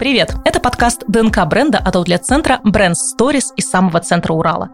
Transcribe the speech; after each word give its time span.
Привет! 0.00 0.34
Это 0.46 0.60
подкаст 0.60 1.04
ДНК 1.08 1.44
бренда 1.44 1.76
от 1.76 1.94
аутлет-центра 1.94 2.58
Brands 2.64 2.94
Stories 3.14 3.48
из 3.56 3.68
самого 3.68 4.00
центра 4.00 4.32
Урала. 4.32 4.70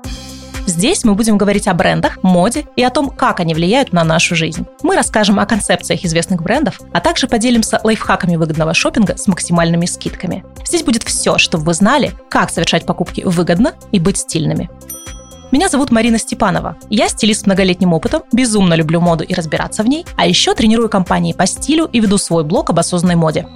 Здесь 0.69 1.03
мы 1.03 1.17
будем 1.17 1.37
говорить 1.37 1.67
о 1.67 1.75
брендах, 1.75 2.23
моде 2.23 2.65
и 2.77 2.85
о 2.85 2.91
том, 2.91 3.11
как 3.11 3.41
они 3.41 3.53
влияют 3.53 3.93
на 3.93 4.05
нашу 4.05 4.37
жизнь. 4.37 4.65
Мы 4.85 4.95
расскажем 4.95 5.41
о 5.41 5.47
концепциях 5.47 6.05
известных 6.05 6.43
брендов, 6.43 6.81
а 6.93 7.01
также 7.01 7.27
поделимся 7.27 7.81
лайфхаками 7.83 8.37
выгодного 8.37 8.73
шопинга 8.73 9.17
с 9.17 9.27
максимальными 9.27 9.87
скидками. 9.87 10.45
Здесь 10.65 10.85
будет 10.85 11.03
все, 11.03 11.39
чтобы 11.39 11.65
вы 11.65 11.75
знали, 11.75 12.13
как 12.31 12.51
совершать 12.51 12.87
покупки 12.87 13.23
выгодно 13.23 13.75
и 13.91 13.99
быть 13.99 14.19
стильными. 14.19 14.71
Меня 15.51 15.69
зовут 15.69 15.91
Марина 15.91 16.21
Степанова. 16.21 16.77
Я 16.89 17.09
стилист 17.09 17.43
с 17.43 17.47
многолетним 17.47 17.93
опытом, 17.95 18.23
безумно 18.33 18.75
люблю 18.75 19.01
моду 19.01 19.25
и 19.25 19.35
разбираться 19.35 19.83
в 19.83 19.89
ней, 19.89 20.07
а 20.17 20.25
еще 20.25 20.55
тренирую 20.55 20.89
компании 20.89 21.33
по 21.33 21.47
стилю 21.47 21.87
и 21.93 21.99
веду 21.99 22.17
свой 22.17 22.45
блог 22.45 22.71
об 22.71 22.79
осознанной 22.79 23.17
моде. 23.17 23.49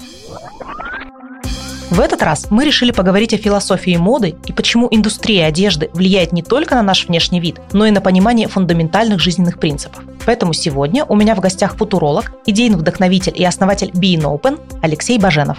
В 1.91 1.99
этот 1.99 2.23
раз 2.23 2.53
мы 2.53 2.65
решили 2.65 2.93
поговорить 2.93 3.35
о 3.35 3.37
философии 3.37 3.97
моды 3.97 4.37
и 4.47 4.53
почему 4.53 4.87
индустрия 4.93 5.47
одежды 5.47 5.91
влияет 5.93 6.33
не 6.33 6.41
только 6.41 6.77
на 6.77 6.83
наш 6.83 7.09
внешний 7.09 7.41
вид, 7.41 7.61
но 7.73 7.85
и 7.85 7.91
на 7.91 8.01
понимание 8.01 8.47
фундаментальных 8.47 9.19
жизненных 9.19 9.59
принципов. 9.59 10.05
Поэтому 10.25 10.53
сегодня 10.53 11.05
у 11.05 11.17
меня 11.17 11.35
в 11.35 11.41
гостях 11.41 11.77
футуролог, 11.77 12.31
идейный 12.47 12.77
вдохновитель 12.77 13.33
и 13.35 13.45
основатель 13.45 13.91
Being 13.91 14.23
Open 14.23 14.61
Алексей 14.83 15.19
Баженов. 15.19 15.59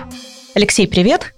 Алексей, 0.55 0.87
привет! 0.87 1.33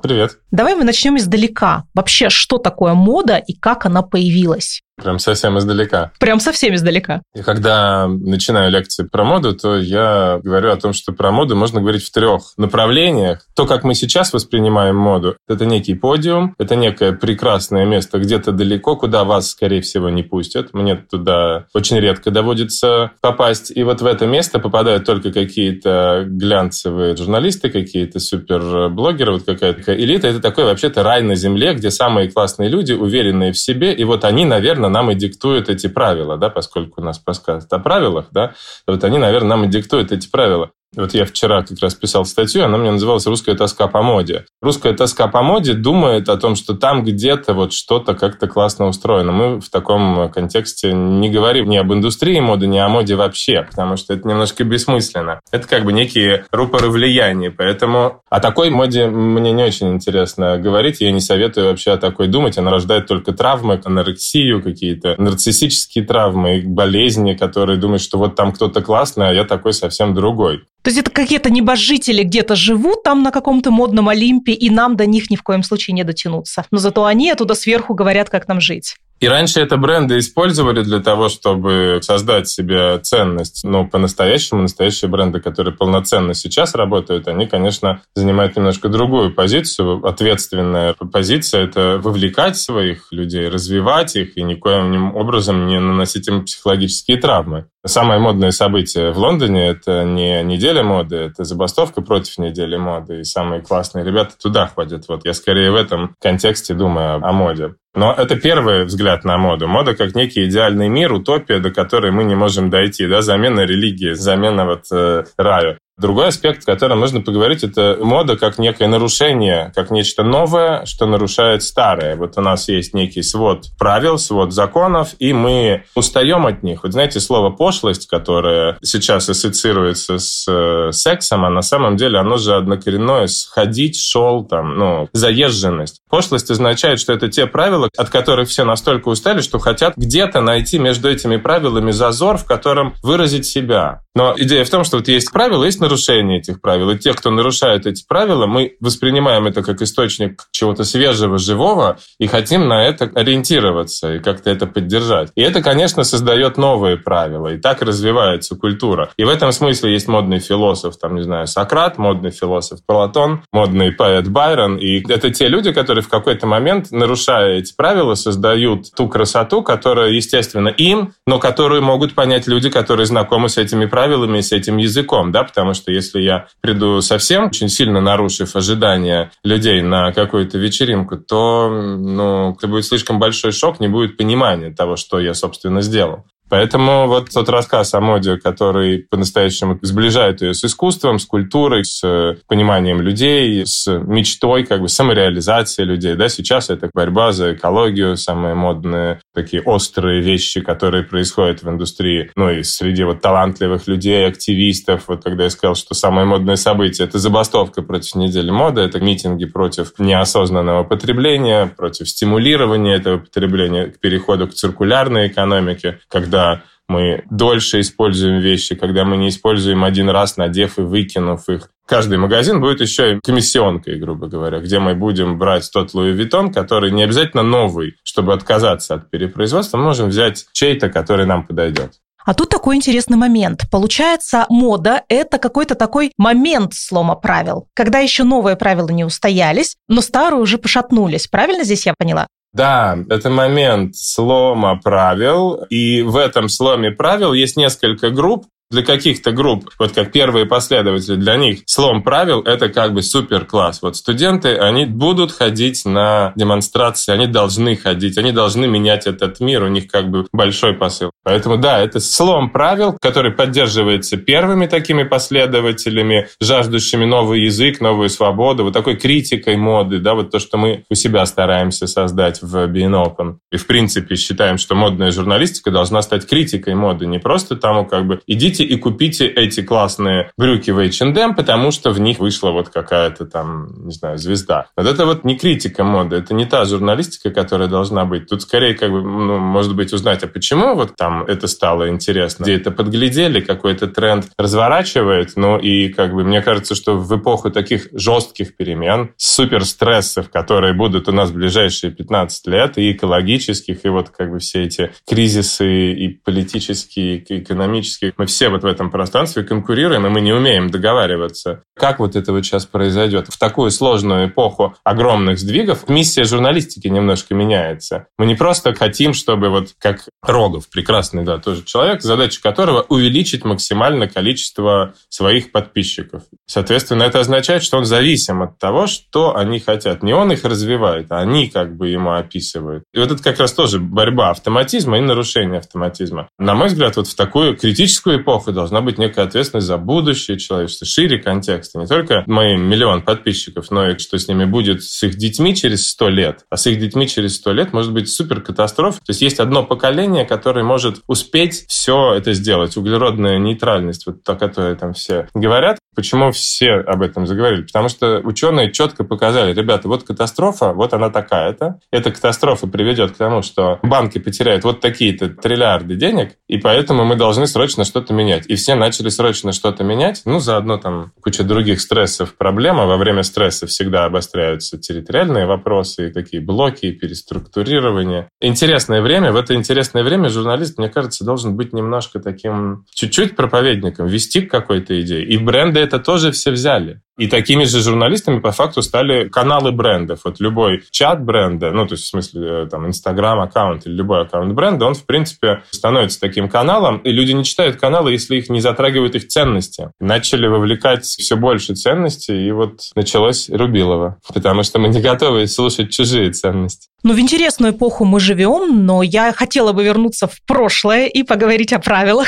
Привет. 0.00 0.38
Давай 0.52 0.76
мы 0.76 0.84
начнем 0.84 1.16
издалека. 1.16 1.84
Вообще, 1.92 2.28
что 2.30 2.58
такое 2.58 2.94
мода 2.94 3.38
и 3.38 3.52
как 3.52 3.84
она 3.84 4.02
появилась? 4.02 4.82
Прям 4.96 5.18
совсем 5.18 5.58
издалека. 5.58 6.12
Прям 6.18 6.40
совсем 6.40 6.74
издалека. 6.74 7.22
И 7.34 7.42
когда 7.42 8.08
начинаю 8.08 8.70
лекции 8.70 9.04
про 9.04 9.24
моду, 9.24 9.54
то 9.54 9.76
я 9.76 10.40
говорю 10.42 10.72
о 10.72 10.76
том, 10.76 10.94
что 10.94 11.12
про 11.12 11.30
моду 11.30 11.54
можно 11.54 11.82
говорить 11.82 12.02
в 12.02 12.10
трех 12.10 12.54
направлениях. 12.56 13.46
То, 13.54 13.66
как 13.66 13.84
мы 13.84 13.94
сейчас 13.94 14.32
воспринимаем 14.32 14.96
моду, 14.96 15.36
это 15.48 15.66
некий 15.66 15.94
подиум, 15.94 16.54
это 16.58 16.76
некое 16.76 17.12
прекрасное 17.12 17.84
место 17.84 18.18
где-то 18.18 18.52
далеко, 18.52 18.96
куда 18.96 19.24
вас, 19.24 19.50
скорее 19.50 19.82
всего, 19.82 20.08
не 20.08 20.22
пустят. 20.22 20.72
Мне 20.72 20.96
туда 20.96 21.66
очень 21.74 21.98
редко 21.98 22.30
доводится 22.30 23.12
попасть. 23.20 23.70
И 23.74 23.82
вот 23.82 24.00
в 24.00 24.06
это 24.06 24.26
место 24.26 24.58
попадают 24.58 25.04
только 25.04 25.30
какие-то 25.30 26.24
глянцевые 26.26 27.14
журналисты, 27.16 27.68
какие-то 27.68 28.18
суперблогеры, 28.18 29.32
вот 29.32 29.44
какая-то 29.44 29.94
элита. 29.94 30.28
Это 30.28 30.40
такой 30.40 30.64
вообще-то 30.64 31.02
рай 31.02 31.22
на 31.22 31.34
земле, 31.34 31.74
где 31.74 31.90
самые 31.90 32.30
классные 32.30 32.70
люди, 32.70 32.94
уверенные 32.94 33.52
в 33.52 33.58
себе, 33.58 33.92
и 33.92 34.04
вот 34.04 34.24
они, 34.24 34.46
наверное, 34.46 34.85
наверное, 34.88 34.88
нам 34.88 35.10
и 35.10 35.14
диктуют 35.14 35.68
эти 35.68 35.88
правила, 35.88 36.36
да, 36.36 36.50
поскольку 36.50 37.00
у 37.00 37.04
нас 37.04 37.18
подсказывают 37.18 37.72
о 37.72 37.78
правилах, 37.78 38.26
да, 38.30 38.54
вот 38.86 39.04
они, 39.04 39.18
наверное, 39.18 39.50
нам 39.50 39.64
и 39.64 39.68
диктуют 39.68 40.12
эти 40.12 40.28
правила. 40.30 40.70
Вот 40.96 41.14
я 41.14 41.24
вчера 41.26 41.62
как 41.62 41.78
раз 41.80 41.94
писал 41.94 42.24
статью, 42.24 42.64
она 42.64 42.78
мне 42.78 42.90
называлась 42.90 43.26
«Русская 43.26 43.54
тоска 43.54 43.86
по 43.86 44.02
моде». 44.02 44.46
Русская 44.62 44.94
тоска 44.94 45.28
по 45.28 45.42
моде 45.42 45.74
думает 45.74 46.28
о 46.28 46.36
том, 46.36 46.56
что 46.56 46.74
там 46.74 47.04
где-то 47.04 47.54
вот 47.54 47.72
что-то 47.72 48.14
как-то 48.14 48.48
классно 48.48 48.86
устроено. 48.86 49.32
Мы 49.32 49.60
в 49.60 49.68
таком 49.68 50.30
контексте 50.30 50.92
не 50.92 51.30
говорим 51.30 51.68
ни 51.68 51.76
об 51.76 51.92
индустрии 51.92 52.40
моды, 52.40 52.66
ни 52.66 52.78
о 52.78 52.88
моде 52.88 53.14
вообще, 53.14 53.66
потому 53.68 53.96
что 53.96 54.14
это 54.14 54.26
немножко 54.26 54.64
бессмысленно. 54.64 55.40
Это 55.52 55.68
как 55.68 55.84
бы 55.84 55.92
некие 55.92 56.46
рупоры 56.50 56.88
влияния, 56.88 57.50
поэтому 57.50 58.22
о 58.30 58.40
такой 58.40 58.70
моде 58.70 59.06
мне 59.06 59.52
не 59.52 59.62
очень 59.62 59.92
интересно 59.92 60.58
говорить. 60.58 61.00
Я 61.00 61.12
не 61.12 61.20
советую 61.20 61.68
вообще 61.68 61.92
о 61.92 61.96
такой 61.98 62.28
думать. 62.28 62.58
Она 62.58 62.70
рождает 62.70 63.06
только 63.06 63.32
травмы, 63.32 63.80
анорексию, 63.84 64.62
какие-то 64.62 65.14
нарциссические 65.18 66.04
травмы, 66.04 66.62
болезни, 66.64 67.34
которые 67.34 67.78
думают, 67.78 68.02
что 68.02 68.18
вот 68.18 68.34
там 68.34 68.52
кто-то 68.52 68.82
классный, 68.82 69.28
а 69.28 69.32
я 69.32 69.44
такой 69.44 69.72
совсем 69.72 70.14
другой. 70.14 70.64
То 70.86 70.90
есть 70.90 71.00
это 71.00 71.10
какие-то 71.10 71.50
небожители 71.50 72.22
где-то 72.22 72.54
живут 72.54 73.02
там 73.02 73.24
на 73.24 73.32
каком-то 73.32 73.72
модном 73.72 74.08
Олимпе, 74.08 74.52
и 74.52 74.70
нам 74.70 74.96
до 74.96 75.04
них 75.04 75.30
ни 75.30 75.34
в 75.34 75.42
коем 75.42 75.64
случае 75.64 75.94
не 75.94 76.04
дотянуться. 76.04 76.64
Но 76.70 76.78
зато 76.78 77.04
они 77.04 77.28
оттуда 77.28 77.56
сверху 77.56 77.92
говорят, 77.92 78.30
как 78.30 78.46
нам 78.46 78.60
жить. 78.60 78.94
И 79.18 79.28
раньше 79.28 79.60
это 79.60 79.78
бренды 79.78 80.18
использовали 80.18 80.82
для 80.82 81.00
того, 81.00 81.28
чтобы 81.28 82.00
создать 82.02 82.48
себе 82.48 82.98
ценность. 82.98 83.64
Но 83.64 83.86
по-настоящему 83.86 84.62
настоящие 84.62 85.10
бренды, 85.10 85.40
которые 85.40 85.74
полноценно 85.74 86.34
сейчас 86.34 86.74
работают, 86.74 87.26
они, 87.26 87.46
конечно, 87.46 88.02
занимают 88.14 88.56
немножко 88.56 88.88
другую 88.88 89.34
позицию. 89.34 90.04
Ответственная 90.06 90.94
позиция– 90.94 91.64
это 91.64 91.98
вовлекать 92.02 92.58
своих 92.58 93.10
людей, 93.10 93.48
развивать 93.48 94.16
их 94.16 94.36
и 94.36 94.42
никоим 94.42 95.16
образом 95.16 95.66
не 95.66 95.80
наносить 95.80 96.28
им 96.28 96.44
психологические 96.44 97.16
травмы. 97.16 97.66
Самое 97.86 98.18
модное 98.18 98.50
событие 98.50 99.12
в 99.12 99.18
Лондоне– 99.18 99.68
это 99.68 100.04
не 100.04 100.42
неделя 100.42 100.82
моды, 100.82 101.16
это 101.16 101.44
забастовка 101.44 102.02
против 102.02 102.36
недели 102.38 102.76
моды. 102.76 103.20
И 103.20 103.24
самые 103.24 103.62
классные 103.62 104.04
ребята 104.04 104.34
туда 104.36 104.66
ходят. 104.66 105.06
Вот 105.08 105.24
я 105.24 105.32
скорее 105.32 105.70
в 105.70 105.76
этом 105.76 106.16
контексте 106.20 106.74
думаю 106.74 107.24
о 107.24 107.32
моде. 107.32 107.74
Но 107.96 108.12
это 108.12 108.36
первый 108.36 108.84
взгляд 108.84 109.24
на 109.24 109.38
моду. 109.38 109.66
Мода 109.66 109.96
как 109.96 110.14
некий 110.14 110.44
идеальный 110.44 110.88
мир, 110.88 111.14
утопия, 111.14 111.60
до 111.60 111.70
которой 111.70 112.12
мы 112.12 112.24
не 112.24 112.34
можем 112.34 112.68
дойти. 112.68 113.06
Да? 113.06 113.22
Замена 113.22 113.60
религии, 113.60 114.12
замена 114.12 114.66
вот, 114.66 114.84
э, 114.92 115.24
раю. 115.38 115.78
Другой 115.98 116.28
аспект, 116.28 116.62
о 116.62 116.72
котором 116.72 117.00
нужно 117.00 117.22
поговорить, 117.22 117.64
это 117.64 117.96
мода 117.98 118.36
как 118.36 118.58
некое 118.58 118.86
нарушение, 118.86 119.72
как 119.74 119.90
нечто 119.90 120.22
новое, 120.22 120.84
что 120.84 121.06
нарушает 121.06 121.62
старое. 121.62 122.16
Вот 122.16 122.36
у 122.36 122.42
нас 122.42 122.68
есть 122.68 122.92
некий 122.92 123.22
свод 123.22 123.68
правил, 123.78 124.18
свод 124.18 124.52
законов, 124.52 125.14
и 125.18 125.32
мы 125.32 125.84
устаем 125.94 126.44
от 126.44 126.62
них. 126.62 126.82
Вот 126.82 126.92
знаете, 126.92 127.18
слово 127.18 127.48
«пошлость», 127.48 128.08
которое 128.08 128.76
сейчас 128.82 129.30
ассоциируется 129.30 130.18
с 130.18 130.44
э, 130.46 130.92
сексом, 130.92 131.46
а 131.46 131.50
на 131.50 131.62
самом 131.62 131.96
деле 131.96 132.18
оно 132.18 132.36
же 132.36 132.54
однокоренное 132.54 133.26
с 133.26 133.46
«ходить», 133.46 133.98
«шел», 133.98 134.44
там, 134.44 134.76
ну, 134.76 135.08
заезженность. 135.14 136.02
Пошлость 136.10 136.50
означает, 136.50 137.00
что 137.00 137.14
это 137.14 137.28
те 137.28 137.46
правила, 137.46 137.88
от 137.96 138.10
которых 138.10 138.50
все 138.50 138.64
настолько 138.64 139.08
устали, 139.08 139.40
что 139.40 139.58
хотят 139.58 139.94
где-то 139.96 140.42
найти 140.42 140.78
между 140.78 141.10
этими 141.10 141.38
правилами 141.38 141.90
зазор, 141.90 142.36
в 142.36 142.44
котором 142.44 142.92
выразить 143.02 143.46
себя. 143.46 144.02
Но 144.16 144.34
идея 144.34 144.64
в 144.64 144.70
том, 144.70 144.82
что 144.82 144.96
вот 144.96 145.08
есть 145.08 145.30
правила, 145.30 145.62
есть 145.62 145.78
нарушение 145.78 146.38
этих 146.38 146.62
правил. 146.62 146.88
И 146.90 146.98
те, 146.98 147.12
кто 147.12 147.30
нарушает 147.30 147.86
эти 147.86 148.02
правила, 148.08 148.46
мы 148.46 148.74
воспринимаем 148.80 149.46
это 149.46 149.62
как 149.62 149.82
источник 149.82 150.44
чего-то 150.52 150.84
свежего, 150.84 151.36
живого, 151.36 151.98
и 152.18 152.26
хотим 152.26 152.66
на 152.66 152.82
это 152.86 153.10
ориентироваться 153.14 154.14
и 154.14 154.18
как-то 154.18 154.48
это 154.48 154.66
поддержать. 154.66 155.32
И 155.34 155.42
это, 155.42 155.62
конечно, 155.62 156.02
создает 156.02 156.56
новые 156.56 156.96
правила, 156.96 157.48
и 157.48 157.58
так 157.58 157.82
развивается 157.82 158.56
культура. 158.56 159.10
И 159.18 159.24
в 159.24 159.28
этом 159.28 159.52
смысле 159.52 159.92
есть 159.92 160.08
модный 160.08 160.38
философ, 160.38 160.96
там, 160.96 161.16
не 161.16 161.22
знаю, 161.22 161.46
Сократ, 161.46 161.98
модный 161.98 162.30
философ 162.30 162.80
Платон, 162.86 163.42
модный 163.52 163.92
поэт 163.92 164.28
Байрон. 164.28 164.78
И 164.78 165.06
это 165.12 165.28
те 165.28 165.48
люди, 165.48 165.74
которые 165.74 166.02
в 166.02 166.08
какой-то 166.08 166.46
момент, 166.46 166.90
нарушая 166.90 167.58
эти 167.58 167.76
правила, 167.76 168.14
создают 168.14 168.90
ту 168.96 169.10
красоту, 169.10 169.62
которая, 169.62 170.08
естественно, 170.08 170.68
им, 170.68 171.12
но 171.26 171.38
которую 171.38 171.82
могут 171.82 172.14
понять 172.14 172.46
люди, 172.46 172.70
которые 172.70 173.04
знакомы 173.04 173.50
с 173.50 173.58
этими 173.58 173.84
правилами, 173.84 174.05
с 174.42 174.52
этим 174.52 174.76
языком, 174.76 175.32
да, 175.32 175.44
потому 175.44 175.74
что 175.74 175.92
если 175.92 176.20
я 176.20 176.48
приду 176.60 177.00
совсем, 177.00 177.46
очень 177.46 177.68
сильно 177.68 178.00
нарушив 178.00 178.56
ожидания 178.56 179.30
людей 179.44 179.82
на 179.82 180.12
какую-то 180.12 180.58
вечеринку, 180.58 181.16
то 181.16 181.68
ну, 181.70 182.52
это 182.52 182.68
будет 182.68 182.84
слишком 182.84 183.18
большой 183.18 183.52
шок, 183.52 183.80
не 183.80 183.88
будет 183.88 184.16
понимания 184.16 184.70
того, 184.70 184.96
что 184.96 185.18
я, 185.18 185.34
собственно, 185.34 185.80
сделал. 185.80 186.24
Поэтому 186.48 187.08
вот 187.08 187.30
тот 187.30 187.48
рассказ 187.48 187.92
о 187.94 188.00
моде, 188.00 188.36
который 188.36 189.06
по-настоящему 189.10 189.78
сближает 189.82 190.42
ее 190.42 190.54
с 190.54 190.64
искусством, 190.64 191.18
с 191.18 191.26
культурой, 191.26 191.84
с 191.84 192.02
э, 192.04 192.36
пониманием 192.46 193.00
людей, 193.00 193.66
с 193.66 193.88
мечтой, 193.88 194.64
как 194.64 194.80
бы 194.80 194.88
самореализацией 194.88 195.88
людей. 195.88 196.14
Да, 196.14 196.28
сейчас 196.28 196.70
это 196.70 196.88
борьба 196.94 197.32
за 197.32 197.54
экологию, 197.54 198.16
самые 198.16 198.54
модные 198.54 199.20
такие 199.34 199.62
острые 199.62 200.20
вещи, 200.20 200.60
которые 200.60 201.02
происходят 201.02 201.62
в 201.62 201.68
индустрии. 201.68 202.30
Ну 202.36 202.50
и 202.50 202.62
среди 202.62 203.02
вот 203.04 203.20
талантливых 203.20 203.86
людей, 203.88 204.26
активистов. 204.26 205.04
Вот 205.08 205.24
когда 205.24 205.44
я 205.44 205.50
сказал, 205.50 205.74
что 205.74 205.94
самое 205.94 206.26
модное 206.26 206.56
событие— 206.56 207.06
это 207.08 207.18
забастовка 207.18 207.82
против 207.82 208.14
недели 208.14 208.50
моды, 208.50 208.82
это 208.82 209.00
митинги 209.00 209.46
против 209.46 209.92
неосознанного 209.98 210.84
потребления, 210.84 211.66
против 211.66 212.08
стимулирования 212.08 212.94
этого 212.94 213.18
потребления, 213.18 213.86
к 213.86 213.98
переходу 213.98 214.46
к 214.48 214.54
циркулярной 214.54 215.28
экономике, 215.28 215.98
когда 216.08 216.35
когда 216.36 216.62
мы 216.88 217.24
дольше 217.30 217.80
используем 217.80 218.40
вещи, 218.40 218.74
когда 218.74 219.04
мы 219.04 219.16
не 219.16 219.30
используем 219.30 219.82
один 219.82 220.10
раз, 220.10 220.36
надев 220.36 220.78
и 220.78 220.82
выкинув 220.82 221.48
их. 221.48 221.70
Каждый 221.86 222.18
магазин 222.18 222.60
будет 222.60 222.80
еще 222.80 223.14
и 223.14 223.20
комиссионкой, 223.24 223.98
грубо 223.98 224.28
говоря, 224.28 224.60
где 224.60 224.78
мы 224.78 224.94
будем 224.94 225.38
брать 225.38 225.68
тот 225.72 225.94
Луи 225.94 226.12
Виттон, 226.12 226.52
который 226.52 226.90
не 226.90 227.02
обязательно 227.02 227.42
новый, 227.42 227.96
чтобы 228.04 228.34
отказаться 228.34 228.94
от 228.94 229.10
перепроизводства, 229.10 229.78
мы 229.78 229.84
можем 229.84 230.10
взять 230.10 230.46
чей-то, 230.52 230.90
который 230.90 231.26
нам 231.26 231.46
подойдет. 231.46 231.94
А 232.24 232.34
тут 232.34 232.50
такой 232.50 232.76
интересный 232.76 233.16
момент. 233.16 233.62
Получается, 233.70 234.46
мода– 234.48 235.04
это 235.08 235.38
какой-то 235.38 235.76
такой 235.76 236.12
момент 236.18 236.74
слома 236.74 237.14
правил, 237.14 237.68
когда 237.72 238.00
еще 238.00 238.24
новые 238.24 238.56
правила 238.56 238.88
не 238.88 239.04
устоялись, 239.04 239.76
но 239.88 240.00
старые 240.00 240.40
уже 240.40 240.58
пошатнулись. 240.58 241.28
Правильно 241.28 241.64
здесь 241.64 241.86
я 241.86 241.94
поняла? 241.96 242.26
Да, 242.56 242.96
это 243.10 243.28
момент 243.28 243.96
слома 243.96 244.80
правил, 244.82 245.66
и 245.68 246.00
в 246.00 246.16
этом 246.16 246.48
сломе 246.48 246.90
правил 246.90 247.34
есть 247.34 247.58
несколько 247.58 248.08
групп, 248.08 248.46
Для 248.68 248.82
каких-то 248.82 249.30
групп, 249.30 249.70
вот 249.78 249.92
как 249.92 250.10
первые 250.10 250.44
последователи, 250.44 251.14
для 251.14 251.36
них 251.36 251.60
слом 251.66 252.02
правил– 252.02 252.40
это 252.44 252.68
как 252.68 252.94
бы 252.94 253.02
супер 253.02 253.44
класс. 253.44 253.80
Вот 253.80 253.96
студенты, 253.96 254.56
они 254.56 254.86
будут 254.86 255.30
ходить 255.30 255.84
на 255.84 256.32
демонстрации, 256.34 257.12
они 257.12 257.28
должны 257.28 257.76
ходить, 257.76 258.18
они 258.18 258.32
должны 258.32 258.66
менять 258.66 259.06
этот 259.06 259.38
мир, 259.38 259.62
у 259.62 259.68
них 259.68 259.86
как 259.86 260.10
бы 260.10 260.26
большой 260.32 260.74
посыл. 260.74 261.12
Поэтому 261.22 261.58
да, 261.58 261.80
это 261.80 262.00
слом 262.00 262.50
правил, 262.50 262.96
который 263.00 263.30
поддерживается 263.30 264.16
первыми 264.16 264.66
такими 264.66 265.04
последователями, 265.04 266.28
жаждущими 266.40 267.04
новый 267.04 267.42
язык, 267.42 267.80
новую 267.80 268.08
свободу, 268.10 268.64
вот 268.64 268.72
такой 268.72 268.96
критикой 268.96 269.56
моды, 269.56 270.00
да, 270.00 270.14
вот 270.14 270.32
то, 270.32 270.40
что 270.40 270.58
мы 270.58 270.84
у 270.90 270.94
себя 270.96 271.24
стараемся 271.26 271.86
создать 271.86 272.42
в 272.42 272.56
Being 272.66 273.00
Open. 273.00 273.36
И 273.52 273.58
в 273.58 273.66
принципе 273.68 274.16
считаем, 274.16 274.58
что 274.58 274.74
модная 274.74 275.12
журналистика 275.12 275.70
должна 275.70 276.02
стать 276.02 276.26
критикой 276.28 276.74
моды, 276.74 277.06
не 277.06 277.20
просто 277.20 277.54
тому 277.54 277.84
как 277.84 278.06
бы 278.06 278.20
идите 278.26 278.55
идите 278.56 278.64
и 278.64 278.76
купите 278.76 279.26
эти 279.26 279.62
классные 279.62 280.30
брюки 280.36 280.70
в 280.70 280.78
H&M, 280.78 281.34
потому 281.34 281.70
что 281.70 281.90
в 281.90 282.00
них 282.00 282.18
вышла 282.18 282.50
вот 282.50 282.68
какая-то 282.68 283.26
там, 283.26 283.86
не 283.86 283.92
знаю, 283.92 284.18
звезда. 284.18 284.66
Вот 284.76 284.86
это 284.86 285.06
вот 285.06 285.24
не 285.24 285.36
критика 285.36 285.84
моды, 285.84 286.16
это 286.16 286.34
не 286.34 286.46
та 286.46 286.64
журналистика, 286.64 287.30
которая 287.30 287.68
должна 287.68 288.04
быть. 288.04 288.28
Тут 288.28 288.42
скорее, 288.42 288.74
как 288.74 288.90
бы, 288.90 289.02
ну, 289.02 289.38
может 289.38 289.74
быть, 289.74 289.92
узнать, 289.92 290.22
а 290.22 290.28
почему 290.28 290.74
вот 290.74 290.96
там 290.96 291.24
это 291.24 291.46
стало 291.46 291.88
интересно, 291.88 292.44
где 292.44 292.56
это 292.56 292.70
подглядели, 292.70 293.40
какой-то 293.40 293.86
тренд 293.86 294.26
разворачивает, 294.38 295.32
ну 295.36 295.58
и 295.58 295.88
как 295.88 296.14
бы 296.14 296.24
мне 296.24 296.42
кажется, 296.42 296.74
что 296.74 296.96
в 296.96 297.16
эпоху 297.16 297.50
таких 297.50 297.88
жестких 297.92 298.56
перемен, 298.56 299.10
суперстрессов, 299.16 300.30
которые 300.30 300.74
будут 300.74 301.08
у 301.08 301.12
нас 301.12 301.30
в 301.30 301.34
ближайшие 301.34 301.90
15 301.92 302.46
лет, 302.46 302.78
и 302.78 302.92
экологических, 302.92 303.84
и 303.84 303.88
вот 303.88 304.10
как 304.10 304.30
бы 304.30 304.38
все 304.38 304.64
эти 304.64 304.90
кризисы 305.08 305.92
и 305.92 306.08
политические, 306.08 307.18
и 307.18 307.38
экономические, 307.40 308.12
мы 308.16 308.26
все 308.26 308.45
все 308.46 308.52
вот 308.52 308.62
в 308.62 308.66
этом 308.66 308.92
пространстве 308.92 309.42
конкурируем, 309.42 310.06
и 310.06 310.08
мы 310.08 310.20
не 310.20 310.32
умеем 310.32 310.70
договариваться. 310.70 311.64
Как 311.76 311.98
вот 311.98 312.14
это 312.14 312.32
вот 312.32 312.44
сейчас 312.44 312.64
произойдет? 312.64 313.26
В 313.28 313.38
такую 313.38 313.72
сложную 313.72 314.28
эпоху 314.28 314.76
огромных 314.84 315.40
сдвигов 315.40 315.88
миссия 315.88 316.22
журналистики 316.22 316.86
немножко 316.86 317.34
меняется. 317.34 318.06
Мы 318.18 318.26
не 318.26 318.36
просто 318.36 318.72
хотим, 318.72 319.14
чтобы 319.14 319.48
вот 319.48 319.70
как 319.78 320.08
Рогов, 320.22 320.68
прекрасный, 320.70 321.24
да, 321.24 321.38
тоже 321.38 321.64
человек, 321.64 322.02
задача 322.02 322.40
которого 322.40 322.82
увеличить 322.82 323.44
максимально 323.44 324.06
количество 324.06 324.94
своих 325.08 325.50
подписчиков. 325.50 326.22
Соответственно, 326.46 327.02
это 327.02 327.18
означает, 327.18 327.64
что 327.64 327.78
он 327.78 327.84
зависим 327.84 328.42
от 328.42 328.58
того, 328.58 328.86
что 328.86 329.36
они 329.36 329.58
хотят. 329.58 330.04
Не 330.04 330.12
он 330.12 330.30
их 330.30 330.44
развивает, 330.44 331.10
а 331.10 331.18
они 331.18 331.48
как 331.48 331.76
бы 331.76 331.88
ему 331.88 332.12
описывают. 332.12 332.84
И 332.94 333.00
вот 333.00 333.10
это 333.10 333.20
как 333.20 333.40
раз 333.40 333.52
тоже 333.52 333.80
борьба 333.80 334.30
автоматизма 334.30 334.98
и 334.98 335.00
нарушение 335.00 335.58
автоматизма. 335.58 336.28
На 336.38 336.54
мой 336.54 336.68
взгляд, 336.68 336.96
вот 336.96 337.08
в 337.08 337.16
такую 337.16 337.56
критическую 337.56 338.22
эпоху 338.22 338.35
эпоху 338.36 338.52
должна 338.52 338.80
быть 338.80 338.98
некая 338.98 339.24
ответственность 339.24 339.66
за 339.66 339.78
будущее 339.78 340.38
человечества, 340.38 340.86
шире 340.86 341.18
контекста. 341.18 341.78
Не 341.78 341.86
только 341.86 342.24
мои 342.26 342.56
миллион 342.56 343.02
подписчиков, 343.02 343.70
но 343.70 343.90
и 343.90 343.98
что 343.98 344.18
с 344.18 344.28
ними 344.28 344.44
будет 344.44 344.82
с 344.82 345.02
их 345.02 345.16
детьми 345.16 345.54
через 345.54 345.88
сто 345.88 346.08
лет. 346.08 346.44
А 346.50 346.56
с 346.56 346.66
их 346.66 346.78
детьми 346.78 347.08
через 347.08 347.36
сто 347.36 347.52
лет 347.52 347.72
может 347.72 347.92
быть 347.92 348.08
супер 348.08 348.40
катастрофа. 348.40 348.98
То 348.98 349.10
есть 349.10 349.22
есть 349.22 349.40
одно 349.40 349.64
поколение, 349.64 350.24
которое 350.24 350.64
может 350.64 351.00
успеть 351.06 351.66
все 351.68 352.14
это 352.14 352.32
сделать. 352.32 352.76
Углеродная 352.76 353.38
нейтральность, 353.38 354.06
вот 354.06 354.28
о 354.28 354.34
которой 354.34 354.76
там 354.76 354.92
все 354.92 355.28
говорят. 355.34 355.78
Почему 355.96 356.30
все 356.30 356.72
об 356.74 357.00
этом 357.00 357.26
заговорили? 357.26 357.62
Потому 357.62 357.88
что 357.88 358.20
ученые 358.22 358.70
четко 358.70 359.02
показали, 359.02 359.54
ребята, 359.54 359.88
вот 359.88 360.02
катастрофа, 360.02 360.74
вот 360.74 360.92
она 360.92 361.08
такая-то. 361.08 361.80
Эта 361.90 362.10
катастрофа 362.10 362.66
приведет 362.66 363.12
к 363.12 363.16
тому, 363.16 363.40
что 363.40 363.80
банки 363.82 364.18
потеряют 364.18 364.62
вот 364.64 364.80
такие-то 364.80 365.30
триллиарды 365.30 365.96
денег, 365.96 366.34
и 366.48 366.58
поэтому 366.58 367.06
мы 367.06 367.16
должны 367.16 367.46
срочно 367.46 367.84
что-то 367.84 368.12
менять. 368.12 368.44
И 368.46 368.56
все 368.56 368.74
начали 368.74 369.08
срочно 369.08 369.52
что-то 369.52 369.84
менять. 369.84 370.20
Ну, 370.26 370.38
заодно 370.38 370.76
там 370.76 371.12
куча 371.22 371.44
других 371.44 371.80
стрессов, 371.80 372.36
проблем. 372.36 372.78
А 372.78 372.84
во 372.84 372.98
время 372.98 373.22
стресса 373.22 373.66
всегда 373.66 374.04
обостряются 374.04 374.76
территориальные 374.76 375.46
вопросы, 375.46 376.08
и 376.08 376.12
такие 376.12 376.42
блоки, 376.42 376.90
переструктурирование. 376.92 378.28
Интересное 378.42 379.00
время. 379.00 379.32
В 379.32 379.36
это 379.36 379.54
интересное 379.54 380.02
время 380.02 380.28
журналист, 380.28 380.76
мне 380.76 380.90
кажется, 380.90 381.24
должен 381.24 381.56
быть 381.56 381.72
немножко 381.72 382.20
таким 382.20 382.84
чуть-чуть 382.92 383.34
проповедником, 383.34 384.06
вести 384.06 384.42
к 384.42 384.50
какой-то 384.50 385.00
идее. 385.00 385.24
И 385.24 385.38
бренды 385.38 385.85
это 385.86 385.98
тоже 385.98 386.32
все 386.32 386.50
взяли. 386.50 387.00
И 387.18 387.28
такими 387.28 387.64
же 387.64 387.80
журналистами 387.80 388.40
по 388.40 388.52
факту 388.52 388.82
стали 388.82 389.28
каналы 389.28 389.72
брендов. 389.72 390.20
Вот 390.24 390.38
любой 390.38 390.82
чат 390.90 391.24
бренда, 391.24 391.70
ну, 391.70 391.86
то 391.86 391.94
есть 391.94 392.04
в 392.04 392.08
смысле 392.08 392.64
э, 392.64 392.68
там 392.70 392.86
Инстаграм 392.86 393.40
аккаунт 393.40 393.86
или 393.86 393.94
любой 393.94 394.22
аккаунт 394.22 394.52
бренда, 394.52 394.84
он, 394.84 394.94
в 394.94 395.06
принципе, 395.06 395.62
становится 395.70 396.20
таким 396.20 396.50
каналом. 396.50 396.98
И 396.98 397.10
люди 397.10 397.32
не 397.32 397.44
читают 397.44 397.76
каналы, 397.76 398.12
если 398.12 398.36
их 398.36 398.50
не 398.50 398.60
затрагивают 398.60 399.14
их 399.14 399.28
ценности. 399.28 399.90
Начали 399.98 400.46
вовлекать 400.46 401.06
все 401.06 401.36
больше 401.36 401.74
ценностей, 401.74 402.48
и 402.48 402.52
вот 402.52 402.80
началось 402.94 403.48
Рубилово. 403.48 404.18
Потому 404.34 404.62
что 404.62 404.78
мы 404.78 404.88
не 404.88 405.00
готовы 405.00 405.46
слушать 405.46 405.90
чужие 405.90 406.30
ценности. 406.32 406.88
Ну, 407.02 407.14
в 407.14 407.20
интересную 407.20 407.72
эпоху 407.72 408.04
мы 408.04 408.20
живем, 408.20 408.84
но 408.84 409.02
я 409.02 409.32
хотела 409.32 409.72
бы 409.72 409.84
вернуться 409.84 410.26
в 410.26 410.42
прошлое 410.46 411.06
и 411.06 411.22
поговорить 411.22 411.72
о 411.72 411.78
правилах 411.78 412.26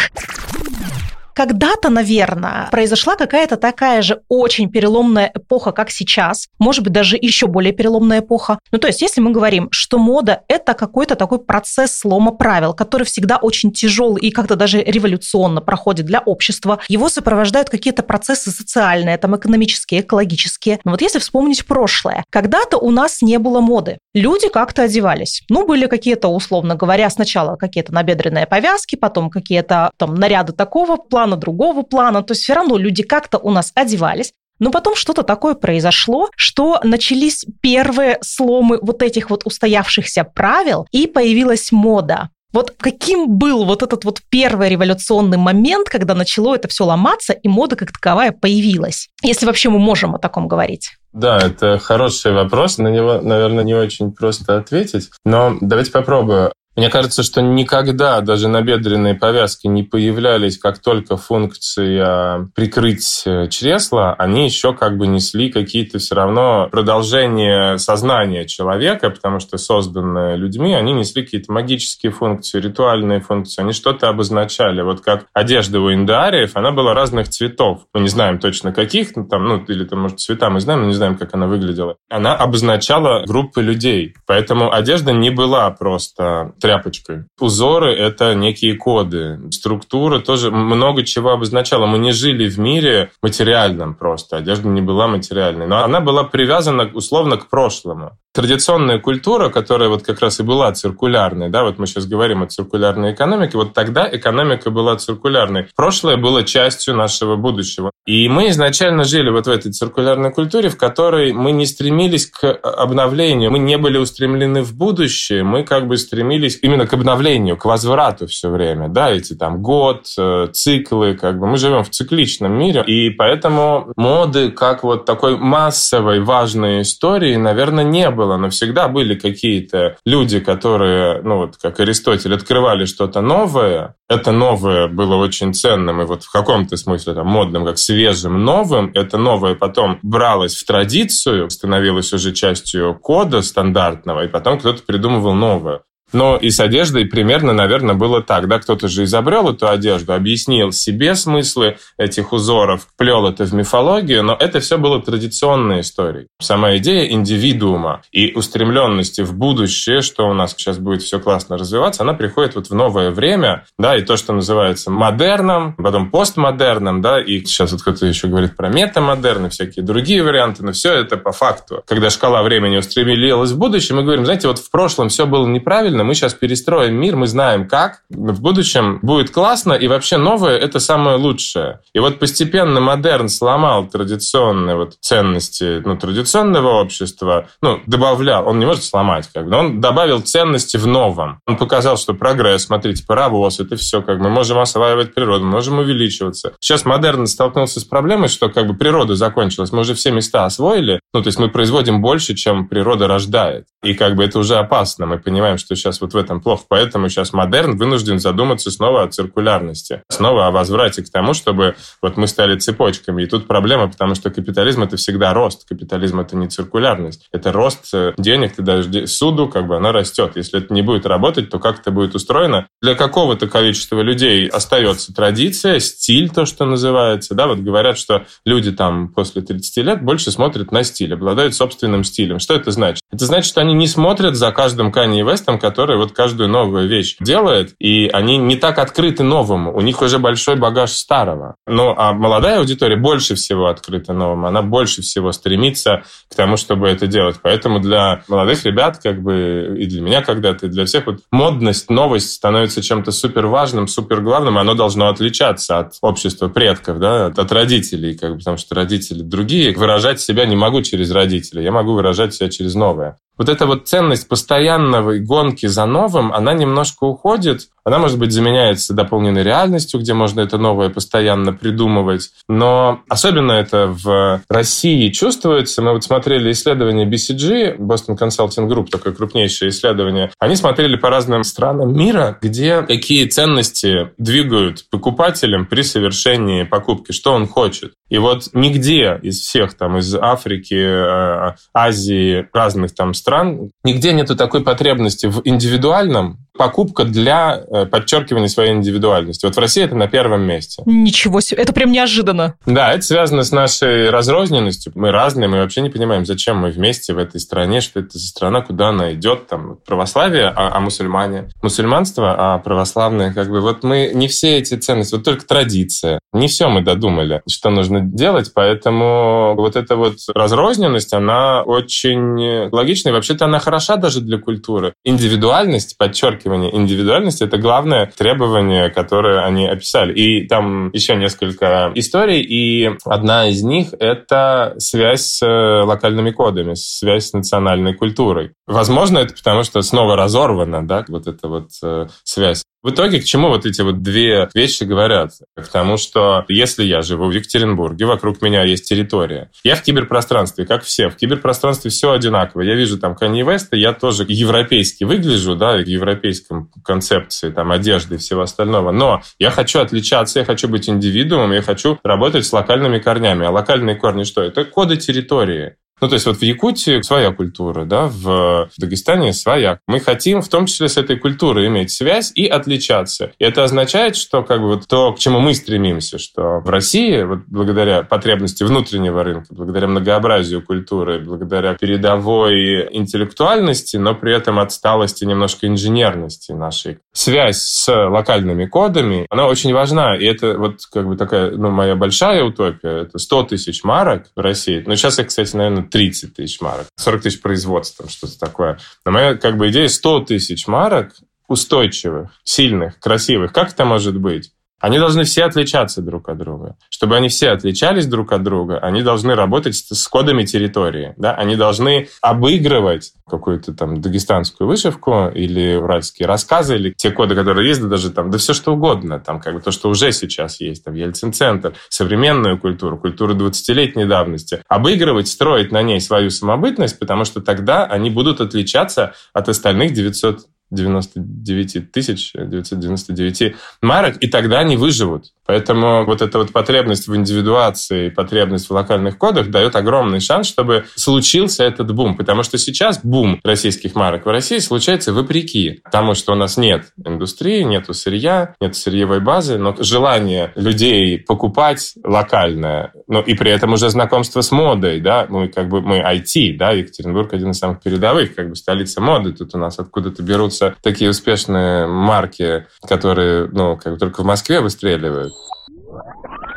когда-то, 1.38 1.88
наверное, 1.88 2.67
произошла 2.73 3.14
какая-то 3.14 3.56
такая 3.56 4.02
же 4.02 4.23
очень 4.29 4.69
переломная 4.69 5.31
эпоха, 5.32 5.70
как 5.70 5.88
сейчас, 5.88 6.49
может 6.58 6.82
быть, 6.82 6.93
даже 6.93 7.17
еще 7.17 7.46
более 7.46 7.73
переломная 7.73 8.19
эпоха. 8.19 8.58
Ну, 8.73 8.79
то 8.79 8.88
есть, 8.88 9.02
если 9.02 9.20
мы 9.20 9.31
говорим, 9.31 9.69
что 9.70 9.99
мода– 9.99 10.43
это 10.49 10.75
какой-то 10.75 11.14
такой 11.14 11.38
процесс 11.38 11.96
слома 11.96 12.32
правил, 12.32 12.75
который 12.75 13.05
всегда 13.05 13.37
очень 13.37 13.70
тяжелый 13.70 14.20
и 14.20 14.32
как-то 14.32 14.56
даже 14.56 14.82
революционно 14.82 15.61
проходит 15.61 16.06
для 16.06 16.19
общества, 16.19 16.81
его 16.88 17.08
сопровождают 17.08 17.70
какие-то 17.70 18.02
процессы 18.02 18.50
социальные, 18.50 19.17
там, 19.17 19.37
экономические, 19.37 20.00
экологические. 20.00 20.81
Но 20.82 20.90
вот 20.90 21.02
если 21.02 21.20
вспомнить 21.20 21.64
прошлое, 21.67 22.25
когда-то 22.31 22.79
у 22.79 22.90
нас 22.90 23.23
не 23.23 23.38
было 23.38 23.61
моды. 23.61 23.99
Люди 24.12 24.49
как-то 24.49 24.82
одевались. 24.82 25.44
Ну, 25.49 25.64
были 25.64 25.87
какие-то, 25.87 26.26
условно 26.26 26.75
говоря, 26.75 27.08
сначала 27.11 27.55
какие-то 27.55 27.94
набедренные 27.94 28.46
повязки, 28.46 28.96
потом 28.96 29.31
какие-то 29.31 29.93
там 29.99 30.17
наряды 30.17 30.52
такого 30.52 30.96
плана, 30.96 31.27
плана, 31.28 31.36
другого 31.36 31.82
плана. 31.82 32.22
То 32.22 32.32
есть 32.32 32.42
все 32.42 32.54
равно 32.54 32.78
люди 32.78 33.02
как-то 33.02 33.38
у 33.38 33.50
нас 33.50 33.72
одевались. 33.75 34.32
Но 34.60 34.70
потом 34.70 34.96
что-то 34.96 35.22
такое 35.22 35.54
произошло, 35.54 36.30
что 36.36 36.80
начались 36.82 37.46
первые 37.60 38.19
сломы 38.22 38.80
вот 38.82 39.02
этих 39.02 39.30
вот 39.30 39.42
устоявшихся 39.44 40.25
правил, 40.25 40.86
и 40.90 41.06
появилась 41.06 41.70
мода. 41.70 42.30
Вот 42.52 42.75
каким 42.76 43.38
был 43.38 43.64
вот 43.64 43.82
этот 43.82 44.04
вот 44.04 44.20
первый 44.30 44.70
революционный 44.70 45.36
момент, 45.36 45.88
когда 45.88 46.14
начало 46.14 46.56
это 46.56 46.66
все 46.66 46.84
ломаться, 46.84 47.34
и 47.34 47.46
мода 47.46 47.76
как 47.76 47.92
таковая 47.92 48.32
появилась? 48.32 49.10
Если 49.22 49.46
вообще 49.46 49.69
мы 49.69 49.78
можем 49.78 50.14
о 50.14 50.19
таком 50.19 50.48
говорить. 50.48 50.90
Да, 51.12 51.38
это 51.38 51.78
хороший 51.78 52.32
вопрос, 52.32 52.78
на 52.78 52.88
него, 52.88 53.20
наверное, 53.20 53.64
не 53.64 53.75
очень 53.75 54.12
просто 54.12 54.56
ответить, 54.56 55.11
но 55.25 55.56
давайте 55.61 55.92
попробую. 55.92 56.52
Мне 56.78 56.90
кажется, 56.90 57.25
что 57.25 57.42
никогда 57.42 58.20
даже 58.20 58.47
набедренные 58.47 59.16
повязки 59.16 59.66
не 59.66 59.82
появлялись, 59.82 60.58
как 60.58 60.78
только 60.78 61.16
функция 61.16 62.49
прикрыть 62.54 63.25
э, 63.26 63.49
чресло, 63.49 64.14
они 64.14 64.44
еще 64.44 64.73
как 64.73 64.97
бы 64.97 65.08
несли 65.08 65.50
какие-то 65.50 65.99
все 65.99 66.14
равно 66.14 66.68
продолжения 66.70 67.78
сознания 67.78 68.44
человека, 68.44 69.11
потому 69.11 69.40
что 69.40 69.58
созданные 69.58 70.37
людьми, 70.37 70.73
они 70.73 70.92
несли 70.92 71.25
какие-то 71.25 71.50
магические 71.50 72.12
функции, 72.12 72.61
ритуальные 72.61 73.23
функции, 73.23 73.61
они 73.61 73.73
что-то 73.73 74.08
обозначали. 74.08 74.80
Вот 74.82 75.00
как 75.00 75.26
одежда 75.32 75.80
у 75.80 75.92
индаариев, 75.92 76.52
она 76.54 76.70
была 76.70 76.94
разных 76.94 77.28
цветов. 77.28 77.87
Мы 77.92 78.02
не 78.02 78.08
знаем 78.08 78.38
точно 78.38 78.73
каких, 78.73 79.16
ну, 79.16 79.26
там, 79.26 79.49
ну, 79.49 79.64
или 79.66 79.82
там, 79.82 80.02
может, 80.02 80.20
цвета 80.20 80.49
мы 80.49 80.61
знаем, 80.61 80.82
но 80.82 80.87
не 80.87 80.94
знаем, 80.94 81.16
как 81.16 81.35
она 81.35 81.49
выглядела. 81.49 81.97
Она 82.08 82.37
обозначала 82.37 83.25
группы 83.26 83.62
людей. 83.62 84.14
Поэтому 84.28 84.73
одежда 84.73 85.11
не 85.11 85.30
была 85.30 85.73
просто 85.73 86.52
тряпочкой. 86.68 87.25
Узоры— 87.40 87.92
это 87.94 88.34
некие 88.34 88.75
коды. 88.75 89.40
Структура 89.50 90.18
тоже 90.20 90.50
много 90.50 91.02
чего 91.04 91.30
обозначала. 91.30 91.87
Мы 91.87 91.98
не 91.98 92.12
жили 92.12 92.48
в 92.48 92.58
мире 92.58 93.10
материальном 93.22 93.94
просто. 93.94 94.37
Одежда 94.37 94.68
не 94.68 94.82
была 94.82 95.08
материальной. 95.08 95.66
Но 95.66 95.84
она 95.84 96.00
была 96.00 96.25
привязана 96.25 96.90
условно 96.92 97.37
к 97.38 97.48
прошлому 97.48 98.18
традиционная 98.38 99.00
культура, 99.00 99.49
которая 99.49 99.88
вот 99.88 100.04
как 100.04 100.21
раз 100.21 100.38
и 100.38 100.45
была 100.45 100.71
циркулярной, 100.73 101.49
да, 101.49 101.64
вот 101.64 101.80
мы 101.80 101.88
сейчас 101.88 102.07
говорим 102.07 102.45
о 102.45 102.47
циркулярной 102.47 103.12
экономике, 103.12 103.59
вот 103.59 103.75
тогда 103.75 104.09
экономика 104.09 104.71
была 104.71 104.95
циркулярной. 104.95 105.66
Прошлое 105.75 106.16
было 106.16 106.45
частью 106.45 106.95
нашего 106.95 107.35
будущего. 107.35 107.90
И 108.07 108.28
мы 108.28 108.49
изначально 108.50 109.02
жили 109.02 109.28
вот 109.30 109.49
в 109.49 109.50
этой 109.50 109.73
циркулярной 109.73 110.30
культуре, 110.30 110.68
в 110.68 110.76
которой 110.76 111.33
мы 111.33 111.50
не 111.50 111.66
стремились 111.66 112.26
к 112.26 112.49
обновлению, 112.52 113.50
мы 113.50 113.59
не 113.59 113.76
были 113.76 113.99
устремлены 113.99 114.62
в 114.62 114.76
будущее, 114.76 115.42
мы 115.42 115.64
как 115.64 115.88
бы 115.88 115.97
стремились 115.97 116.61
именно 116.62 116.87
к 116.87 116.92
обновлению, 116.92 117.57
к 117.57 117.64
возврату 117.64 118.28
все 118.28 118.50
время, 118.50 118.88
да, 118.88 119.11
эти 119.11 119.35
там 119.35 119.62
год, 119.62 120.07
э, 120.16 120.47
циклы, 120.52 121.14
как 121.14 121.40
бы 121.40 121.49
мы 121.49 121.57
живем 121.57 121.83
в 121.83 121.90
цикличном 121.90 122.52
мире, 122.52 122.85
и 122.87 123.11
поэтому 123.11 123.92
моды 123.97 124.52
как 124.52 124.85
вот 124.85 125.07
такой 125.07 125.37
массовой 125.37 126.21
важной 126.21 126.83
истории, 126.83 127.35
наверное, 127.35 127.83
не 127.83 128.09
было 128.11 128.27
было, 128.28 128.37
но 128.37 128.50
всегда 128.50 128.88
были 128.88 129.14
какие-то 129.14 129.97
люди, 130.04 130.40
которые, 130.40 131.23
ну 131.23 131.38
вот 131.38 131.56
как 131.56 131.80
Аристотель, 131.80 132.35
открывали 132.35 132.85
что-то 132.85 133.20
новое. 133.20 133.94
Это 134.08 134.32
новое 134.32 134.88
было 134.88 135.16
очень 135.16 135.54
ценным 135.54 136.02
и 136.02 136.04
вот 136.04 136.25
в 136.25 136.30
каком-то 136.30 136.76
смысле 136.76 137.14
там, 137.14 137.26
модным, 137.26 137.64
как 137.64 137.78
свежим 137.78 138.44
новым. 138.44 138.90
Это 138.94 139.18
новое 139.18 139.54
потом 139.54 139.99
бралось 140.02 140.56
в 140.56 140.66
традицию, 140.66 141.50
становилось 141.50 142.12
уже 142.12 142.32
частью 142.32 142.94
кода 142.94 143.42
стандартного, 143.42 144.25
и 144.25 144.28
потом 144.28 144.58
кто-то 144.58 144.82
придумывал 144.82 145.35
новое. 145.35 145.80
Но 146.12 146.36
и 146.36 146.50
с 146.50 146.60
одеждой 146.60 147.04
примерно, 147.06 147.52
наверное, 147.52 147.94
было 147.94 148.22
так. 148.22 148.48
Да? 148.48 148.58
Кто-то 148.58 148.88
же 148.88 149.04
изобрел 149.04 149.50
эту 149.50 149.68
одежду, 149.68 150.14
объяснил 150.14 150.72
себе 150.72 151.14
смыслы 151.14 151.78
этих 151.96 152.32
узоров, 152.32 152.88
плел 152.96 153.26
это 153.26 153.44
в 153.44 153.54
мифологию, 153.54 154.22
но 154.22 154.36
это 154.38 154.60
все 154.60 154.78
было 154.78 155.02
традиционной 155.02 155.80
историей. 155.80 156.26
Сама 156.40 156.76
идея 156.76 157.10
индивидуума 157.10 158.02
и 158.12 158.32
устремленности 158.34 159.22
в 159.22 159.34
будущее, 159.34 160.00
что 160.00 160.28
у 160.28 160.34
нас 160.34 160.52
сейчас 160.52 160.78
будет 160.78 161.02
все 161.02 161.18
классно 161.18 161.58
развиваться, 161.58 162.02
она 162.02 162.14
приходит 162.14 162.54
вот 162.54 162.70
в 162.70 162.74
новое 162.74 163.10
время, 163.10 163.66
да, 163.78 163.96
и 163.96 164.02
то, 164.02 164.16
что 164.16 164.32
называется 164.32 164.90
модерном, 164.90 165.74
потом 165.74 166.10
постмодерном, 166.10 167.00
да, 167.00 167.20
и 167.20 167.44
сейчас 167.44 167.72
вот 167.72 167.82
кто-то 167.82 168.06
еще 168.06 168.28
говорит 168.28 168.56
про 168.56 168.68
метамодерн 168.68 169.46
и 169.46 169.48
всякие 169.50 169.84
другие 169.84 170.22
варианты, 170.22 170.64
но 170.64 170.72
все 170.72 170.94
это 170.94 171.16
по 171.16 171.32
факту. 171.32 171.82
Когда 171.86 172.10
шкала 172.10 172.42
времени 172.42 172.76
устремилась 172.76 173.50
в 173.50 173.58
будущее, 173.58 173.96
мы 173.96 174.02
говорим, 174.02 174.24
знаете, 174.24 174.48
вот 174.48 174.58
в 174.58 174.70
прошлом 174.70 175.08
все 175.08 175.26
было 175.26 175.46
неправильно, 175.46 175.98
правильно, 175.99 176.05
мы 176.05 176.14
сейчас 176.14 176.35
перестроим 176.35 176.95
мир, 176.95 177.17
мы 177.17 177.26
знаем 177.26 177.69
как, 177.69 178.02
в 178.09 178.40
будущем 178.40 179.00
будет 179.02 179.31
классно, 179.31 179.73
и 179.73 179.88
вообще 179.88 180.17
новое– 180.17 180.57
это 180.59 180.81
самое 180.81 181.17
лучшее. 181.17 181.81
И 181.93 181.99
вот 181.99 182.19
постепенно 182.19 182.81
модерн 182.81 183.28
сломал 183.28 183.88
традиционные 183.88 184.76
вот 184.76 184.95
ценности 185.00 185.83
ну, 185.85 185.97
традиционного 185.97 186.81
общества, 186.81 187.49
ну, 187.62 187.81
добавлял, 187.87 188.47
он 188.47 188.59
не 188.59 188.67
может 188.67 188.85
сломать, 188.85 189.28
как 189.35 189.49
бы, 189.49 189.57
он 189.57 189.81
добавил 189.81 190.21
ценности 190.21 190.76
в 190.76 190.87
новом. 190.87 191.40
Он 191.47 191.57
показал, 191.57 191.97
что 191.97 192.14
прогресс, 192.14 192.64
смотрите, 192.64 193.05
паровоз, 193.07 193.61
это 193.61 193.76
все, 193.76 194.02
как 194.02 194.19
мы 194.19 194.31
можем 194.31 194.59
осваивать 194.59 195.14
природу, 195.14 195.45
можем 195.45 195.78
увеличиваться. 195.78 196.52
Сейчас 196.61 196.85
модерн 196.85 197.26
столкнулся 197.26 197.81
с 197.81 197.85
проблемой, 197.85 198.28
что 198.28 198.49
как 198.49 198.67
бы 198.67 198.75
природа 198.75 199.17
закончилась, 199.17 199.73
мы 199.73 199.81
уже 199.81 199.95
все 199.95 200.11
места 200.11 200.45
освоили, 200.45 201.00
ну, 201.12 201.23
то 201.23 201.28
есть 201.28 201.38
мы 201.38 201.49
производим 201.49 202.00
больше, 202.00 202.35
чем 202.35 202.69
природа 202.69 203.09
рождает. 203.09 203.64
И 203.83 203.95
как 203.95 204.17
бы 204.17 204.25
это 204.25 204.38
уже 204.38 204.57
опасно. 204.57 205.07
Мы 205.07 205.19
понимаем, 205.19 205.57
что 205.57 205.75
сейчас 205.75 205.88
вот 206.00 206.14
в 206.14 206.16
этом 206.16 206.40
плохо. 206.40 206.64
Поэтому 206.68 207.09
сейчас 207.09 207.33
модерн 207.33 207.76
вынужден 207.76 208.18
задуматься 208.18 208.71
снова 208.71 209.02
о 209.02 209.09
циркулярности, 209.09 210.02
снова 210.09 210.47
о 210.47 210.50
возврате 210.50 211.02
к 211.02 211.11
тому, 211.11 211.35
чтобы 211.35 211.76
вот 212.02 212.16
мы 212.16 212.26
стали 212.26 212.59
цепочками. 212.59 213.23
И 213.23 213.26
тут 213.26 213.47
проблема, 213.47 213.88
потому 213.88 214.14
что 214.14 214.30
капитализм– 214.30 214.83
это 214.85 214.97
всегда 214.97 215.35
рост. 215.35 215.68
Капитализм– 215.68 216.21
это 216.21 216.37
не 216.37 216.49
циркулярность. 216.49 217.28
Это 217.33 217.52
рост 217.52 217.88
э, 217.92 218.14
денег, 218.18 218.57
ты 218.57 218.62
даешь 218.62 219.11
суду, 219.11 219.49
как 219.49 219.66
бы 219.66 219.76
она 219.76 219.92
растет. 219.92 220.33
Если 220.37 220.59
это 220.59 220.73
не 220.73 220.83
будет 220.83 221.07
работать, 221.07 221.50
то 221.50 221.59
как 221.59 221.80
это 221.80 221.90
будет 221.90 222.14
устроено? 222.14 222.66
Для 222.83 222.95
какого-то 222.95 223.49
количества 223.49 224.00
людей 224.00 224.49
остается 224.49 225.14
традиция, 225.14 225.80
стиль, 225.80 226.30
то, 226.30 226.47
что 226.47 226.64
называется. 226.64 227.35
Да, 227.35 227.47
вот 227.47 227.59
говорят, 227.59 227.99
что 227.99 228.26
люди 228.45 228.73
там 228.73 229.09
после 229.09 229.42
30 229.42 229.76
лет 229.85 230.02
больше 230.02 230.30
смотрят 230.30 230.73
на 230.73 230.83
стиль, 230.83 231.14
обладают 231.14 231.54
собственным 231.54 232.04
стилем. 232.04 232.38
Что 232.38 232.54
это 232.54 232.71
значит? 232.71 233.02
Это 233.11 233.25
значит, 233.25 233.49
что 233.49 233.61
они 233.61 233.75
не 233.75 233.87
смотрят 233.87 234.37
за 234.37 234.52
каждым 234.52 234.92
Канье 234.92 235.25
Вестом, 235.25 235.59
который 235.59 235.77
вот 235.87 236.12
каждую 236.12 236.49
новую 236.49 236.88
вещь 236.88 237.16
делает, 237.20 237.75
и 237.78 238.08
они 238.08 238.37
не 238.37 238.56
так 238.56 238.78
открыты 238.78 239.23
новому. 239.23 239.75
У 239.75 239.80
них 239.80 240.02
уже 240.02 240.18
большой 240.18 240.56
багаж 240.56 240.90
старого. 240.92 241.56
Ну, 241.66 241.94
а 241.97 242.12
молодая 242.12 242.58
аудитория 242.58 242.97
больше 242.97 243.35
всего 243.35 243.66
открыта 243.66 244.12
новому. 244.12 244.47
Она 244.47 244.62
больше 244.62 245.02
всего 245.02 245.32
стремится 245.32 246.02
к 246.30 246.35
тому, 246.35 246.56
чтобы 246.56 246.88
это 246.88 247.06
делать. 247.06 247.37
Поэтому 247.42 247.80
для 247.80 248.23
молодых 248.28 248.64
ребят, 248.64 248.99
как 249.02 249.23
бы, 249.23 249.76
и 249.78 249.87
для 249.87 250.00
меня 250.00 250.23
когда-то, 250.23 250.66
и 250.66 250.68
для 250.68 250.85
всех, 250.85 251.06
вот 251.06 251.20
модность, 251.30 251.90
новость 251.90 252.32
становится 252.32 252.82
чем-то 252.82 253.12
супер 253.12 253.47
важным, 253.47 253.88
супер 253.88 254.20
главным. 254.20 254.58
Оно 254.58 254.75
должно 254.75 255.08
отличаться 255.08 255.78
от 255.78 255.94
общества 256.00 256.49
предков, 256.49 256.99
да, 256.99 257.26
от 257.26 257.52
родителей, 257.52 258.16
как 258.16 258.32
бы, 258.32 258.38
потому 258.38 258.56
что 258.56 258.75
родители 258.75 259.23
другие. 259.23 259.76
Выражать 259.76 260.20
себя 260.20 260.47
не 260.47 260.56
могу 260.56 260.82
через 260.82 261.11
родителей. 261.11 261.64
Я 261.64 261.73
могу 261.73 261.92
выражать 261.92 262.35
себя 262.35 262.49
через 262.49 262.75
новое 262.75 263.18
вот 263.38 263.49
эта 263.49 263.66
вот 263.66 263.87
ценность 263.87 264.28
постоянной 264.28 265.21
гонки 265.21 265.66
за 265.66 265.87
новым, 265.87 266.33
она 266.33 266.52
немножко 266.52 267.04
уходит. 267.04 267.68
Она, 267.88 267.99
может 267.99 268.18
быть, 268.18 268.33
заменяется 268.33 268.92
дополненной 268.92 269.42
реальностью, 269.42 269.99
где 269.99 270.12
можно 270.12 270.42
это 270.42 270.59
новое 270.59 270.90
постоянно 270.90 271.54
придумывать. 271.54 272.33
Но 272.47 273.00
особенно 273.09 273.52
это 273.52 273.87
в 273.87 274.42
России 274.50 275.09
чувствуется. 275.09 275.80
Мы 275.80 275.95
вот 275.95 276.04
смотрели 276.04 276.52
исследование 276.52 277.07
BCG, 277.07 277.78
Boston 277.78 278.18
Consulting 278.18 278.68
Group, 278.68 278.90
такое 278.90 279.14
крупнейшее 279.14 279.71
исследование. 279.71 280.30
Они 280.38 280.54
смотрели 280.54 280.97
по 280.97 281.09
разным 281.09 281.45
странам 281.45 281.97
мира, 281.97 282.37
где 282.42 282.83
какие 282.83 283.26
ценности 283.26 284.11
двигают 284.18 284.85
покупателям 284.90 285.64
при 285.64 285.80
совершении 285.80 286.64
покупки, 286.64 287.12
что 287.12 287.33
он 287.33 287.49
хочет. 287.49 287.95
И 288.11 288.18
вот 288.18 288.50
нигде 288.52 289.18
из 289.23 289.40
всех 289.40 289.73
там, 289.73 289.97
из 289.97 290.14
Африки, 290.14 290.75
э, 290.75 291.54
Азии, 291.73 292.49
разных 292.52 292.95
там 292.95 293.14
стран, 293.14 293.71
нигде 293.83 294.12
нету 294.12 294.37
такой 294.37 294.62
потребности 294.62 295.25
в 295.25 295.40
индивидуальном 295.45 296.38
покупка 296.58 297.04
для 297.04 297.62
э, 297.70 297.86
подчеркивания 297.86 298.48
своей 298.48 298.72
индивидуальности. 298.72 299.46
Вот 299.46 299.56
в 299.56 299.58
России 299.58 299.82
это 299.82 299.94
на 299.94 300.08
первом 300.08 300.42
месте. 300.42 300.82
Ничего 300.84 301.40
себе, 301.40 301.62
это 301.62 301.72
прям 301.72 301.90
неожиданно. 301.90 302.56
Да, 302.66 302.92
это 302.92 303.02
связано 303.02 303.44
с 303.44 303.52
нашей 303.52 304.10
разрозненностью. 304.10 304.92
Мы 304.94 305.10
разные, 305.10 305.48
мы 305.48 305.58
вообще 305.58 305.80
не 305.80 305.88
понимаем, 305.88 306.26
зачем 306.26 306.58
мы 306.58 306.70
вместе 306.70 307.14
в 307.14 307.18
этой 307.18 307.40
стране, 307.40 307.80
что 307.80 308.00
это 308.00 308.18
за 308.18 308.26
страна, 308.26 308.60
куда 308.60 308.88
она 308.88 309.14
идет, 309.14 309.46
там 309.46 309.78
православие, 309.86 310.48
а, 310.48 310.76
а 310.76 310.80
мусульмане. 310.80 311.48
Мусульманство, 311.62 312.34
а 312.36 312.58
православные, 312.58 313.32
как 313.32 313.48
бы, 313.48 313.60
вот 313.60 313.84
мы 313.84 314.10
не 314.12 314.28
все 314.28 314.58
эти 314.58 314.74
ценности, 314.74 315.14
вот 315.14 315.24
только 315.24 315.46
традиция. 315.46 316.18
Не 316.32 316.48
все 316.48 316.68
мы 316.68 316.82
додумали, 316.82 317.40
что 317.48 317.70
нужно 317.70 318.00
делать, 318.00 318.52
поэтому 318.52 319.54
вот 319.56 319.76
эта 319.76 319.96
вот 319.96 320.16
разрозненность, 320.34 321.12
она 321.12 321.62
очень 321.62 322.68
логичная, 322.70 323.12
вообще-то 323.12 323.44
она 323.44 323.60
хороша 323.60 323.96
даже 323.96 324.20
для 324.20 324.38
культуры. 324.38 324.92
Индивидуальность 325.04 325.96
подчеркивает 325.96 326.48
подчеркивание 326.49 326.75
индивидуальности— 326.75 327.43
это 327.45 327.59
главное 327.59 328.11
требование, 328.17 328.90
которое 328.90 329.45
они 329.45 329.67
описали. 329.67 330.12
И 330.12 330.47
там 330.47 330.90
еще 330.93 331.17
несколько 331.17 331.93
историй, 331.95 332.40
и 332.40 332.90
одна 333.05 333.49
из 333.49 333.62
них— 333.62 333.88
это 333.99 334.75
связь 334.78 335.23
с 335.23 335.43
э, 335.43 335.83
локальными 335.85 336.31
кодами, 336.31 336.75
связь 336.75 337.28
с 337.28 337.33
национальной 337.33 337.95
культурой. 337.95 338.52
Возможно, 338.67 339.19
это 339.19 339.35
потому, 339.35 339.62
что 339.62 339.83
снова 339.83 340.17
разорвана, 340.17 340.87
да, 340.87 341.05
вот 341.09 341.26
эта 341.26 341.49
вот 341.49 341.69
э, 341.83 342.07
связь. 342.25 342.64
В 342.80 342.90
итоге 342.90 343.20
к 343.20 343.25
чему 343.25 343.49
вот 343.49 343.66
эти 343.66 343.80
вот 343.80 344.02
две 344.02 344.49
вещи 344.54 344.85
говорят? 344.85 345.32
К 345.56 345.66
тому, 345.66 345.97
что 345.97 346.44
если 346.49 346.85
я 346.85 347.02
живу 347.02 347.26
в 347.26 347.32
Екатеринбурге, 347.32 348.06
вокруг 348.06 348.40
меня 348.40 348.62
есть 348.62 348.88
территория, 348.88 349.50
я 349.64 349.75
в 349.75 349.82
киберпространстве, 349.82 350.64
как 350.64 350.85
все. 350.85 351.08
В 351.08 351.16
киберпространстве 351.16 351.90
все 351.90 352.12
одинаково. 352.12 352.62
Я 352.62 352.76
вижу 352.76 352.97
там 352.99 353.16
Kanye 353.20 353.44
West, 353.44 353.68
я 353.73 353.92
тоже 353.92 354.25
европейски 354.28 355.02
выгляжу, 355.02 355.56
да, 355.56 355.76
в 355.76 355.87
европейском 355.87 356.70
концепции, 356.85 357.50
там, 357.50 357.73
одежды 357.73 358.14
и 358.14 358.18
всего 358.18 358.42
остального. 358.42 358.92
Но 358.92 359.23
я 359.40 359.50
хочу 359.50 359.80
отличаться, 359.80 360.38
я 360.38 360.44
хочу 360.44 360.68
быть 360.68 360.88
индивидуумом, 360.88 361.52
я 361.52 361.62
хочу 361.62 361.99
работать 362.04 362.47
с 362.47 362.52
локальными 362.52 363.00
корнями. 363.00 363.44
А 363.44 363.50
локальные 363.50 363.97
корни 363.97 364.23
что? 364.23 364.40
Это 364.40 364.64
коды 364.64 364.97
территории. 364.97 365.75
Ну, 366.00 366.09
то 366.09 366.14
есть 366.14 366.26
вот 366.26 366.37
в 366.37 366.43
Якутии 366.43 367.00
своя 367.02 367.33
культура, 367.33 367.85
да, 367.85 368.07
в 368.07 368.69
Дагестане 368.78 369.33
своя. 369.33 369.81
Мы 369.87 370.00
хотим 370.00 370.43
в 370.43 370.49
том 370.49 370.67
числе 370.67 370.88
с 370.88 370.97
этой 370.97 371.17
культурой 371.17 371.67
иметь 371.67 371.90
связь 371.90 372.33
и 372.35 372.47
отличаться. 372.47 373.33
И 373.38 373.45
это 373.45 373.64
означает, 373.64 374.17
что 374.17 374.43
как 374.43 374.61
бы 374.61 374.69
вот 374.69 374.87
то, 374.87 375.12
к 375.12 375.19
чему 375.19 375.40
мы 375.40 375.55
стремимся, 375.55 376.19
что 376.19 376.61
в 376.61 376.69
России, 376.69 377.23
вот 377.23 377.40
благодаря 377.47 378.02
потребности 378.02 378.62
внутреннего 378.62 379.25
рынка, 379.25 379.47
благодаря 379.50 379.88
многообразию 379.88 380.62
культуры, 380.62 381.19
благодаря 381.19 381.75
передовой 381.75 382.88
интеллектуальности, 382.95 383.97
но 383.97 384.14
при 384.14 384.35
этом 384.35 384.59
отсталости 384.59 385.25
немножко 385.25 385.67
инженерности 385.67 386.52
нашей, 386.52 386.99
связь 387.12 387.59
с 387.59 387.88
локальными 387.88 388.67
кодами, 388.67 389.26
она 389.31 389.47
очень 389.47 389.73
важна. 389.73 390.17
И 390.17 390.25
это 390.25 390.59
вот 390.59 390.81
как 390.93 391.09
бы 391.09 391.17
такая, 391.17 391.50
ну, 391.50 391.71
моя 391.71 391.97
большая 391.97 392.45
утопия. 392.45 393.02
Это 393.02 393.19
100 393.19 393.43
тысяч 393.45 393.85
марок 393.85 394.26
в 394.35 394.40
России. 394.40 394.83
Но 394.87 394.95
сейчас 394.97 395.19
я, 395.19 395.25
кстати, 395.25 395.57
наверное, 395.57 395.88
30 395.90 396.35
тысяч 396.35 396.61
марок, 396.61 396.87
40 396.97 397.23
тысяч 397.23 397.40
производств, 397.40 398.00
что-то 398.09 398.38
такое. 398.38 398.78
Но 399.04 399.12
моя 399.12 399.35
как 399.35 399.57
бы 399.57 399.71
идея 399.71 399.88
100 399.88 400.21
тысяч 400.21 400.66
марок 400.66 401.14
устойчивых, 401.49 402.30
сильных, 402.45 402.99
красивых. 403.00 403.52
Как 403.52 403.73
это 403.73 403.85
может 403.85 404.18
быть? 404.18 404.52
Они 404.80 404.99
должны 404.99 405.25
все 405.25 405.44
отличаться 405.44 406.02
друг 406.02 406.28
от 406.28 406.38
друга. 406.38 406.76
Чтобы 406.88 407.16
они 407.16 407.28
все 407.28 407.50
отличались 407.50 408.06
друг 408.06 408.32
от 408.32 408.42
друга, 408.42 408.78
они 408.78 409.02
должны 409.02 409.35
работать 409.35 409.75
с 409.75 410.08
кодами 410.08 410.44
территории. 410.44 411.14
Да? 411.16 411.35
Они 411.35 411.56
должны 411.56 412.08
обыгрывать 412.23 413.12
какую-то 413.28 413.75
там 413.75 414.00
дагестанскую 414.00 414.68
вышивку 414.68 415.28
или 415.28 415.75
уральские 415.75 416.26
рассказы, 416.26 416.76
или 416.76 416.94
те 416.97 417.11
коды, 417.11 417.35
которые 417.35 417.68
есть, 417.68 417.82
да 417.82 417.88
даже 417.88 418.11
там, 418.11 418.30
да 418.30 418.38
все 418.38 418.54
что 418.54 418.73
угодно, 418.73 419.20
там 419.20 419.40
как 419.40 419.54
бы 419.54 419.61
то, 419.61 419.70
что 419.70 419.88
уже 419.88 420.12
сейчас 420.12 420.61
есть, 420.61 420.85
там 420.85 420.94
Ельцин-центр, 420.94 421.75
современную 421.88 422.58
культуру, 422.58 422.99
культуру 422.99 423.35
20-летней 423.35 424.06
давности, 424.06 424.62
обыгрывать, 424.68 425.28
строить 425.28 425.73
на 425.73 425.82
ней 425.82 426.00
свою 426.00 426.30
самобытность, 426.30 426.99
потому 426.99 427.25
что 427.25 427.40
тогда 427.40 427.85
они 427.85 428.11
будут 428.11 428.40
отличаться 428.40 429.14
от 429.32 429.49
остальных 429.49 429.92
900 429.92 430.47
99 430.70 431.92
тысяч 431.92 432.32
999 432.34 433.56
марок, 433.82 434.16
и 434.20 434.28
тогда 434.28 434.60
они 434.60 434.76
выживут. 434.76 435.32
Поэтому 435.46 436.04
вот 436.04 436.20
эта 436.20 436.38
вот 436.38 436.52
потребность 436.52 437.08
в 437.08 437.16
индивидуации, 437.16 438.10
потребность 438.10 438.68
в 438.68 438.72
локальных 438.72 439.16
кодах 439.16 439.50
дает 439.50 439.76
огромный 439.76 440.20
шанс, 440.20 440.46
чтобы 440.46 440.84
случился 440.94 441.64
этот 441.64 441.94
бум. 441.94 442.16
Потому 442.16 442.42
что 442.42 442.58
сейчас 442.58 443.00
бум 443.02 443.40
российских 443.42 443.94
марок 443.94 444.26
в 444.26 444.28
России 444.28 444.58
случается 444.58 445.14
вопреки 445.14 445.80
тому, 445.90 446.14
что 446.14 446.32
у 446.32 446.37
нас 446.37 446.58
нет 446.58 446.92
индустрии, 447.02 447.62
нету 447.62 447.94
сырья, 447.94 448.54
нет 448.60 448.76
сырьевой 448.76 449.20
базы, 449.20 449.56
но 449.56 449.75
желание 449.78 450.52
людей 450.54 451.18
покупать 451.18 451.94
локальное, 452.04 452.92
но 453.06 453.20
и 453.20 453.34
при 453.34 453.50
этом 453.50 453.72
уже 453.72 453.88
знакомство 453.88 454.42
с 454.42 454.50
модой, 454.50 455.00
да, 455.00 455.26
мы 455.28 455.48
как 455.48 455.68
бы, 455.68 455.80
мы 455.80 456.00
IT, 456.00 456.56
да, 456.58 456.72
Екатеринбург 456.72 457.32
один 457.32 457.50
из 457.50 457.58
самых 457.58 457.80
передовых, 457.80 458.34
как 458.34 458.50
бы 458.50 458.56
столица 458.56 459.00
моды, 459.00 459.32
тут 459.32 459.54
у 459.54 459.58
нас 459.58 459.78
откуда-то 459.78 460.22
берутся 460.22 460.57
такие 460.82 461.10
успешные 461.10 461.86
марки, 461.86 462.66
которые, 462.86 463.48
ну, 463.48 463.76
как 463.76 463.94
бы 463.94 463.98
только 463.98 464.22
в 464.22 464.26
Москве 464.26 464.60
выстреливают. 464.60 465.32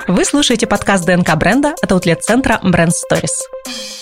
Вы 0.08 0.26
слушаете 0.26 0.68
подкаст 0.68 1.06
ДНК 1.06 1.36
бренда 1.36 1.74
от 1.82 1.92
аутлет-центра 1.92 2.60
Brand 2.64 2.90
Stories. 2.90 4.01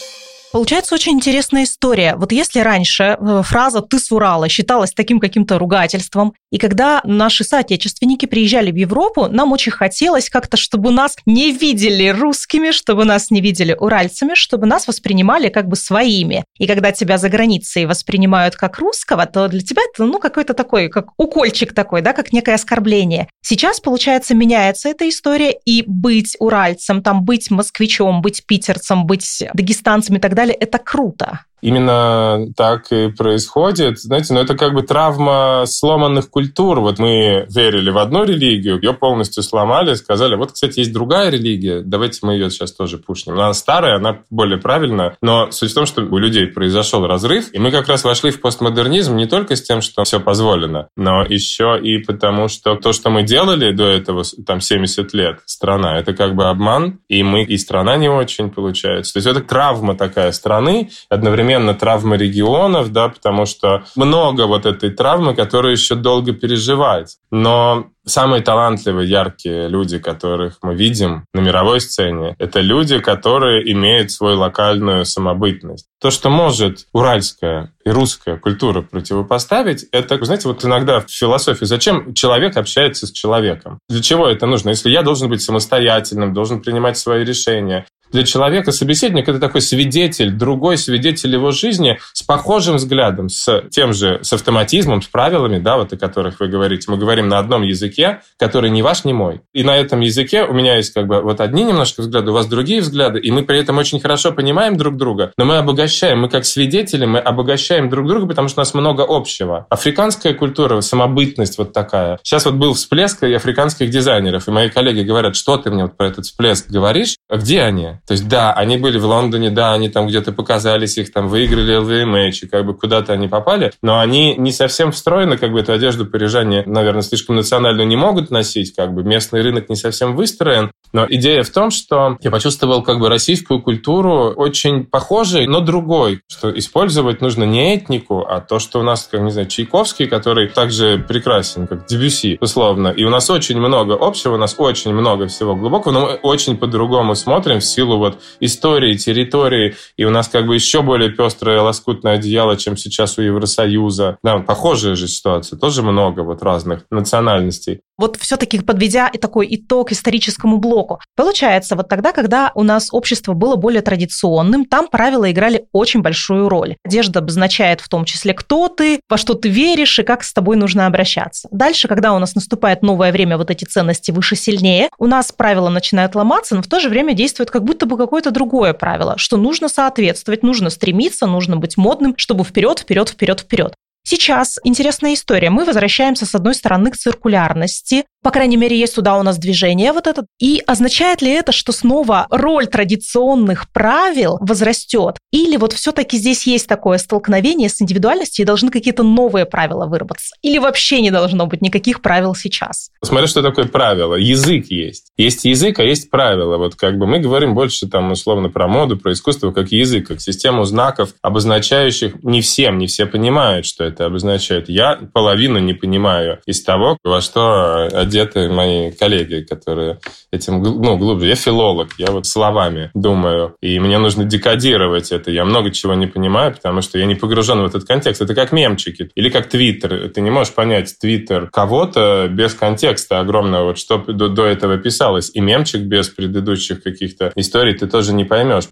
Получается 0.51 0.95
очень 0.95 1.13
интересная 1.13 1.65
история. 1.65 2.15
Вот 2.15 2.31
если 2.31 2.59
раньше 2.59 3.03
э, 3.19 3.41
фраза 3.43 3.81
«ты 3.81 3.99
с 3.99 4.11
Урала» 4.11 4.49
считалась 4.49 4.93
таким 4.93 5.19
каким-то 5.19 5.59
ругательством, 5.59 6.33
и 6.51 6.57
когда 6.57 7.01
наши 7.03 7.43
соотечественники 7.43 8.25
приезжали 8.25 8.71
в 8.71 8.75
Европу, 8.75 9.27
нам 9.27 9.51
очень 9.51 9.71
хотелось 9.71 10.29
как-то, 10.29 10.57
чтобы 10.57 10.89
нас 10.89 11.15
не 11.27 11.51
видели 11.51 12.07
русскими, 12.07 12.71
чтобы 12.71 13.05
нас 13.05 13.29
не 13.29 13.41
видели 13.41 13.75
уральцами, 13.79 14.33
чтобы 14.33 14.65
нас 14.65 14.87
воспринимали 14.87 15.49
как 15.49 15.67
бы 15.67 15.75
своими. 15.75 16.43
И 16.57 16.65
когда 16.65 16.91
тебя 16.91 17.19
за 17.19 17.29
границей 17.29 17.85
воспринимают 17.85 18.55
как 18.55 18.79
русского, 18.79 19.27
то 19.27 19.47
для 19.47 19.61
тебя 19.61 19.83
это, 19.93 20.05
ну, 20.05 20.17
какой-то 20.17 20.55
такой, 20.55 20.89
как 20.89 21.09
укольчик 21.17 21.73
такой, 21.73 22.01
да, 22.01 22.13
как 22.13 22.33
некое 22.33 22.55
оскорбление. 22.55 23.27
Сейчас, 23.43 23.79
получается, 23.79 24.33
меняется 24.33 24.89
эта 24.89 25.07
история, 25.07 25.53
и 25.65 25.83
быть 25.85 26.35
уральцем, 26.39 27.03
там, 27.03 27.23
быть 27.23 27.51
москвичом, 27.51 28.21
быть 28.21 28.43
питерцем, 28.47 29.05
быть 29.05 29.43
дагестанцем 29.53 30.15
и 30.15 30.19
так 30.19 30.33
это 30.47 30.79
круто. 30.79 31.45
Именно 31.61 32.47
так 32.55 32.91
и 32.91 33.09
происходит. 33.09 33.99
Знаете, 33.99 34.33
ну 34.33 34.39
это 34.39 34.55
как 34.55 34.73
бы 34.73 34.81
травма 34.81 35.63
сломанных 35.65 36.29
культур. 36.29 36.79
Вот 36.79 36.99
мы 36.99 37.45
верили 37.49 37.89
в 37.89 37.97
одну 37.97 38.23
религию, 38.23 38.79
ее 38.81 38.93
полностью 38.93 39.43
сломали, 39.43 39.93
сказали, 39.95 40.35
вот, 40.35 40.53
кстати, 40.53 40.79
есть 40.79 40.93
другая 40.93 41.29
религия, 41.29 41.81
давайте 41.81 42.19
мы 42.23 42.33
ее 42.33 42.49
сейчас 42.49 42.71
тоже 42.71 42.97
пушнем. 42.97 43.33
Она 43.33 43.53
старая, 43.53 43.97
она 43.97 44.19
более 44.29 44.57
правильная, 44.57 45.17
но 45.21 45.51
суть 45.51 45.71
в 45.71 45.75
том, 45.75 45.85
что 45.85 46.01
у 46.01 46.17
людей 46.17 46.47
произошел 46.47 47.05
разрыв, 47.05 47.53
и 47.53 47.59
мы 47.59 47.71
как 47.71 47.87
раз 47.87 48.03
вошли 48.03 48.31
в 48.31 48.39
постмодернизм 48.41 49.15
не 49.15 49.25
только 49.25 49.55
с 49.55 49.61
тем, 49.61 49.81
что 49.81 50.03
все 50.03 50.19
позволено, 50.19 50.87
но 50.95 51.23
еще 51.23 51.79
и 51.81 51.97
потому, 51.97 52.47
что 52.47 52.75
то, 52.75 52.93
что 52.93 53.09
мы 53.09 53.23
делали 53.23 53.71
до 53.71 53.85
этого, 53.85 54.23
там, 54.45 54.61
70 54.61 55.13
лет, 55.13 55.39
страна, 55.45 55.99
это 55.99 56.13
как 56.13 56.35
бы 56.35 56.45
обман, 56.45 56.99
и 57.09 57.23
мы, 57.23 57.43
и 57.43 57.57
страна 57.57 57.97
не 57.97 58.09
очень 58.09 58.49
получается. 58.49 59.13
То 59.13 59.17
есть 59.17 59.27
это 59.27 59.41
травма 59.41 59.95
такая 59.95 60.31
страны, 60.31 60.89
одновременно 61.09 61.48
одновременно 61.49 61.73
травмы 61.73 62.17
регионов, 62.17 62.91
да, 62.91 63.09
потому 63.09 63.45
что 63.45 63.83
много 63.95 64.45
вот 64.45 64.65
этой 64.65 64.91
травмы, 64.91 65.33
которую 65.33 65.73
еще 65.73 65.95
долго 65.95 66.33
переживать. 66.33 67.17
Но 67.31 67.87
самые 68.05 68.41
талантливые, 68.41 69.09
яркие 69.09 69.67
люди, 69.67 69.99
которых 69.99 70.57
мы 70.61 70.75
видим 70.75 71.25
на 71.33 71.41
мировой 71.41 71.81
сцене, 71.81 72.35
это 72.39 72.59
люди, 72.59 72.99
которые 72.99 73.71
имеют 73.71 74.11
свою 74.11 74.37
локальную 74.37 75.05
самобытность. 75.05 75.87
То, 76.01 76.11
что 76.11 76.29
может 76.29 76.87
уральская 76.93 77.73
и 77.85 77.89
русская 77.89 78.37
культура 78.37 78.81
противопоставить, 78.81 79.85
это, 79.91 80.23
знаете, 80.23 80.47
вот 80.47 80.63
иногда 80.63 81.01
в 81.01 81.09
философии, 81.09 81.65
зачем 81.65 82.13
человек 82.13 82.57
общается 82.57 83.07
с 83.07 83.11
человеком? 83.11 83.79
Для 83.89 84.01
чего 84.01 84.27
это 84.27 84.45
нужно? 84.45 84.69
Если 84.69 84.89
я 84.89 85.03
должен 85.03 85.29
быть 85.29 85.41
самостоятельным, 85.41 86.33
должен 86.33 86.61
принимать 86.61 86.97
свои 86.97 87.23
решения, 87.23 87.85
для 88.11 88.23
человека 88.23 88.71
собеседник– 88.71 89.27
это 89.29 89.39
такой 89.39 89.61
свидетель, 89.61 90.31
другой 90.31 90.77
свидетель 90.77 91.33
его 91.33 91.51
жизни 91.51 91.99
с 92.13 92.23
похожим 92.23 92.75
взглядом, 92.77 93.29
с 93.29 93.63
тем 93.69 93.93
же, 93.93 94.19
с 94.21 94.33
автоматизмом, 94.33 95.01
с 95.01 95.07
правилами, 95.07 95.59
да, 95.59 95.77
вот 95.77 95.93
о 95.93 95.97
которых 95.97 96.39
вы 96.39 96.47
говорите. 96.47 96.89
Мы 96.89 96.97
говорим 96.97 97.27
на 97.27 97.39
одном 97.39 97.61
языке, 97.63 98.21
который 98.37 98.69
ни 98.69 98.81
ваш, 98.81 99.05
ни 99.05 99.13
мой. 99.13 99.41
И 99.53 99.63
на 99.63 99.77
этом 99.77 99.99
языке 99.99 100.43
у 100.43 100.53
меня 100.53 100.77
есть 100.77 100.93
как 100.93 101.07
бы 101.07 101.21
вот 101.21 101.41
одни 101.41 101.63
немножко 101.63 102.01
взгляды, 102.01 102.31
у 102.31 102.33
вас 102.33 102.47
другие 102.47 102.81
взгляды, 102.81 103.19
и 103.19 103.31
мы 103.31 103.43
при 103.43 103.59
этом 103.59 103.77
очень 103.77 103.99
хорошо 103.99 104.31
понимаем 104.31 104.77
друг 104.77 104.97
друга, 104.97 105.31
но 105.37 105.45
мы 105.45 105.57
обогащаем, 105.57 106.19
мы 106.19 106.29
как 106.29 106.45
свидетели, 106.45 107.05
мы 107.05 107.19
обогащаем 107.19 107.89
друг 107.89 108.07
друга, 108.07 108.27
потому 108.27 108.47
что 108.47 108.59
у 108.59 108.61
нас 108.61 108.73
много 108.73 109.05
общего. 109.07 109.67
Африканская 109.69 110.33
культура, 110.33 110.81
самобытность 110.81 111.57
вот 111.57 111.73
такая. 111.73 112.19
Сейчас 112.23 112.45
вот 112.45 112.55
был 112.55 112.73
всплеск 112.73 113.23
африканских 113.23 113.89
дизайнеров, 113.89 114.47
и 114.47 114.51
мои 114.51 114.69
коллеги 114.69 115.01
говорят, 115.01 115.35
что 115.35 115.57
ты 115.57 115.69
мне 115.69 115.83
вот 115.83 115.97
про 115.97 116.07
этот 116.07 116.25
всплеск 116.25 116.69
говоришь, 116.69 117.15
а 117.29 117.37
где 117.37 117.61
они? 117.61 117.83
То 118.07 118.13
есть, 118.13 118.27
да, 118.27 118.51
они 118.53 118.77
были 118.77 118.97
в 118.97 119.05
Лондоне, 119.05 119.51
да, 119.51 119.73
они 119.73 119.89
там 119.89 120.07
где-то 120.07 120.31
показались, 120.31 120.97
их 120.97 121.13
там 121.13 121.27
выиграли 121.27 121.79
LVMH, 121.79 122.45
и 122.45 122.47
как 122.47 122.65
бы 122.65 122.73
куда-то 122.73 123.13
они 123.13 123.27
попали, 123.27 123.71
но 123.83 123.99
они 123.99 124.35
не 124.35 124.51
совсем 124.51 124.91
встроены, 124.91 125.37
как 125.37 125.51
бы 125.51 125.59
эту 125.59 125.71
одежду 125.71 126.07
парижане, 126.07 126.63
наверное, 126.65 127.03
слишком 127.03 127.35
национальную 127.35 127.87
не 127.87 127.95
могут 127.95 128.31
носить, 128.31 128.75
как 128.75 128.93
бы 128.93 129.03
местный 129.03 129.41
рынок 129.41 129.69
не 129.69 129.75
совсем 129.75 130.15
выстроен. 130.15 130.71
Но 130.91 131.05
идея 131.07 131.43
в 131.43 131.51
том, 131.51 131.69
что 131.69 132.17
я 132.21 132.31
почувствовал 132.31 132.81
как 132.81 132.99
бы 132.99 133.09
российскую 133.09 133.61
культуру 133.61 134.33
очень 134.35 134.85
похожей, 134.85 135.45
но 135.45 135.59
другой, 135.59 136.21
что 136.27 136.57
использовать 136.57 137.21
нужно 137.21 137.43
не 137.43 137.75
этнику, 137.75 138.25
а 138.27 138.41
то, 138.41 138.57
что 138.57 138.79
у 138.79 138.83
нас, 138.83 139.07
как 139.09 139.21
не 139.21 139.29
знаю, 139.29 139.47
Чайковский, 139.47 140.07
который 140.07 140.47
также 140.47 140.97
прекрасен, 140.97 141.67
как 141.67 141.85
Дебюси, 141.85 142.39
условно. 142.41 142.87
И 142.87 143.03
у 143.03 143.11
нас 143.11 143.29
очень 143.29 143.59
много 143.59 143.95
общего, 143.99 144.33
у 144.33 144.37
нас 144.37 144.55
очень 144.57 144.93
много 144.93 145.27
всего 145.27 145.55
глубокого, 145.55 145.93
но 145.93 146.01
мы 146.01 146.13
очень 146.23 146.57
по-другому 146.57 147.13
смотрим 147.19 147.59
в 147.59 147.65
силу 147.65 147.97
вот 147.97 148.21
истории, 148.39 148.95
территории, 148.95 149.75
и 149.97 150.05
у 150.05 150.09
нас 150.09 150.27
как 150.27 150.47
бы 150.47 150.55
еще 150.55 150.81
более 150.81 151.11
пестрое 151.11 151.61
лоскутное 151.61 152.13
одеяло, 152.13 152.57
чем 152.57 152.77
сейчас 152.77 153.17
у 153.17 153.21
Евросоюза. 153.21 154.17
Да, 154.23 154.39
похожая 154.39 154.95
же 154.95 155.07
ситуация, 155.07 155.57
тоже 155.57 155.83
много 155.83 156.21
вот 156.21 156.41
разных 156.41 156.85
национальностей. 156.89 157.81
Вот 157.97 158.15
все-таки 158.15 158.59
подведя 158.61 159.09
и 159.09 159.17
такой 159.17 159.47
итог 159.51 159.91
историческому 159.91 160.57
блоку, 160.57 161.01
получается, 161.17 161.75
вот 161.75 161.89
тогда, 161.89 162.13
когда 162.13 162.51
у 162.55 162.63
нас 162.63 162.87
общество 162.93 163.33
было 163.33 163.57
более 163.57 163.81
традиционным, 163.81 164.63
там 164.63 164.87
правила 164.87 165.29
играли 165.29 165.65
очень 165.73 166.01
большую 166.01 166.47
роль. 166.47 166.77
Одежда 166.85 167.19
обозначает 167.19 167.81
в 167.81 167.89
том 167.89 168.05
числе, 168.05 168.33
кто 168.33 168.69
ты, 168.69 169.01
во 169.09 169.17
что 169.17 169.33
ты 169.33 169.49
веришь 169.49 169.99
и 169.99 170.03
как 170.03 170.23
с 170.23 170.31
тобой 170.31 170.55
нужно 170.55 170.85
обращаться. 170.85 171.49
Дальше, 171.51 171.89
когда 171.89 172.13
у 172.13 172.19
нас 172.19 172.35
наступает 172.35 172.83
новое 172.83 173.11
время, 173.11 173.37
вот 173.37 173.51
эти 173.51 173.65
ценности 173.65 174.11
выше 174.11 174.37
сильнее, 174.37 174.89
у 174.97 175.05
нас 175.05 175.33
правила 175.33 175.69
начинают 175.69 176.15
ломаться, 176.15 176.55
но 176.55 176.61
в 176.61 176.67
то 176.67 176.79
же 176.79 176.87
время 176.87 177.08
действует 177.13 177.51
как 177.51 177.63
будто 177.63 177.85
бы 177.85 177.97
какое-то 177.97 178.31
другое 178.31 178.73
правило, 178.73 179.17
что 179.17 179.37
нужно 179.37 179.69
соответствовать, 179.69 180.43
нужно 180.43 180.69
стремиться, 180.69 181.25
нужно 181.27 181.57
быть 181.57 181.77
модным, 181.77 182.13
чтобы 182.17 182.43
вперед, 182.43 182.79
вперед, 182.79 183.09
вперед, 183.09 183.39
вперед. 183.41 183.73
Сейчас 184.03 184.59
интересная 184.63 185.13
история. 185.13 185.49
Мы 185.49 185.65
возвращаемся, 185.65 186.25
с 186.25 186.33
одной 186.33 186.55
стороны, 186.55 186.89
к 186.89 186.97
циркулярности, 186.97 188.05
по 188.21 188.31
крайней 188.31 188.57
мере, 188.57 188.77
есть 188.77 188.95
туда 188.95 189.17
у 189.17 189.23
нас 189.23 189.37
движение 189.37 189.93
вот 189.93 190.07
это. 190.07 190.25
И 190.39 190.61
означает 190.67 191.21
ли 191.21 191.31
это, 191.31 191.51
что 191.51 191.71
снова 191.71 192.27
роль 192.29 192.67
традиционных 192.67 193.71
правил 193.71 194.37
возрастет? 194.41 195.17
Или 195.31 195.57
вот 195.57 195.73
все-таки 195.73 196.17
здесь 196.17 196.45
есть 196.47 196.67
такое 196.67 196.97
столкновение 196.97 197.69
с 197.69 197.81
индивидуальностью 197.81 198.43
и 198.43 198.45
должны 198.45 198.71
какие-то 198.71 199.03
новые 199.03 199.45
правила 199.45 199.85
выработаться? 199.85 200.35
Или 200.41 200.57
вообще 200.57 201.01
не 201.01 201.11
должно 201.11 201.45
быть 201.45 201.61
никаких 201.61 202.01
правил 202.01 202.35
сейчас? 202.35 202.89
Смотри, 203.03 203.27
что 203.27 203.41
такое 203.41 203.65
правило. 203.65 204.15
Язык 204.15 204.65
есть. 204.69 205.11
Есть 205.17 205.45
язык, 205.45 205.79
а 205.79 205.83
есть 205.83 206.09
правила. 206.09 206.57
Вот 206.57 206.75
как 206.75 206.97
бы 206.97 207.07
мы 207.07 207.19
говорим 207.19 207.55
больше 207.55 207.87
там 207.87 208.11
условно 208.11 208.49
про 208.49 208.67
моду, 208.67 208.97
про 208.97 209.13
искусство, 209.13 209.51
как 209.51 209.71
язык, 209.71 210.07
как 210.07 210.21
систему 210.21 210.65
знаков, 210.65 211.13
обозначающих 211.21 212.21
не 212.23 212.41
всем, 212.41 212.77
не 212.79 212.87
все 212.87 213.05
понимают, 213.05 213.65
что 213.65 213.83
это 213.83 214.05
обозначает. 214.05 214.67
Я 214.67 214.99
половину 215.13 215.59
не 215.59 215.73
понимаю 215.73 216.39
из 216.45 216.61
того, 216.63 216.97
во 217.03 217.21
что 217.21 217.87
одеты 218.09 218.49
мои 218.49 218.91
коллеги, 218.91 219.45
которые 219.47 219.99
этим 220.31 220.61
ну, 220.61 220.97
глубже. 220.97 221.27
Я 221.27 221.35
филолог, 221.35 221.89
я 221.97 222.11
вот 222.11 222.25
словами 222.25 222.89
думаю, 222.93 223.55
и 223.61 223.79
мне 223.79 223.99
нужно 223.99 224.23
декодировать 224.23 225.11
это. 225.11 225.31
Я 225.31 225.45
много 225.45 225.71
чего 225.71 225.93
не 225.93 226.07
понимаю, 226.07 226.53
потому 226.53 226.81
что 226.81 226.97
я 226.97 227.05
не 227.05 227.15
погружен 227.15 227.61
в 227.61 227.65
этот 227.65 227.85
контекст. 227.85 228.21
Это 228.21 228.33
как 228.33 228.51
мемчики 228.51 229.11
или 229.15 229.29
как 229.29 229.47
твиттер. 229.47 230.09
Ты 230.09 230.21
не 230.21 230.31
можешь 230.31 230.53
понять 230.53 230.97
твиттер 230.99 231.49
кого-то 231.49 232.27
без 232.29 232.53
контекста 232.53 233.19
огромного, 233.19 233.65
вот 233.65 233.77
что 233.77 233.97
до, 233.97 234.29
до 234.29 234.45
этого 234.45 234.77
писалось. 234.77 235.31
И 235.33 235.39
мемчик 235.39 235.81
без 235.81 236.09
предыдущих 236.09 236.81
каких-то 236.83 237.31
историй 237.35 237.75
ты 237.75 237.87
тоже 237.87 238.13
не 238.13 238.25
поймешь. 238.25 238.65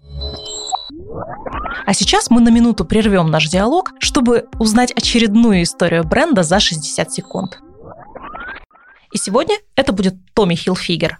А 1.86 1.94
сейчас 1.94 2.30
мы 2.30 2.40
на 2.40 2.50
минуту 2.50 2.84
прервем 2.84 3.30
наш 3.30 3.48
диалог, 3.48 3.92
чтобы 4.00 4.46
узнать 4.58 4.92
очередную 4.92 5.62
историю 5.62 6.04
бренда 6.04 6.42
за 6.42 6.60
60 6.60 7.12
секунд. 7.12 7.58
И 9.12 9.18
сегодня 9.18 9.56
это 9.74 9.92
будет 9.92 10.14
Томми 10.34 10.54
Хилфигер. 10.54 11.18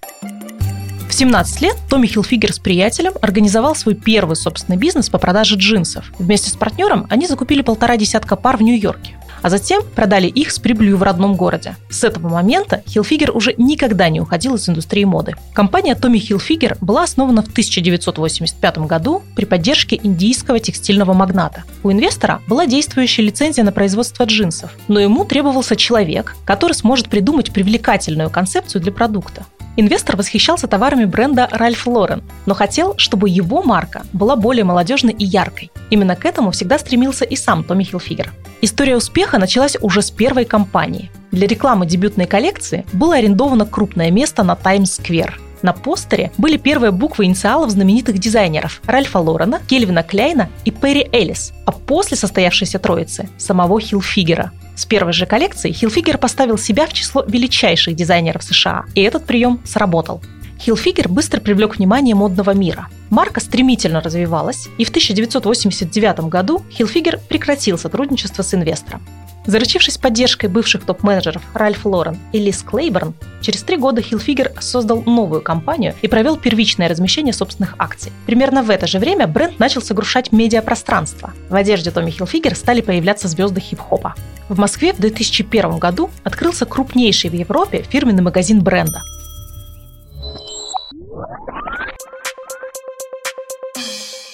В 1.08 1.14
17 1.14 1.62
лет 1.62 1.76
Томми 1.88 2.06
Хилфигер 2.06 2.52
с 2.52 2.58
приятелем 2.58 3.12
организовал 3.22 3.74
свой 3.74 3.94
первый 3.94 4.36
собственный 4.36 4.76
бизнес 4.76 5.08
по 5.08 5.18
продаже 5.18 5.56
джинсов. 5.56 6.12
Вместе 6.18 6.50
с 6.50 6.56
партнером 6.56 7.06
они 7.08 7.26
закупили 7.26 7.62
полтора 7.62 7.96
десятка 7.96 8.36
пар 8.36 8.58
в 8.58 8.62
Нью-Йорке 8.62 9.17
а 9.42 9.50
затем 9.50 9.82
продали 9.94 10.26
их 10.26 10.50
с 10.50 10.58
прибылью 10.58 10.96
в 10.96 11.02
родном 11.02 11.36
городе. 11.36 11.76
С 11.90 12.04
этого 12.04 12.28
момента 12.28 12.82
Hilfiger 12.86 13.30
уже 13.30 13.54
никогда 13.56 14.08
не 14.08 14.20
уходил 14.20 14.54
из 14.54 14.68
индустрии 14.68 15.04
моды. 15.04 15.34
Компания 15.52 15.94
Tommy 15.94 16.18
Hilfiger 16.18 16.76
была 16.80 17.04
основана 17.04 17.42
в 17.42 17.48
1985 17.48 18.78
году 18.78 19.22
при 19.36 19.44
поддержке 19.44 19.98
индийского 20.02 20.60
текстильного 20.60 21.12
магната. 21.12 21.64
У 21.82 21.90
инвестора 21.90 22.40
была 22.46 22.66
действующая 22.66 23.22
лицензия 23.22 23.64
на 23.64 23.72
производство 23.72 24.24
джинсов, 24.24 24.72
но 24.88 25.00
ему 25.00 25.24
требовался 25.24 25.76
человек, 25.76 26.36
который 26.44 26.72
сможет 26.72 27.08
придумать 27.08 27.52
привлекательную 27.52 28.30
концепцию 28.30 28.82
для 28.82 28.92
продукта. 28.92 29.44
Инвестор 29.80 30.16
восхищался 30.16 30.66
товарами 30.66 31.04
бренда 31.04 31.48
Ralph 31.52 31.84
Lauren, 31.86 32.24
но 32.46 32.54
хотел, 32.54 32.98
чтобы 32.98 33.28
его 33.28 33.62
марка 33.62 34.02
была 34.12 34.34
более 34.34 34.64
молодежной 34.64 35.12
и 35.12 35.24
яркой. 35.24 35.70
Именно 35.90 36.16
к 36.16 36.24
этому 36.24 36.50
всегда 36.50 36.80
стремился 36.80 37.24
и 37.24 37.36
сам 37.36 37.62
Томми 37.62 37.84
Хилфигер. 37.84 38.32
История 38.60 38.96
успеха 38.96 39.38
началась 39.38 39.76
уже 39.80 40.02
с 40.02 40.10
первой 40.10 40.46
кампании. 40.46 41.12
Для 41.30 41.46
рекламы 41.46 41.86
дебютной 41.86 42.26
коллекции 42.26 42.86
было 42.92 43.14
арендовано 43.14 43.66
крупное 43.66 44.10
место 44.10 44.42
на 44.42 44.56
Таймс-сквер. 44.56 45.38
На 45.62 45.72
постере 45.72 46.32
были 46.38 46.56
первые 46.56 46.90
буквы 46.90 47.26
инициалов 47.26 47.70
знаменитых 47.70 48.18
дизайнеров 48.18 48.80
Ральфа 48.84 49.18
Лорена, 49.18 49.60
Кельвина 49.64 50.02
Кляйна 50.02 50.48
и 50.64 50.72
Перри 50.72 51.08
Эллис, 51.12 51.52
а 51.66 51.70
после 51.70 52.16
состоявшейся 52.16 52.80
троицы– 52.80 53.28
самого 53.38 53.80
Хилфигера. 53.80 54.50
С 54.78 54.86
первой 54.86 55.12
же 55.12 55.26
коллекции 55.26 55.72
Хилфигер 55.72 56.18
поставил 56.18 56.56
себя 56.56 56.86
в 56.86 56.92
число 56.92 57.24
величайших 57.26 57.96
дизайнеров 57.96 58.44
США, 58.44 58.84
и 58.94 59.02
этот 59.02 59.26
прием 59.26 59.60
сработал. 59.64 60.22
Хилфигер 60.60 61.08
быстро 61.08 61.40
привлек 61.40 61.76
внимание 61.76 62.14
модного 62.14 62.50
мира. 62.50 62.88
Марка 63.10 63.40
стремительно 63.40 64.00
развивалась, 64.00 64.68
и 64.76 64.84
в 64.84 64.88
1989 64.88 66.20
году 66.28 66.62
Хилфигер 66.70 67.20
прекратил 67.28 67.78
сотрудничество 67.78 68.42
с 68.42 68.52
инвестором. 68.54 69.02
Заручившись 69.46 69.96
поддержкой 69.96 70.50
бывших 70.50 70.84
топ-менеджеров 70.84 71.42
Ральф 71.54 71.86
Лорен 71.86 72.18
и 72.32 72.38
Лиз 72.38 72.62
Клейборн, 72.62 73.14
через 73.40 73.62
три 73.62 73.78
года 73.78 74.02
Хилфигер 74.02 74.52
создал 74.60 75.02
новую 75.04 75.40
компанию 75.40 75.94
и 76.02 76.08
провел 76.08 76.36
первичное 76.36 76.88
размещение 76.88 77.32
собственных 77.32 77.76
акций. 77.78 78.12
Примерно 78.26 78.62
в 78.62 78.68
это 78.68 78.86
же 78.86 78.98
время 78.98 79.26
бренд 79.26 79.58
начал 79.58 79.80
сокрушать 79.80 80.32
медиапространство. 80.32 81.32
В 81.48 81.54
одежде 81.54 81.90
Томми 81.90 82.10
Хилфигер 82.10 82.54
стали 82.56 82.82
появляться 82.82 83.28
звезды 83.28 83.60
хип-хопа. 83.60 84.14
В 84.50 84.58
Москве 84.58 84.92
в 84.92 84.98
2001 84.98 85.78
году 85.78 86.10
открылся 86.24 86.66
крупнейший 86.66 87.30
в 87.30 87.34
Европе 87.34 87.86
фирменный 87.88 88.22
магазин 88.22 88.60
бренда– 88.60 89.00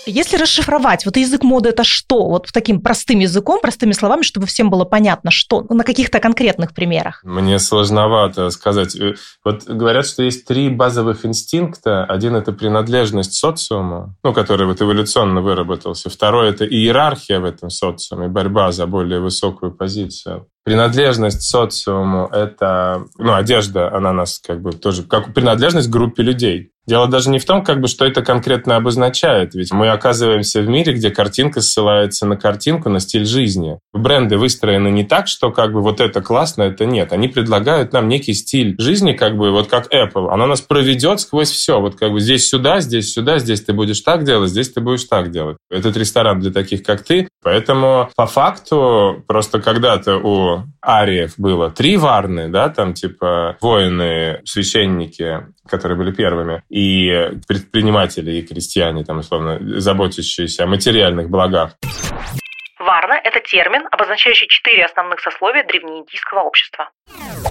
Если 0.07 0.37
расшифровать, 0.37 1.07
вот 1.07 1.17
язык 1.17 1.43
моды 1.43 1.71
это 1.71 1.83
что? 1.83 2.29
Вот 2.29 2.49
таким 2.53 2.81
простым 2.81 3.21
языком, 3.21 3.61
простыми 3.61 3.93
словами, 3.93 4.23
чтобы 4.23 4.47
всем 4.47 4.69
было 4.69 4.85
понятно, 4.85 5.31
что 5.31 5.65
на 5.71 5.83
каких-то 5.83 6.21
конкретных 6.21 6.75
примерах. 6.75 7.21
Мне 7.25 7.59
сложновато 7.59 8.51
сказать. 8.51 8.95
Э, 8.97 9.15
вот 9.45 9.65
говорят, 9.65 10.07
что 10.07 10.23
есть 10.23 10.47
три 10.47 10.69
базовых 10.69 11.25
инстинкта. 11.25 12.05
Один– 12.05 12.37
это 12.37 12.53
принадлежность 12.53 13.35
социуму, 13.35 14.15
ну, 14.23 14.35
который 14.35 14.67
вот 14.67 14.83
эволюционно 14.83 15.41
выработался. 15.41 16.11
Второй– 16.11 16.49
это 16.51 16.67
иерархия 16.67 17.41
в 17.41 17.45
этом 17.45 17.71
социуме, 17.71 18.29
борьба 18.29 18.73
за 18.73 18.87
более 18.87 19.21
высокую 19.21 19.73
позицию. 19.73 20.49
Принадлежность 20.65 21.43
социуму– 21.43 22.27
это, 22.33 23.05
ну, 23.19 23.35
одежда, 23.35 23.95
она 23.95 24.13
нас 24.13 24.39
как 24.39 24.61
бы 24.61 24.73
тоже, 24.73 25.03
как 25.03 25.33
принадлежность 25.33 25.89
к 25.89 25.93
группе 25.93 26.23
людей. 26.23 26.74
Дело 26.87 27.09
даже 27.09 27.31
не 27.31 27.39
в 27.39 27.45
том, 27.45 27.65
как 27.65 27.81
бы, 27.81 27.89
что 27.89 28.05
это 28.05 28.23
конкретно 28.23 28.77
обозначает, 28.77 29.55
ведь 29.55 29.73
мы 29.73 29.89
оказываемся 29.89 30.61
в 30.61 30.69
мире, 30.69 30.93
где 30.93 31.11
картинка 31.11 31.61
ссылается 31.61 32.27
на 32.27 32.37
картинку, 32.37 32.91
на 32.91 33.01
стиль 33.01 33.25
жизни. 33.25 33.79
Бренды 33.93 34.37
выстроены 34.37 34.89
не 34.89 35.05
так, 35.05 35.27
что 35.27 35.51
как 35.51 35.73
бы 35.73 35.81
вот 35.81 36.01
это 36.01 36.21
классно, 36.21 36.65
это 36.65 36.85
нет. 36.85 37.13
Они 37.13 37.29
предлагают 37.29 37.93
нам 37.93 38.09
некий 38.09 38.35
стиль 38.35 38.75
жизни, 38.79 39.13
как 39.13 39.37
бы 39.37 39.51
вот 39.51 39.69
как 39.69 39.93
Apple. 39.93 40.29
Она 40.31 40.47
нас 40.47 40.61
проведет 40.61 41.21
сквозь 41.21 41.51
все. 41.51 41.81
Вот 41.81 41.97
как 41.97 42.13
бы 42.13 42.21
здесь 42.21 42.49
сюда, 42.49 42.81
здесь 42.81 43.13
сюда, 43.13 43.39
здесь 43.39 43.63
ты 43.63 43.73
будешь 43.73 44.01
так 44.01 44.25
делать, 44.25 44.51
здесь 44.51 44.71
ты 44.71 44.81
будешь 44.81 45.05
так 45.05 45.31
делать. 45.31 45.57
Этот 45.71 45.97
ресторан 45.97 46.41
для 46.41 46.53
таких, 46.53 46.83
как 46.83 47.03
ты. 47.03 47.29
Поэтому 47.43 48.11
по 48.17 48.27
факту 48.27 49.23
просто 49.27 49.61
когда-то 49.61 50.17
у 50.17 50.65
ариев 50.83 51.35
было 51.37 51.71
три 51.71 51.97
варны, 51.97 52.49
да, 52.49 52.69
там 52.69 52.95
типа 52.95 53.57
воины, 53.61 54.41
священники, 54.45 55.47
которые 55.69 55.97
были 55.99 56.13
первыми, 56.13 56.63
и 56.69 57.09
предприниматели, 57.47 58.33
и 58.33 58.47
крестьяне, 58.47 59.05
там, 59.05 59.19
условно, 59.19 59.59
заботящиеся 59.81 60.65
о 60.65 60.67
материальных 60.67 61.29
благах. 61.31 61.73
Варна– 62.79 63.15
это 63.25 63.41
термин, 63.41 63.87
обозначающий 63.91 64.47
четыре 64.49 64.85
основных 64.85 65.21
сословия 65.21 65.65
древнеиндийского 65.65 66.41
общества. 66.41 66.91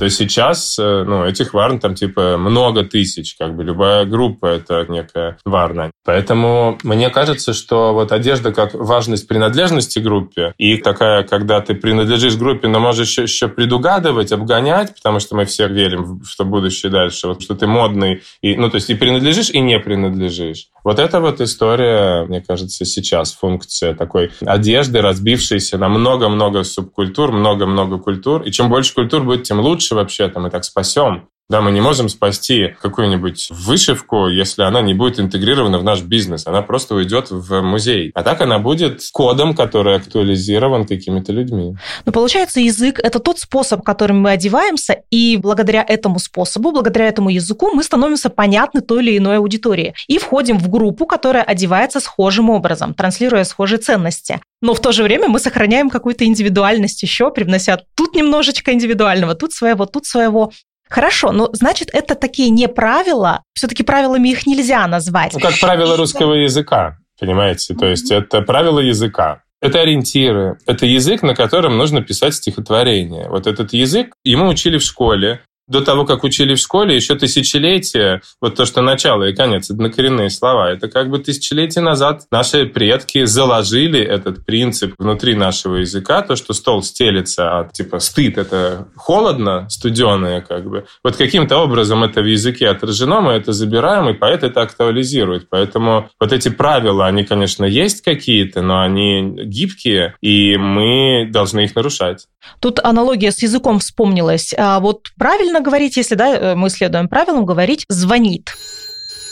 То 0.03 0.07
есть 0.07 0.17
сейчас 0.17 0.77
э, 0.77 1.05
ну, 1.07 1.23
этих 1.23 1.53
варн 1.53 1.79
там 1.79 1.95
типа 1.95 2.35
много 2.37 2.83
тысяч, 2.83 3.37
как 3.39 3.55
бы 3.55 3.63
любая 3.63 4.03
группа– 4.03 4.45
это 4.47 4.85
некая 4.89 5.37
варна. 5.45 5.91
Поэтому 6.03 6.77
мне 6.83 7.09
кажется, 7.09 7.53
что 7.53 7.93
вот 7.93 8.11
одежда 8.11 8.51
как 8.51 8.73
важность 8.73 9.29
принадлежности 9.29 9.99
группе 9.99 10.53
и 10.57 10.75
такая, 10.75 11.23
когда 11.23 11.61
ты 11.61 11.73
принадлежишь 11.73 12.35
группе, 12.35 12.67
но 12.67 12.81
можешь 12.81 13.17
еще, 13.17 13.47
предугадывать, 13.47 14.33
обгонять, 14.33 14.93
потому 14.93 15.21
что 15.21 15.37
мы 15.37 15.45
все 15.45 15.69
верим, 15.69 16.21
что 16.25 16.43
будущее 16.43 16.91
дальше, 16.91 17.29
вот, 17.29 17.41
что 17.41 17.55
ты 17.55 17.65
модный, 17.65 18.23
и, 18.41 18.57
ну 18.57 18.69
то 18.69 18.75
есть 18.75 18.89
и 18.89 18.95
принадлежишь, 18.95 19.51
и 19.51 19.61
не 19.61 19.79
принадлежишь. 19.79 20.67
Вот 20.83 20.99
это 20.99 21.21
вот 21.21 21.39
история, 21.39 22.25
мне 22.25 22.41
кажется, 22.41 22.83
сейчас 22.83 23.31
функция 23.31 23.93
такой 23.93 24.31
одежды, 24.41 24.99
разбившейся 24.99 25.77
на 25.77 25.87
много-много 25.87 26.65
субкультур, 26.65 27.31
много-много 27.31 27.99
культур. 27.99 28.41
И 28.41 28.51
чем 28.51 28.67
больше 28.67 28.93
культур 28.93 29.23
будет, 29.23 29.43
тем 29.43 29.61
лучше 29.61 29.92
вообще-то 29.93 30.39
мы 30.39 30.49
так 30.49 30.63
спасем. 30.63 31.29
Да, 31.49 31.61
мы 31.61 31.71
не 31.71 31.81
можем 31.81 32.07
спасти 32.07 32.75
какую-нибудь 32.81 33.49
вышивку, 33.51 34.27
если 34.27 34.63
она 34.63 34.81
не 34.81 34.93
будет 34.93 35.19
интегрирована 35.19 35.77
в 35.77 35.83
наш 35.83 36.01
бизнес. 36.01 36.47
Она 36.47 36.61
просто 36.61 36.95
уйдет 36.95 37.31
в 37.31 37.61
музей. 37.61 38.11
А 38.15 38.23
так 38.23 38.41
она 38.41 38.59
будет 38.59 39.01
кодом, 39.11 39.53
который 39.53 39.97
актуализирован 39.97 40.87
какими-то 40.87 41.33
людьми. 41.33 41.75
Но 42.05 42.11
получается, 42.13 42.61
язык– 42.61 42.99
это 43.03 43.19
тот 43.19 43.39
способ, 43.39 43.83
которым 43.83 44.21
мы 44.21 44.31
одеваемся, 44.31 45.03
и 45.11 45.37
благодаря 45.37 45.83
этому 45.85 46.19
способу, 46.19 46.71
благодаря 46.71 47.07
этому 47.07 47.29
языку 47.29 47.71
мы 47.73 47.83
становимся 47.83 48.29
понятны 48.29 48.79
той 48.81 49.03
или 49.03 49.17
иной 49.17 49.37
аудитории 49.37 49.93
и 50.07 50.19
входим 50.19 50.57
в 50.57 50.69
группу, 50.69 51.05
которая 51.05 51.43
одевается 51.43 51.99
схожим 51.99 52.49
образом, 52.49 52.93
транслируя 52.93 53.43
схожие 53.43 53.79
ценности. 53.79 54.39
Но 54.61 54.73
в 54.73 54.79
то 54.79 54.93
же 54.93 55.03
время 55.03 55.27
мы 55.27 55.39
сохраняем 55.39 55.89
какую-то 55.89 56.23
индивидуальность 56.23 57.03
еще, 57.03 57.31
привнося 57.31 57.79
тут 57.95 58.15
немножечко 58.15 58.71
индивидуального, 58.71 59.35
тут 59.35 59.51
своего, 59.51 59.85
тут 59.85 60.05
своего. 60.05 60.51
Хорошо, 60.93 61.31
но 61.31 61.49
значит, 61.53 61.89
это 61.91 62.13
такие 62.13 62.51
не 62.51 62.67
правила, 62.67 63.41
все-таки 63.55 63.81
правилами 63.81 64.29
их 64.29 64.45
нельзя 64.45 64.85
назвать. 64.85 65.33
Ну, 65.33 65.39
как 65.39 65.59
правило 65.59 65.97
русского 65.97 66.35
языка, 66.35 66.99
понимаете? 67.19 67.73
То 67.73 67.87
есть 67.87 68.11
это 68.11 68.41
правила 68.41 68.77
языка. 68.77 69.41
Это 69.59 69.81
ориентиры. 69.81 70.59
Это 70.67 70.85
язык, 70.85 71.23
на 71.23 71.33
котором 71.33 71.77
нужно 71.79 72.03
писать 72.03 72.35
стихотворение. 72.35 73.27
Вот 73.27 73.47
этот 73.47 73.73
язык 73.73 74.13
ему 74.23 74.47
учили 74.47 74.77
в 74.77 74.83
школе 74.83 75.41
до 75.67 75.81
того, 75.81 76.05
как 76.05 76.23
учили 76.23 76.55
в 76.55 76.59
школе, 76.59 76.95
еще 76.95 77.15
тысячелетия, 77.15 78.21
вот 78.41 78.55
то, 78.55 78.65
что 78.65 78.81
начало 78.81 79.23
и 79.23 79.33
конец, 79.33 79.69
однокоренные 79.69 80.29
слова, 80.29 80.71
это 80.71 80.87
как 80.89 81.09
бы 81.09 81.19
тысячелетия 81.19 81.81
назад 81.81 82.23
наши 82.31 82.65
предки 82.65 83.25
заложили 83.25 83.99
этот 83.99 84.45
принцип 84.45 84.93
внутри 84.97 85.35
нашего 85.35 85.77
языка, 85.77 86.21
то, 86.21 86.35
что 86.35 86.53
стол 86.53 86.83
стелится, 86.83 87.59
а 87.59 87.69
типа 87.69 87.99
стыд– 87.99 88.37
это 88.39 88.87
холодно, 88.95 89.67
студеное 89.69 90.41
как 90.41 90.69
бы. 90.69 90.85
Вот 91.03 91.15
каким-то 91.15 91.57
образом 91.57 92.03
это 92.03 92.21
в 92.21 92.25
языке 92.25 92.67
отражено, 92.67 93.21
мы 93.21 93.33
это 93.33 93.53
забираем, 93.53 94.09
и 94.09 94.13
поэт 94.13 94.43
это 94.43 94.61
актуализирует. 94.61 95.47
Поэтому 95.49 96.09
вот 96.19 96.33
эти 96.33 96.49
правила, 96.49 97.07
они, 97.07 97.23
конечно, 97.23 97.65
есть 97.65 98.01
какие-то, 98.01 98.61
но 98.61 98.81
они 98.81 99.45
гибкие, 99.45 100.15
и 100.21 100.57
мы 100.57 101.27
должны 101.29 101.61
их 101.61 101.75
нарушать. 101.75 102.27
Тут 102.59 102.79
аналогия 102.79 103.31
с 103.31 103.41
языком 103.41 103.79
вспомнилась. 103.79 104.53
А 104.57 104.79
вот 104.79 105.11
правильно 105.17 105.52
правильно 105.53 105.69
говорить, 105.69 105.97
если 105.97 106.15
да, 106.15 106.35
э, 106.35 106.55
мы 106.55 106.69
следуем 106.69 107.07
правилам, 107.07 107.45
говорить 107.45 107.85
«звонит». 107.89 108.55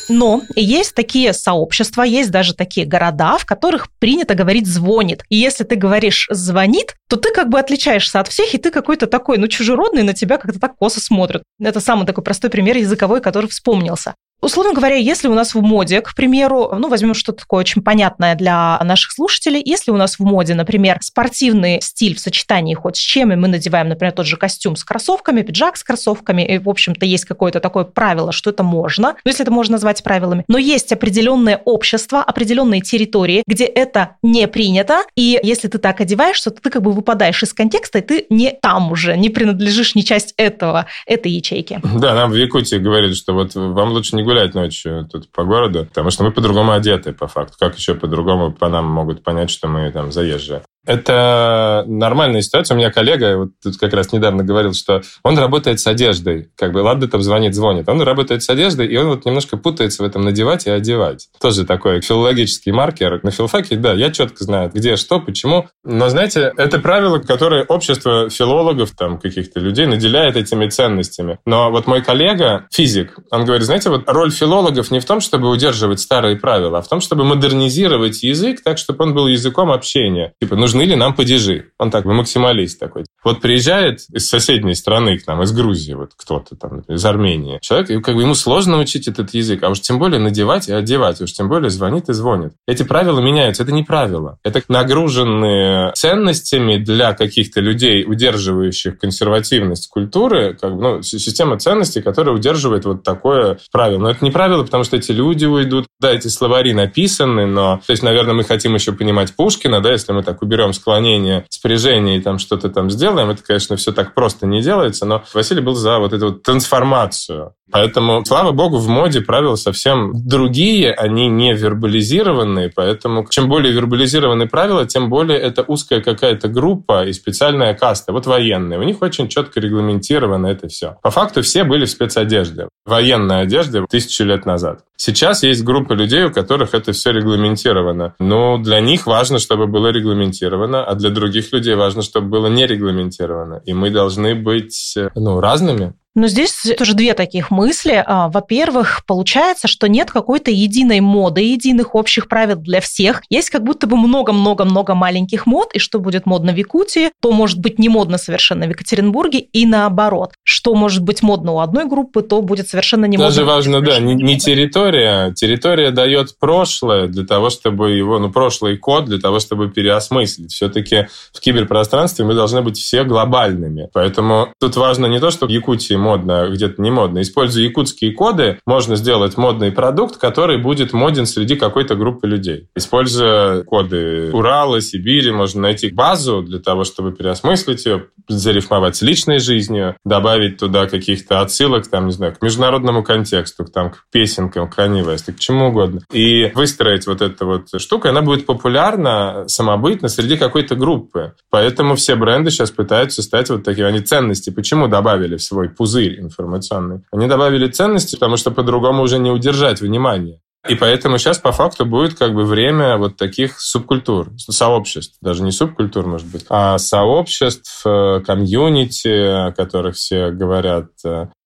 Но 0.10 0.42
есть 0.56 0.94
такие 0.94 1.32
сообщества, 1.32 2.04
есть 2.04 2.32
даже 2.32 2.54
такие 2.54 2.86
города, 2.86 3.38
в 3.38 3.46
которых 3.46 3.88
принято 4.00 4.36
говорить 4.36 4.68
«звонит». 4.68 5.24
И 5.30 5.38
если 5.38 5.64
ты 5.64 5.76
говоришь 5.76 6.28
«звонит», 6.30 6.96
то 7.08 7.16
ты 7.16 7.34
как 7.34 7.50
бы 7.50 7.60
отличаешься 7.60 8.20
от 8.20 8.28
всех, 8.28 8.54
и 8.54 8.58
ты 8.58 8.72
какой-то 8.72 9.08
такой, 9.08 9.38
ну, 9.38 9.48
чужеродный, 9.48 10.04
на 10.04 10.14
тебя 10.14 10.38
как-то 10.38 10.60
так 10.60 10.76
косо 10.76 11.00
смотрят. 11.00 11.44
Это 11.60 11.80
самый 11.80 12.06
такой 12.06 12.24
простой 12.24 12.50
пример 12.50 12.78
языковой, 12.78 13.22
который 13.22 13.48
вспомнился. 13.50 14.14
Условно 14.42 14.74
говоря, 14.74 14.96
если 14.96 15.28
у 15.28 15.36
нас 15.36 15.54
в 15.54 15.62
моде, 15.62 16.02
к 16.02 16.16
примеру, 16.16 16.74
ну, 16.78 16.90
возьмем 16.90 17.14
что-то 17.14 17.42
такое 17.42 17.60
очень 17.60 17.84
понятное 17.84 18.34
для 18.36 18.80
наших 18.84 19.12
слушателей, 19.12 19.62
если 19.64 19.92
у 19.92 19.98
нас 19.98 20.18
в 20.18 20.24
моде, 20.24 20.56
например, 20.56 20.98
спортивный 21.02 21.80
стиль 21.82 22.16
в 22.16 22.20
сочетании 22.20 22.74
хоть 22.74 22.98
с 22.98 23.00
чем, 23.00 23.32
и 23.32 23.36
мы 23.36 23.48
надеваем, 23.48 23.90
например, 23.90 24.14
тот 24.14 24.26
же 24.26 24.38
костюм 24.38 24.76
с 24.76 24.84
кроссовками, 24.84 25.44
пиджак 25.44 25.78
с 25.78 25.84
кроссовками, 25.84 26.42
и, 26.42 26.58
в 26.58 26.68
общем-то, 26.68 27.06
есть 27.06 27.26
какое-то 27.26 27.60
такое 27.60 27.84
правило, 27.84 28.32
что 28.32 28.50
это 28.50 28.64
можно, 28.64 29.16
ну, 29.24 29.30
если 29.30 29.44
это 29.44 29.52
можно 29.52 29.74
назвать 29.74 30.02
правилами, 30.02 30.44
но 30.48 30.58
есть 30.58 30.92
определенное 30.92 31.62
общество, 31.64 32.24
определенные 32.24 32.82
территории, 32.82 33.44
где 33.46 33.66
это 33.66 34.16
не 34.24 34.48
принято, 34.48 35.04
и 35.16 35.40
если 35.44 35.68
ты 35.68 35.78
так 35.78 36.02
одеваешься, 36.02 36.50
то 36.50 36.62
ты 36.62 36.70
как 36.72 36.82
бы 36.82 36.92
выпадаешь 36.92 37.44
из 37.44 37.54
контекста, 37.54 38.00
и 38.00 38.02
ты 38.02 38.26
не 38.30 38.52
там 38.60 38.92
уже, 38.92 39.16
не 39.18 39.30
принадлежишь, 39.30 39.94
не 39.94 40.04
часть 40.04 40.34
этого, 40.38 40.88
этой 41.06 41.32
ячейки. 41.32 41.80
Да, 41.84 42.16
нам 42.16 42.32
в 42.32 42.36
Якутии 42.36 42.78
говорили, 42.78 43.14
что 43.14 43.34
вот 43.34 43.54
вам 43.54 43.92
лучше 43.92 44.16
не 44.16 44.24
гулять 44.32 44.54
ночью 44.54 45.06
тут 45.12 45.30
по 45.32 45.44
городу, 45.44 45.86
потому 45.86 46.10
что 46.10 46.24
мы 46.24 46.32
по-другому 46.32 46.72
одеты, 46.72 47.12
по 47.12 47.28
факту. 47.28 47.58
Как 47.60 47.76
еще 47.76 47.96
по-другому 47.96 48.54
по 48.54 48.70
нам 48.70 48.86
могут 48.86 49.24
понять, 49.24 49.50
что 49.50 49.68
мы 49.68 49.92
там 49.92 50.12
заезжие? 50.14 50.64
Это 50.86 51.84
нормальная 51.88 52.42
ситуация. 52.42 52.76
У 52.76 52.78
меня 52.78 52.92
коллега 52.92 53.38
вот 53.38 53.50
тут 53.64 53.78
как 53.78 53.94
раз 53.94 54.12
недавно 54.12 54.44
говорил, 54.44 54.74
что 54.74 55.02
он 55.24 55.38
работает 55.38 55.80
с 55.80 55.86
одеждой. 55.86 56.50
Как 56.58 56.74
бы, 56.74 56.80
ладно, 56.80 57.08
там 57.08 57.22
звонит, 57.22 57.54
звонит. 57.54 57.88
Он 57.88 58.02
работает 58.02 58.42
с 58.42 58.50
одеждой, 58.50 58.88
и 58.88 58.98
он 58.98 59.08
вот 59.08 59.26
немножко 59.26 59.58
путается 59.58 60.02
в 60.02 60.06
этом 60.06 60.24
надевать 60.24 60.66
и 60.66 60.72
одевать. 60.72 61.30
Тоже 61.40 61.66
такой 61.66 62.02
филологический 62.02 62.72
маркер. 62.72 63.20
На 63.24 63.32
филфаке, 63.32 63.76
да, 63.76 63.94
я 63.94 64.10
четко 64.10 64.44
знаю, 64.44 64.72
где, 64.74 64.96
что, 64.96 65.20
почему. 65.20 65.68
Но, 65.84 66.10
знаете, 66.10 66.52
это 66.58 66.80
правило, 66.80 67.20
которое 67.20 67.64
общество 67.64 68.30
филологов, 68.30 68.92
там, 68.98 69.20
каких-то 69.20 69.60
людей 69.60 69.86
наделяет 69.86 70.36
этими 70.36 70.68
ценностями. 70.68 71.40
Но 71.46 71.70
вот 71.70 71.86
мой 71.86 72.02
коллега, 72.02 72.68
физик, 72.72 73.20
он 73.30 73.46
говорит, 73.46 73.66
знаете, 73.66 73.90
вот 73.90 74.04
роль 74.08 74.32
филологов 74.32 74.90
не 74.90 75.00
в 75.00 75.06
том, 75.06 75.22
чтобы 75.22 75.50
удерживать 75.50 76.00
старые 76.00 76.38
правила, 76.38 76.80
а 76.80 76.82
в 76.82 76.88
том, 76.88 77.02
чтобы 77.02 77.24
модернизировать 77.24 78.24
язык 78.24 78.64
так, 78.64 78.78
чтобы 78.80 79.04
он 79.04 79.14
был 79.14 79.28
языком 79.28 79.72
общения. 79.72 80.34
Типа, 80.42 80.56
нужно 80.56 80.71
нужны 80.72 80.84
ли 80.84 80.96
нам 80.96 81.14
падежи? 81.14 81.66
Он 81.78 81.92
так, 81.92 82.06
максималист 82.06 82.80
такой. 82.80 83.04
Вот 83.24 83.42
приезжает 83.42 84.02
из 84.12 84.28
соседней 84.28 84.74
страны 84.74 85.18
к 85.18 85.28
нам, 85.28 85.44
из 85.44 85.52
Грузии, 85.52 85.94
вот 85.94 86.12
кто-то 86.16 86.56
там, 86.56 86.80
из 86.88 87.04
Армении. 87.06 87.60
Человек, 87.62 87.90
и 87.90 88.02
как 88.02 88.16
бы 88.16 88.22
ему 88.22 88.36
сложно 88.36 88.80
учить 88.80 89.08
этот 89.08 89.34
язык, 89.34 89.62
а 89.64 89.70
уж 89.70 89.82
тем 89.82 90.00
более 90.00 90.20
надевать 90.20 90.70
и 90.70 90.74
одевать, 90.74 91.22
уж 91.22 91.34
тем 91.34 91.50
более 91.50 91.70
звонит 91.70 92.10
и 92.10 92.14
звонит. 92.14 92.54
Эти 92.68 92.84
правила 92.84 93.20
меняются, 93.20 93.64
это 93.64 93.72
не 93.72 93.84
правила. 93.84 94.40
Это 94.44 94.62
нагруженные 94.70 95.92
ценностями 95.94 96.78
для 96.78 97.14
каких-то 97.14 97.60
людей, 97.60 98.06
удерживающих 98.06 98.98
консервативность 98.98 99.90
культуры, 99.90 100.58
как 100.60 100.76
бы, 100.76 100.82
ну, 100.82 101.02
система 101.04 101.60
ценностей, 101.60 102.02
которая 102.02 102.34
удерживает 102.34 102.86
вот 102.86 103.04
такое 103.04 103.60
правило. 103.72 104.00
Но 104.00 104.10
это 104.10 104.24
не 104.24 104.32
правило, 104.32 104.64
потому 104.64 104.84
что 104.84 104.98
эти 104.98 105.12
люди 105.12 105.46
уйдут. 105.46 105.86
Да, 106.00 106.12
эти 106.12 106.30
словари 106.30 106.74
написаны, 106.74 107.46
но, 107.46 107.82
то 107.86 107.92
есть, 107.92 108.04
наверное, 108.04 108.34
мы 108.34 108.44
хотим 108.44 108.74
еще 108.74 108.94
понимать 108.94 109.36
Пушкина, 109.36 109.82
да, 109.82 109.92
если 109.92 110.14
мы 110.14 110.24
так 110.24 110.42
уберем 110.62 110.72
берем 110.72 110.74
склонение, 110.74 111.46
спряжение 111.50 112.18
и 112.18 112.22
там 112.22 112.40
что-то 112.40 112.70
там 112.70 112.90
сделаем, 112.90 113.30
это, 113.30 113.44
конечно, 113.44 113.76
все 113.76 113.92
так 113.92 114.14
просто 114.14 114.46
не 114.46 114.62
делается, 114.62 115.06
но 115.06 115.24
Василий 115.34 115.62
был 115.62 115.76
за 115.76 116.00
вот 116.00 116.14
эту 116.14 116.28
вот 116.28 116.44
трансформацию. 116.44 117.54
Поэтому, 117.72 118.24
слава 118.26 118.52
богу, 118.52 118.78
в 118.78 118.88
моде 118.88 119.22
правила 119.22 119.56
совсем 119.56 120.12
другие, 120.14 120.94
они 120.94 121.28
не 121.28 121.54
вербализированные, 121.54 122.72
поэтому 122.74 123.26
чем 123.30 123.48
более 123.50 123.74
вербализированы 123.74 124.48
правила, 124.48 124.86
тем 124.86 125.10
более 125.10 125.40
это 125.40 125.64
узкая 125.64 126.02
какая-то 126.02 126.48
группа 126.48 127.06
и 127.06 127.14
специальная 127.14 127.74
каста. 127.74 128.12
Вот 128.12 128.26
военные, 128.26 128.80
у 128.80 128.84
них 128.84 129.02
очень 129.02 129.28
четко 129.28 129.60
регламентировано 129.60 130.48
это 130.48 130.68
все. 130.68 130.98
По 131.02 131.12
факту 131.12 131.42
все 131.42 131.64
были 131.64 131.86
в 131.86 131.90
спецодежде, 131.90 132.68
военной 132.86 133.42
одежде 133.42 133.86
тысячу 133.90 134.24
лет 134.24 134.46
назад. 134.46 134.82
Сейчас 134.98 135.42
есть 135.42 135.64
группа 135.64 135.94
людей, 135.94 136.26
у 136.26 136.32
которых 136.32 136.76
это 136.76 136.92
все 136.92 137.12
регламентировано. 137.12 138.14
Но 138.20 138.60
для 138.60 138.80
них 138.80 139.08
важно, 139.08 139.40
чтобы 139.40 139.66
было 139.66 139.88
регламентировано, 139.88 140.84
а 140.84 140.94
для 140.94 141.10
других 141.10 141.52
людей 141.52 141.74
важно, 141.74 142.04
чтобы 142.04 142.28
было 142.28 142.48
не 142.48 142.68
регламентировано. 142.68 143.62
И 143.66 143.74
мы 143.74 143.90
должны 143.90 144.36
быть 144.36 144.96
ну, 145.16 145.40
разными. 145.40 145.94
Но 146.14 146.28
здесь 146.28 146.66
тоже 146.78 146.94
две 146.94 147.14
таких 147.14 147.52
мысли. 147.52 148.04
А, 148.06 148.28
во-первых, 148.28 149.06
получается, 149.06 149.68
что 149.68 149.88
нет 149.88 150.12
какой-то 150.12 150.52
единой 150.52 151.00
моды, 151.00 151.42
единых 151.42 151.96
общих 151.96 152.28
правил 152.28 152.58
для 152.58 152.82
всех. 152.82 153.22
Есть 153.30 153.50
как 153.50 153.64
будто 153.64 153.88
бы 153.88 153.96
много-много-много 153.96 154.94
маленьких 154.94 155.46
мод, 155.46 155.72
и 155.74 155.80
что 155.80 156.00
будет 156.00 156.26
модно 156.26 156.52
в 156.52 156.58
Якутии, 156.58 157.12
то 157.22 157.32
может 157.32 157.60
быть 157.60 157.80
не 157.80 157.88
модно 157.88 158.18
совершенно 158.18 158.66
в 158.66 158.70
Екатеринбурге, 158.70 159.40
и 159.40 159.66
наоборот. 159.66 160.34
Что 160.44 160.76
может 160.76 161.02
быть 161.02 161.24
модно 161.24 161.54
у 161.54 161.60
одной 161.60 161.86
группы, 161.88 162.22
то 162.22 162.42
будет 162.42 162.68
совершенно 162.68 163.06
не 163.06 163.18
модно. 163.18 163.30
Даже 163.30 163.46
важно, 163.46 163.80
да, 163.82 164.00
не, 164.00 164.14
не 164.16 164.38
территория. 164.38 165.34
Территория 165.34 165.92
дает 165.92 166.38
прошлое 166.38 167.08
для 167.08 167.26
того, 167.26 167.50
чтобы 167.50 167.92
его, 167.92 168.20
ну, 168.20 168.30
прошлый 168.32 168.78
код 168.78 169.06
для 169.06 169.20
того, 169.20 169.40
чтобы 169.40 169.70
переосмыслить. 169.70 170.52
Все-таки 170.52 171.08
в 171.34 171.40
киберпространстве 171.40 172.26
мы 172.26 172.34
должны 172.34 172.62
быть 172.62 172.78
все 172.78 173.06
глобальными. 173.06 173.90
Поэтому 173.94 174.50
тут 174.60 174.76
важно 174.76 175.06
не 175.06 175.20
то, 175.20 175.32
что 175.32 175.46
в 175.46 175.50
Якутии 175.50 176.01
модно, 176.02 176.50
где-то 176.50 176.82
не 176.82 176.92
модно. 176.92 177.22
Используя 177.22 177.64
якутские 177.64 178.12
коды, 178.12 178.60
можно 178.66 178.96
сделать 178.98 179.38
модный 179.38 179.72
продукт, 179.72 180.18
который 180.18 180.58
будет 180.58 180.92
моден 180.92 181.26
среди 181.26 181.56
какой-то 181.56 181.96
группы 181.96 182.28
людей. 182.28 182.68
Используя 182.76 183.64
коды 183.64 184.32
Урала, 184.34 184.82
Сибири, 184.82 185.32
можно 185.32 185.62
найти 185.62 185.90
базу 185.90 186.42
для 186.42 186.60
того, 186.60 186.84
чтобы 186.84 187.12
переосмыслить 187.12 187.86
ее, 187.86 188.08
зарифмовать 188.28 188.96
с 188.96 189.02
личной 189.02 189.40
жизнью, 189.40 189.96
добавить 190.04 190.58
туда 190.58 190.88
каких-то 190.88 191.42
отсылок, 191.42 191.88
там, 191.88 192.08
не 192.08 192.12
знаю, 192.12 192.36
к 192.36 192.42
международному 192.42 193.04
контексту, 193.04 193.66
там, 193.66 193.92
к 193.92 194.06
песенкам, 194.12 194.70
к 194.70 194.78
Kanye 194.78 195.02
к 195.32 195.40
чему 195.40 195.68
угодно. 195.68 196.02
И 196.12 196.52
выстроить 196.54 197.08
вот 197.08 197.22
эту 197.22 197.46
вот 197.46 197.82
штуку, 197.82 198.08
она 198.08 198.22
будет 198.22 198.46
популярна 198.46 199.44
самобытно 199.48 200.08
среди 200.08 200.38
какой-то 200.38 200.76
группы. 200.76 201.34
Поэтому 201.50 201.96
все 201.96 202.16
бренды 202.16 202.52
сейчас 202.52 202.72
пытаются 202.72 203.22
стать 203.22 203.50
вот 203.50 203.64
такими, 203.64 203.88
они 203.88 204.00
ценности. 204.00 204.50
Почему 204.50 204.88
добавили 204.88 205.38
в 205.38 205.44
свой 205.44 205.70
пузырь 205.70 205.91
пузырь 205.92 206.20
информационный. 206.20 207.02
Они 207.12 207.28
добавили 207.28 207.68
ценности, 207.68 208.16
потому 208.16 208.38
что 208.38 208.52
по-другому 208.52 209.04
уже 209.04 209.20
не 209.20 209.32
удержать 209.32 209.82
внимание. 209.82 210.40
И 210.70 210.76
поэтому 210.76 211.18
сейчас 211.18 211.40
по 211.40 211.52
факту 211.52 211.88
будет 211.88 212.14
как 212.14 212.36
бы 212.36 212.46
время 212.46 212.98
вот 212.98 213.18
таких 213.18 213.60
субкультур, 213.60 214.30
сообществ, 214.38 215.18
даже 215.20 215.42
не 215.42 215.52
субкультур, 215.52 216.06
может 216.06 216.28
быть, 216.28 216.46
а 216.50 216.78
сообществ, 216.78 217.82
э, 217.84 218.22
комьюнити, 218.24 219.48
о 219.48 219.52
которых 219.54 219.96
все 219.96 220.30
говорят. 220.30 220.90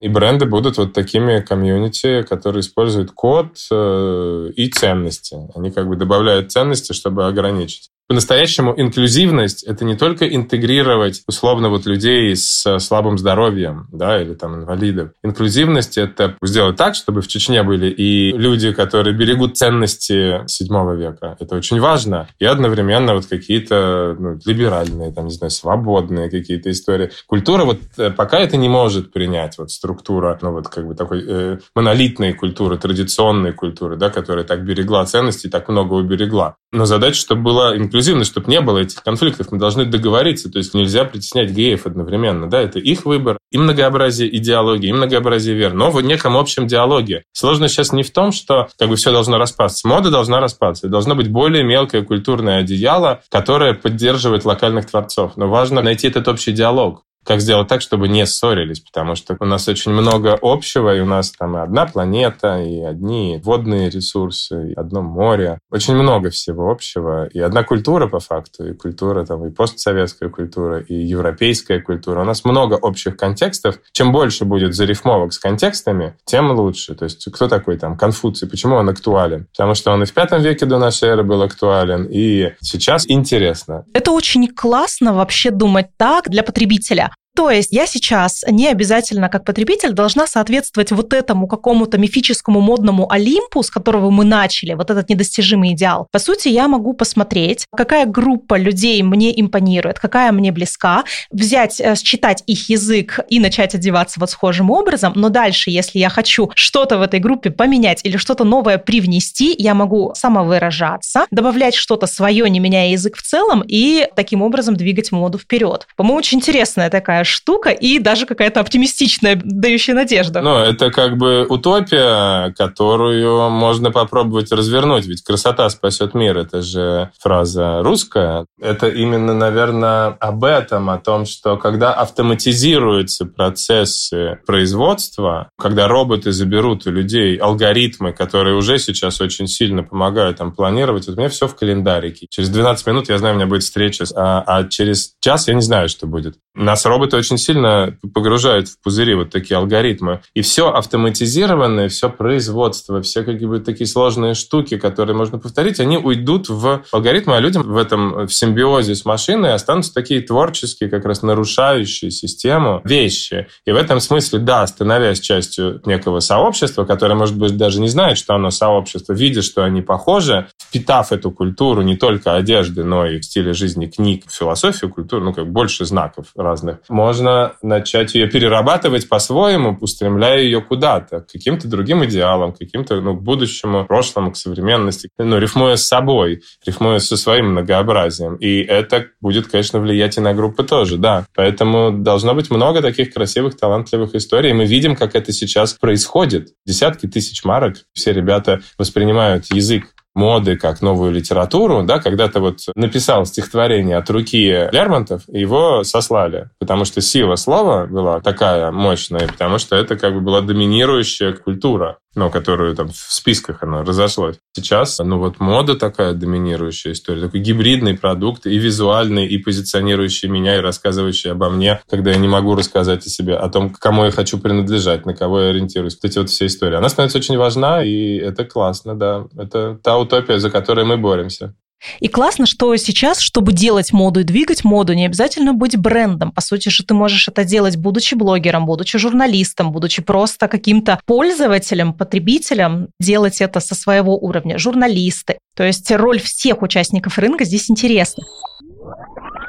И 0.02 0.10
бренды 0.10 0.46
будут 0.46 0.78
вот 0.78 0.92
такими 0.92 1.40
комьюнити, 1.40 2.24
которые 2.24 2.60
используют 2.60 3.12
код 3.12 3.56
э, 3.72 4.50
и 4.54 4.70
ценности. 4.70 5.38
Они 5.56 5.72
как 5.72 5.88
бы 5.88 5.96
добавляют 5.96 6.52
ценности, 6.52 6.92
чтобы 6.92 7.26
ограничить. 7.26 7.90
По-настоящему 8.08 8.72
инклюзивность— 8.78 9.64
это 9.66 9.84
не 9.84 9.96
только 9.96 10.28
интегрировать 10.28 11.24
условно 11.28 11.70
вот 11.70 11.88
людей 11.88 12.36
с 12.36 12.78
слабым 12.78 13.18
здоровьем, 13.18 13.88
да, 13.92 14.22
или 14.22 14.36
там 14.36 14.56
инвалидов. 14.56 15.10
Инклюзивность— 15.24 15.98
это 15.98 16.36
сделать 16.44 16.76
так, 16.76 16.94
чтобы 16.94 17.22
в 17.22 17.28
Чечне 17.28 17.64
были 17.64 17.90
и 17.90 18.32
люди, 18.32 18.74
которые 18.74 19.16
берегут 19.16 19.58
ценности 19.58 20.42
седьмого 20.46 20.94
века. 20.94 21.36
Это 21.40 21.56
очень 21.56 21.80
важно. 21.80 22.28
И 22.38 22.46
одновременно 22.46 23.16
вот 23.16 23.26
какие-то 23.26 24.16
ну, 24.20 24.40
либеральные, 24.46 25.12
там, 25.12 25.26
не 25.26 25.34
знаю, 25.34 25.50
свободные 25.50 26.30
какие-то 26.30 26.70
истории. 26.70 27.10
Культура 27.26 27.66
вот 27.66 27.80
э, 27.98 28.12
пока 28.12 28.38
это 28.38 28.56
не 28.56 28.70
может 28.70 29.12
принять, 29.14 29.58
вот 29.58 29.72
структура, 29.72 30.38
ну 30.44 30.52
вот 30.52 30.68
как 30.68 30.86
бы 30.88 30.94
такой 30.94 31.24
э, 31.28 31.58
монолитной 31.74 32.34
культуры, 32.34 32.78
традиционной 32.78 33.54
культуры, 33.54 33.96
да, 33.96 34.12
которая 34.12 34.46
так 34.46 34.64
берегла 34.64 35.04
ценности 35.08 35.48
и 35.48 35.50
так 35.50 35.70
много 35.70 35.96
уберегла. 35.96 36.58
Но 36.72 36.86
задача, 36.86 37.20
чтобы 37.20 37.42
была 37.42 37.76
инклюзивность, 37.76 37.95
чтобы 38.24 38.50
не 38.50 38.62
было 38.62 38.80
этих 38.80 39.04
конфликтов. 39.04 39.52
Мы 39.52 39.58
должны 39.58 39.86
договориться. 39.86 40.52
То 40.52 40.58
есть 40.58 40.74
нельзя 40.74 41.06
притеснять 41.06 41.52
геев 41.52 41.86
одновременно. 41.86 42.50
Да, 42.50 42.62
это 42.62 42.80
их 42.80 43.06
выбор, 43.06 43.38
и 43.52 43.58
многообразие 43.58 44.36
идеологии, 44.38 44.90
и 44.90 44.94
многообразие 44.94 45.56
вер, 45.56 45.74
но 45.74 45.92
в 45.92 46.02
неком 46.02 46.38
общем 46.38 46.68
диалоге. 46.68 47.24
Сложность 47.32 47.74
сейчас 47.74 47.92
не 47.92 48.04
в 48.04 48.12
том, 48.12 48.32
что 48.32 48.68
как 48.78 48.90
бы 48.90 48.96
все 48.96 49.12
должно 49.12 49.38
распасться. 49.38 49.88
Мода 49.88 50.12
должна 50.12 50.40
распасться. 50.40 50.88
Должно 50.88 51.16
быть 51.16 51.30
более 51.30 51.64
мелкое 51.64 52.04
культурное 52.04 52.60
одеяло, 52.60 53.22
которое 53.30 53.74
поддерживает 53.74 54.46
локальных 54.46 54.90
творцов. 54.90 55.34
Но 55.38 55.48
важно 55.48 55.82
найти 55.82 56.08
этот 56.08 56.28
общий 56.28 56.52
диалог. 56.52 57.04
Как 57.26 57.42
сделать 57.42 57.68
так, 57.68 57.82
чтобы 57.82 58.08
не 58.08 58.26
ссорились, 58.26 58.80
потому 58.80 59.16
что 59.16 59.36
у 59.40 59.46
нас 59.46 59.68
очень 59.68 59.92
много 59.92 60.38
общего, 60.42 60.96
и 60.96 61.00
у 61.00 61.06
нас 61.06 61.32
там 61.32 61.58
и 61.58 61.62
одна 61.62 61.86
планета, 61.86 62.62
и 62.62 62.82
одни 62.82 63.42
водные 63.44 63.90
ресурсы, 63.90 64.72
и 64.72 64.74
одно 64.74 65.02
море. 65.02 65.60
Очень 65.72 65.96
много 65.96 66.30
всего 66.30 66.72
общего, 66.72 67.28
и 67.28 67.40
одна 67.40 67.64
культура 67.64 68.08
по 68.08 68.20
факту, 68.20 68.68
и 68.68 68.74
культура 68.74 69.26
там, 69.26 69.46
и 69.46 69.52
постсоветская 69.52 70.30
культура, 70.30 70.80
и 70.80 70.94
европейская 70.94 71.80
культура. 71.80 72.22
У 72.22 72.26
нас 72.26 72.46
много 72.46 72.76
общих 72.76 73.18
контекстов. 73.18 73.80
Чем 73.92 74.12
больше 74.12 74.46
будет 74.46 74.76
зарифмовок 74.76 75.34
с 75.34 75.40
контекстами, 75.40 76.16
тем 76.26 76.52
лучше. 76.52 76.96
То 76.96 77.06
есть 77.06 77.26
кто 77.32 77.48
такой 77.48 77.78
там 77.78 77.98
Конфуций, 77.98 78.48
почему 78.48 78.76
он 78.76 78.90
актуален? 78.90 79.48
Потому 79.52 79.74
что 79.74 79.92
он 79.92 80.04
и 80.04 80.06
в 80.06 80.14
пятом 80.14 80.42
веке 80.42 80.66
до 80.66 80.78
нашей 80.78 81.10
эры 81.10 81.24
был 81.24 81.42
актуален, 81.42 82.06
и 82.06 82.54
сейчас 82.62 83.06
интересно. 83.08 83.86
Это 83.94 84.12
очень 84.12 84.48
классно 84.48 85.14
вообще 85.14 85.52
думать 85.52 85.88
так 85.98 86.30
для 86.30 86.44
потребителя. 86.44 87.15
То 87.36 87.52
есть 87.52 87.72
я 87.72 87.86
сейчас 87.86 88.46
не 88.50 88.68
обязательно 88.68 89.28
как 89.28 89.44
потребитель 89.44 89.92
должна 89.92 90.26
соответствовать 90.26 90.92
вот 90.92 91.12
этому 91.14 91.48
какому-то 91.48 91.98
мифическому 91.98 92.62
модному 92.62 93.12
Олимпу, 93.12 93.62
с 93.62 93.70
которого 93.70 94.10
мы 94.10 94.24
начали, 94.24 94.74
вот 94.74 94.90
этот 94.90 95.10
недостижимый 95.10 95.74
идеал. 95.74 96.08
По 96.12 96.20
сути, 96.20 96.48
я 96.48 96.70
могу 96.70 96.94
посмотреть, 96.94 97.68
какая 97.76 98.06
группа 98.06 98.58
людей 98.58 99.04
мне 99.04 99.38
импонирует, 99.40 100.00
какая 100.00 100.32
мне 100.32 100.54
близка, 100.54 101.04
взять, 101.30 101.82
э, 101.82 101.96
считать 101.96 102.42
их 102.48 102.70
язык 102.70 103.20
и 103.30 103.42
начать 103.42 103.76
одеваться 103.76 104.20
вот 104.22 104.30
схожим 104.30 104.72
образом. 104.72 105.12
Но 105.16 105.28
дальше, 105.28 105.72
если 105.72 106.00
я 106.00 106.10
хочу 106.10 106.52
что-то 106.56 106.98
в 106.98 107.02
этой 107.02 107.20
группе 107.20 107.52
поменять 107.52 108.00
или 108.06 108.16
что-то 108.16 108.46
новое 108.46 108.78
привнести, 108.78 109.54
я 109.58 109.74
могу 109.74 110.14
самовыражаться, 110.16 111.26
добавлять 111.32 111.76
что-то 111.76 112.08
свое, 112.08 112.50
не 112.50 112.62
меняя 112.62 112.92
язык 112.92 113.18
в 113.18 113.24
целом, 113.24 113.62
и 113.68 114.08
таким 114.16 114.42
образом 114.42 114.78
двигать 114.78 115.12
моду 115.12 115.38
вперед. 115.38 115.86
По-моему, 115.98 116.18
очень 116.18 116.38
интересная 116.38 116.90
такая 116.90 117.25
штука 117.26 117.70
и 117.70 118.00
даже 118.00 118.26
какая-то 118.26 118.60
оптимистичная, 118.60 119.40
дающая 119.44 119.94
надежду. 119.94 120.42
Ну, 120.42 120.58
это 120.58 120.92
как 120.92 121.18
бы 121.18 121.46
утопия, 121.48 122.54
которую 122.54 123.50
можно 123.50 123.92
попробовать 123.92 124.52
развернуть, 124.52 125.06
ведь 125.06 125.24
красота 125.24 125.70
спасет 125.70 126.14
мир, 126.14 126.38
это 126.38 126.62
же 126.62 127.12
фраза 127.20 127.82
русская. 127.82 128.46
Это 128.62 128.88
именно, 128.88 129.34
наверное, 129.34 130.08
об 130.20 130.44
этом, 130.44 130.90
о 130.90 130.98
том, 130.98 131.26
что 131.26 131.58
когда 131.58 131.94
автоматизируются 131.94 133.26
процессы 133.26 134.40
производства, 134.46 135.50
когда 135.58 135.88
роботы 135.88 136.32
заберут 136.32 136.88
у 136.88 136.92
людей 136.92 137.38
алгоритмы, 137.38 138.14
которые 138.14 138.56
уже 138.56 138.78
сейчас 138.80 139.22
очень 139.22 139.48
сильно 139.48 139.84
помогают 139.84 140.38
там 140.38 140.52
планировать, 140.52 141.08
вот 141.08 141.16
у 141.16 141.20
меня 141.20 141.30
все 141.30 141.48
в 141.48 141.56
календарике. 141.56 142.28
Через 142.30 142.50
12 142.50 142.88
минут 142.88 143.10
я 143.10 143.18
знаю, 143.18 143.36
у 143.36 143.38
меня 143.38 143.48
будет 143.48 143.64
встреча, 143.64 144.06
а, 144.16 144.44
а 144.46 144.64
через 144.68 145.14
час 145.20 145.48
я 145.48 145.54
не 145.54 145.62
знаю, 145.62 145.90
что 145.90 146.08
будет. 146.08 146.36
Нас 146.56 146.86
роботы 146.86 147.18
очень 147.18 147.38
сильно 147.38 147.98
погружают 148.14 148.70
в 148.70 148.80
пузыри 148.82 149.14
вот 149.14 149.30
такие 149.30 149.58
алгоритмы. 149.58 150.22
И 150.34 150.42
все 150.42 150.72
автоматизированное, 150.72 151.90
все 151.90 152.10
производство, 152.10 153.02
все 153.02 153.24
какие-то 153.24 153.60
такие 153.60 153.88
сложные 153.88 154.34
штуки, 154.34 154.78
которые 154.78 155.16
можно 155.16 155.38
повторить, 155.38 155.80
они 155.82 155.98
уйдут 155.98 156.48
в 156.48 156.84
алгоритмы, 156.92 157.36
а 157.36 157.40
людям 157.40 157.64
в 157.64 157.78
этом 157.78 158.28
в 158.28 158.34
симбиозе 158.34 158.96
с 158.96 159.04
машиной 159.04 159.54
останутся 159.54 159.94
такие 159.94 160.22
творческие, 160.22 160.90
как 160.90 161.06
раз 161.06 161.24
нарушающие 161.24 162.10
систему 162.10 162.82
вещи. 162.86 163.48
И 163.66 163.72
в 163.72 163.76
этом 163.76 164.00
смысле, 164.00 164.40
да, 164.40 164.66
становясь 164.66 165.20
частью 165.20 165.82
некого 165.86 166.22
сообщества, 166.22 166.86
которое, 166.86 167.16
может 167.16 167.38
быть, 167.38 167.58
даже 167.58 167.82
не 167.82 167.90
знает, 167.90 168.18
что 168.18 168.34
оно 168.34 168.50
сообщество, 168.50 169.12
видя, 169.12 169.42
что 169.42 169.64
они 169.64 169.82
похожи, 169.82 170.48
впитав 170.58 171.12
эту 171.12 171.32
культуру 171.32 171.82
не 171.82 171.98
только 171.98 172.36
одежды, 172.36 172.84
но 172.84 173.06
и 173.06 173.20
в 173.20 173.26
стиле 173.26 173.54
жизни 173.54 173.88
книг, 173.88 174.24
философию, 174.30 174.92
культуру, 174.92 175.26
ну, 175.26 175.34
как 175.34 175.52
больше 175.52 175.86
знаков 175.86 176.28
разных, 176.46 176.78
можно 176.88 177.54
начать 177.62 178.16
ее 178.16 178.28
перерабатывать 178.28 179.10
по-своему, 179.10 179.78
устремляя 179.82 180.40
ее 180.40 180.62
куда-то, 180.62 181.22
к 181.22 181.28
каким-то 181.28 181.68
другим 181.68 182.06
идеалам, 182.06 182.54
к 182.54 182.60
каким-то, 182.60 183.02
ну, 183.02 183.14
будущему, 183.14 183.86
прошлому, 183.86 184.32
к 184.32 184.38
современности, 184.38 185.10
ну, 185.18 185.38
рифмуя 185.38 185.76
с 185.76 185.86
собой, 185.86 186.42
рифмуя 186.66 187.00
со 187.00 187.18
своим 187.18 187.52
многообразием. 187.52 188.36
И 188.36 188.62
это 188.62 189.08
будет, 189.20 189.48
конечно, 189.48 189.80
влиять 189.80 190.18
и 190.18 190.22
на 190.22 190.34
группы 190.34 190.64
тоже, 190.64 190.98
да. 190.98 191.26
Поэтому 191.36 191.92
должно 191.92 192.34
быть 192.34 192.50
много 192.50 192.82
таких 192.82 193.14
красивых, 193.14 193.58
талантливых 193.58 194.16
историй. 194.16 194.52
И 194.52 194.54
мы 194.54 194.66
видим, 194.66 194.96
как 194.96 195.16
это 195.16 195.34
сейчас 195.34 195.74
происходит. 195.74 196.50
Десятки 196.66 197.08
тысяч 197.08 197.44
марок. 197.44 197.78
Все 197.94 198.14
ребята 198.14 198.62
воспринимают 198.78 199.46
язык 199.52 199.95
моды 200.16 200.58
как 200.58 200.82
новую 200.82 201.12
литературу, 201.12 201.84
да, 201.84 202.00
когда-то 202.00 202.40
вот 202.40 202.60
написал 202.76 203.26
стихотворение 203.26 203.98
от 203.98 204.10
руки 204.10 204.70
Лермонтов, 204.72 205.24
его 205.28 205.84
сослали, 205.84 206.50
потому 206.60 206.86
что 206.86 207.02
сила 207.02 207.36
слова 207.36 207.86
была 207.86 208.22
такая 208.22 208.72
мощная, 208.72 209.28
потому 209.28 209.58
что 209.60 209.76
это 209.76 209.98
как 209.98 210.14
бы 210.14 210.22
была 210.22 210.42
доминирующая 210.42 211.34
культура 211.34 211.98
ну, 212.16 212.32
которую 212.32 212.76
там 212.76 212.90
в 212.90 212.96
списках 212.96 213.62
она 213.62 213.84
разошлась. 213.84 214.38
Сейчас, 214.54 215.00
ну, 215.00 215.20
вот 215.20 215.40
мода 215.40 215.76
такая 215.76 216.14
доминирующая 216.14 216.94
история, 216.94 217.22
такой 217.22 217.42
гибридный 217.42 217.98
продукт, 217.98 218.46
и 218.46 218.58
визуальный, 218.58 219.28
и 219.28 219.38
позиционирующий 219.38 220.30
меня, 220.30 220.58
и 220.58 220.62
рассказывающий 220.62 221.32
обо 221.32 221.50
мне, 221.50 221.82
когда 221.90 222.12
я 222.12 222.18
не 222.18 222.28
могу 222.28 222.56
рассказать 222.56 223.06
о 223.06 223.10
себе, 223.10 223.36
о 223.36 223.50
том, 223.50 223.70
кому 223.70 224.06
я 224.06 224.12
хочу 224.12 224.40
принадлежать, 224.40 225.06
на 225.06 225.14
кого 225.14 225.42
я 225.42 225.50
ориентируюсь. 225.50 225.98
Вот 226.02 226.10
эти 226.10 226.18
вот 226.18 226.30
все 226.30 226.46
истории. 226.46 226.76
Она 226.76 226.90
становится 226.90 227.18
очень 227.18 227.38
важна, 227.38 227.84
и 227.84 228.16
это 228.16 228.46
классно, 228.46 228.98
да. 228.98 229.28
Это 229.38 229.78
та 229.84 229.98
утопия, 229.98 230.40
за 230.40 230.50
которой 230.50 230.86
мы 230.86 230.98
боремся. 230.98 231.54
И 232.00 232.08
классно, 232.08 232.46
что 232.46 232.76
сейчас, 232.78 233.20
чтобы 233.20 233.54
делать 233.54 233.94
моду 233.94 234.22
и 234.22 234.24
двигать 234.24 234.64
моду, 234.64 234.94
не 234.94 235.06
обязательно 235.06 235.54
быть 235.54 235.78
брендом. 235.78 236.32
По 236.32 236.42
сути 236.42 236.70
же, 236.70 236.84
ты 236.84 236.94
можешь 236.94 237.28
это 237.28 237.44
делать, 237.44 237.78
будучи 237.78 238.16
блогером, 238.16 238.66
будучи 238.66 238.98
журналистом, 238.98 239.72
будучи 239.72 240.02
просто 240.02 240.48
каким-то 240.48 241.00
пользователем, 241.06 241.94
потребителем, 241.94 242.90
делать 243.00 243.42
это 243.42 243.60
со 243.60 243.76
своего 243.76 244.18
уровня. 244.18 244.58
Журналисты. 244.58 245.38
То 245.56 245.64
есть 245.64 245.92
роль 245.92 246.20
всех 246.20 246.62
участников 246.62 247.18
рынка 247.18 247.46
здесь 247.46 247.70
интересна. 247.70 248.24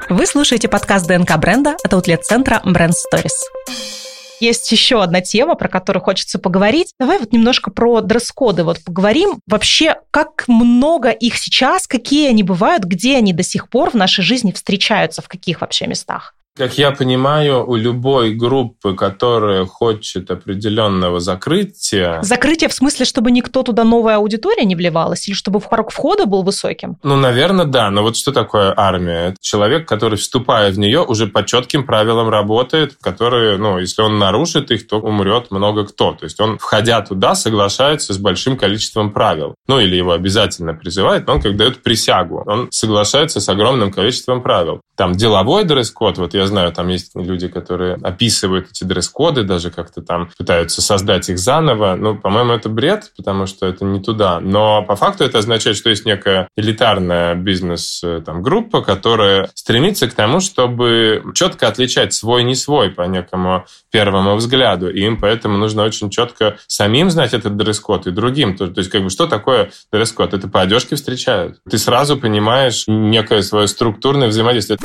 Вы 0.09 0.25
слушаете 0.25 0.67
подкаст 0.67 1.07
ДНК 1.07 1.37
бренда 1.37 1.75
от 1.83 1.93
аутлет-центра 1.93 2.61
Brand 2.65 2.93
Stories. 2.93 4.06
Есть 4.39 4.71
еще 4.71 5.01
одна 5.01 5.21
тема, 5.21 5.55
про 5.55 5.67
которую 5.67 6.03
хочется 6.03 6.39
поговорить. 6.39 6.93
Давай 6.99 7.19
вот 7.19 7.33
немножко 7.33 7.71
про 7.71 8.01
дресс-коды 8.01 8.63
вот 8.63 8.83
поговорим. 8.83 9.39
Вообще, 9.47 9.95
как 10.11 10.45
много 10.47 11.09
их 11.09 11.37
сейчас, 11.37 11.87
какие 11.87 12.29
они 12.29 12.43
бывают, 12.43 12.83
где 12.83 13.17
они 13.17 13.33
до 13.33 13.43
сих 13.43 13.69
пор 13.69 13.91
в 13.91 13.95
нашей 13.95 14.23
жизни 14.23 14.51
встречаются, 14.51 15.21
в 15.21 15.27
каких 15.27 15.61
вообще 15.61 15.87
местах? 15.87 16.36
Как 16.57 16.75
я 16.79 16.89
понимаю, 16.89 17.63
у 17.69 17.75
любой 17.75 18.33
группы, 18.33 18.95
которая 18.95 19.65
хочет 19.65 20.31
определенного 20.31 21.19
закрытия... 21.19 22.19
Закрытие 22.23 22.67
в 22.67 22.73
смысле, 22.73 23.05
чтобы 23.05 23.29
никто 23.29 23.61
туда 23.61 23.83
новая 23.83 24.15
аудитория 24.15 24.65
не 24.65 24.75
вливалась? 24.75 25.27
Или 25.27 25.35
чтобы 25.35 25.59
порог 25.59 25.91
входа 25.91 26.25
был 26.25 26.41
высоким? 26.41 26.97
Ну, 27.03 27.15
наверное, 27.15 27.65
да. 27.65 27.91
Но 27.91 28.01
вот 28.01 28.17
что 28.17 28.31
такое 28.31 28.73
армия? 28.75 29.29
Это 29.29 29.37
человек, 29.39 29.87
который, 29.87 30.17
вступая 30.17 30.71
в 30.71 30.79
нее, 30.79 31.03
уже 31.03 31.27
по 31.27 31.45
четким 31.45 31.85
правилам 31.85 32.29
работает, 32.29 32.95
которые, 33.01 33.57
ну, 33.57 33.77
если 33.77 34.01
он 34.01 34.17
нарушит 34.17 34.71
их, 34.71 34.87
то 34.87 34.99
умрет 34.99 35.51
много 35.51 35.85
кто. 35.85 36.13
То 36.13 36.23
есть 36.23 36.39
он, 36.39 36.57
входя 36.57 37.01
туда, 37.01 37.35
соглашается 37.35 38.13
с 38.13 38.17
большим 38.17 38.57
количеством 38.57 39.11
правил. 39.11 39.53
Ну, 39.67 39.79
или 39.79 39.95
его 39.95 40.13
обязательно 40.13 40.73
призывают, 40.73 41.27
но 41.27 41.33
он 41.33 41.41
как 41.41 41.55
дает 41.55 41.83
присягу. 41.83 42.41
Он 42.47 42.67
соглашается 42.71 43.39
с 43.39 43.47
огромным 43.47 43.91
количеством 43.91 44.41
правил. 44.41 44.81
Там 44.95 45.11
деловой 45.11 45.63
дресс-код, 45.63 46.17
вот 46.17 46.33
я 46.33 46.46
знаю, 46.47 46.71
там 46.71 46.87
есть 46.87 47.11
люди, 47.15 47.47
которые 47.47 47.95
описывают 47.95 48.69
эти 48.71 48.83
дресс-коды, 48.83 49.43
даже 49.43 49.71
как-то 49.71 50.01
там 50.01 50.29
пытаются 50.37 50.81
создать 50.81 51.29
их 51.29 51.39
заново. 51.39 51.95
Ну, 51.95 52.17
по-моему, 52.17 52.53
это 52.53 52.69
бред, 52.69 53.11
потому 53.15 53.45
что 53.45 53.65
это 53.65 53.85
не 53.85 54.01
туда. 54.01 54.39
Но 54.39 54.83
по 54.83 54.95
факту 54.95 55.23
это 55.23 55.39
означает, 55.39 55.77
что 55.77 55.89
есть 55.89 56.05
некая 56.05 56.47
элитарная 56.57 57.35
бизнес-группа, 57.35 58.81
которая 58.81 59.49
стремится 59.53 60.07
к 60.07 60.13
тому, 60.13 60.39
чтобы 60.39 61.23
четко 61.35 61.67
отличать 61.67 62.13
свой 62.13 62.43
не 62.43 62.55
свой 62.55 62.89
по 62.89 63.03
некому 63.03 63.65
первому 63.91 64.35
взгляду. 64.35 64.89
И 64.89 65.01
им 65.01 65.19
поэтому 65.19 65.57
нужно 65.57 65.83
очень 65.83 66.09
четко 66.09 66.57
самим 66.67 67.09
знать 67.09 67.33
этот 67.33 67.57
дресс-код 67.57 68.07
и 68.07 68.11
другим. 68.11 68.55
То, 68.55 68.67
то 68.67 68.79
есть, 68.79 68.91
как 68.91 69.03
бы, 69.03 69.09
что 69.09 69.27
такое 69.27 69.71
дресс-код? 69.91 70.33
Это 70.33 70.47
по 70.47 70.61
одежке 70.61 70.95
встречают. 70.95 71.59
Ты 71.69 71.77
сразу 71.77 72.17
понимаешь 72.17 72.85
некое 72.87 73.41
свое 73.41 73.67
структурное 73.67 74.27
взаимодействие. 74.27 74.77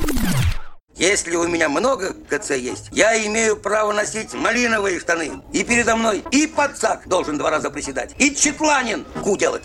Если 1.02 1.34
у 1.34 1.48
меня 1.48 1.68
много 1.68 2.14
КЦ 2.30 2.50
есть, 2.52 2.90
я 2.92 3.26
имею 3.26 3.56
право 3.56 3.92
носить 3.92 4.34
малиновые 4.34 5.00
штаны. 5.00 5.42
И 5.52 5.64
передо 5.64 5.96
мной 5.96 6.22
и 6.30 6.46
подсак 6.46 7.08
должен 7.08 7.38
два 7.38 7.50
раза 7.50 7.70
приседать, 7.70 8.14
и 8.18 8.32
Четланин 8.32 9.04
ку 9.20 9.36
делать. 9.36 9.64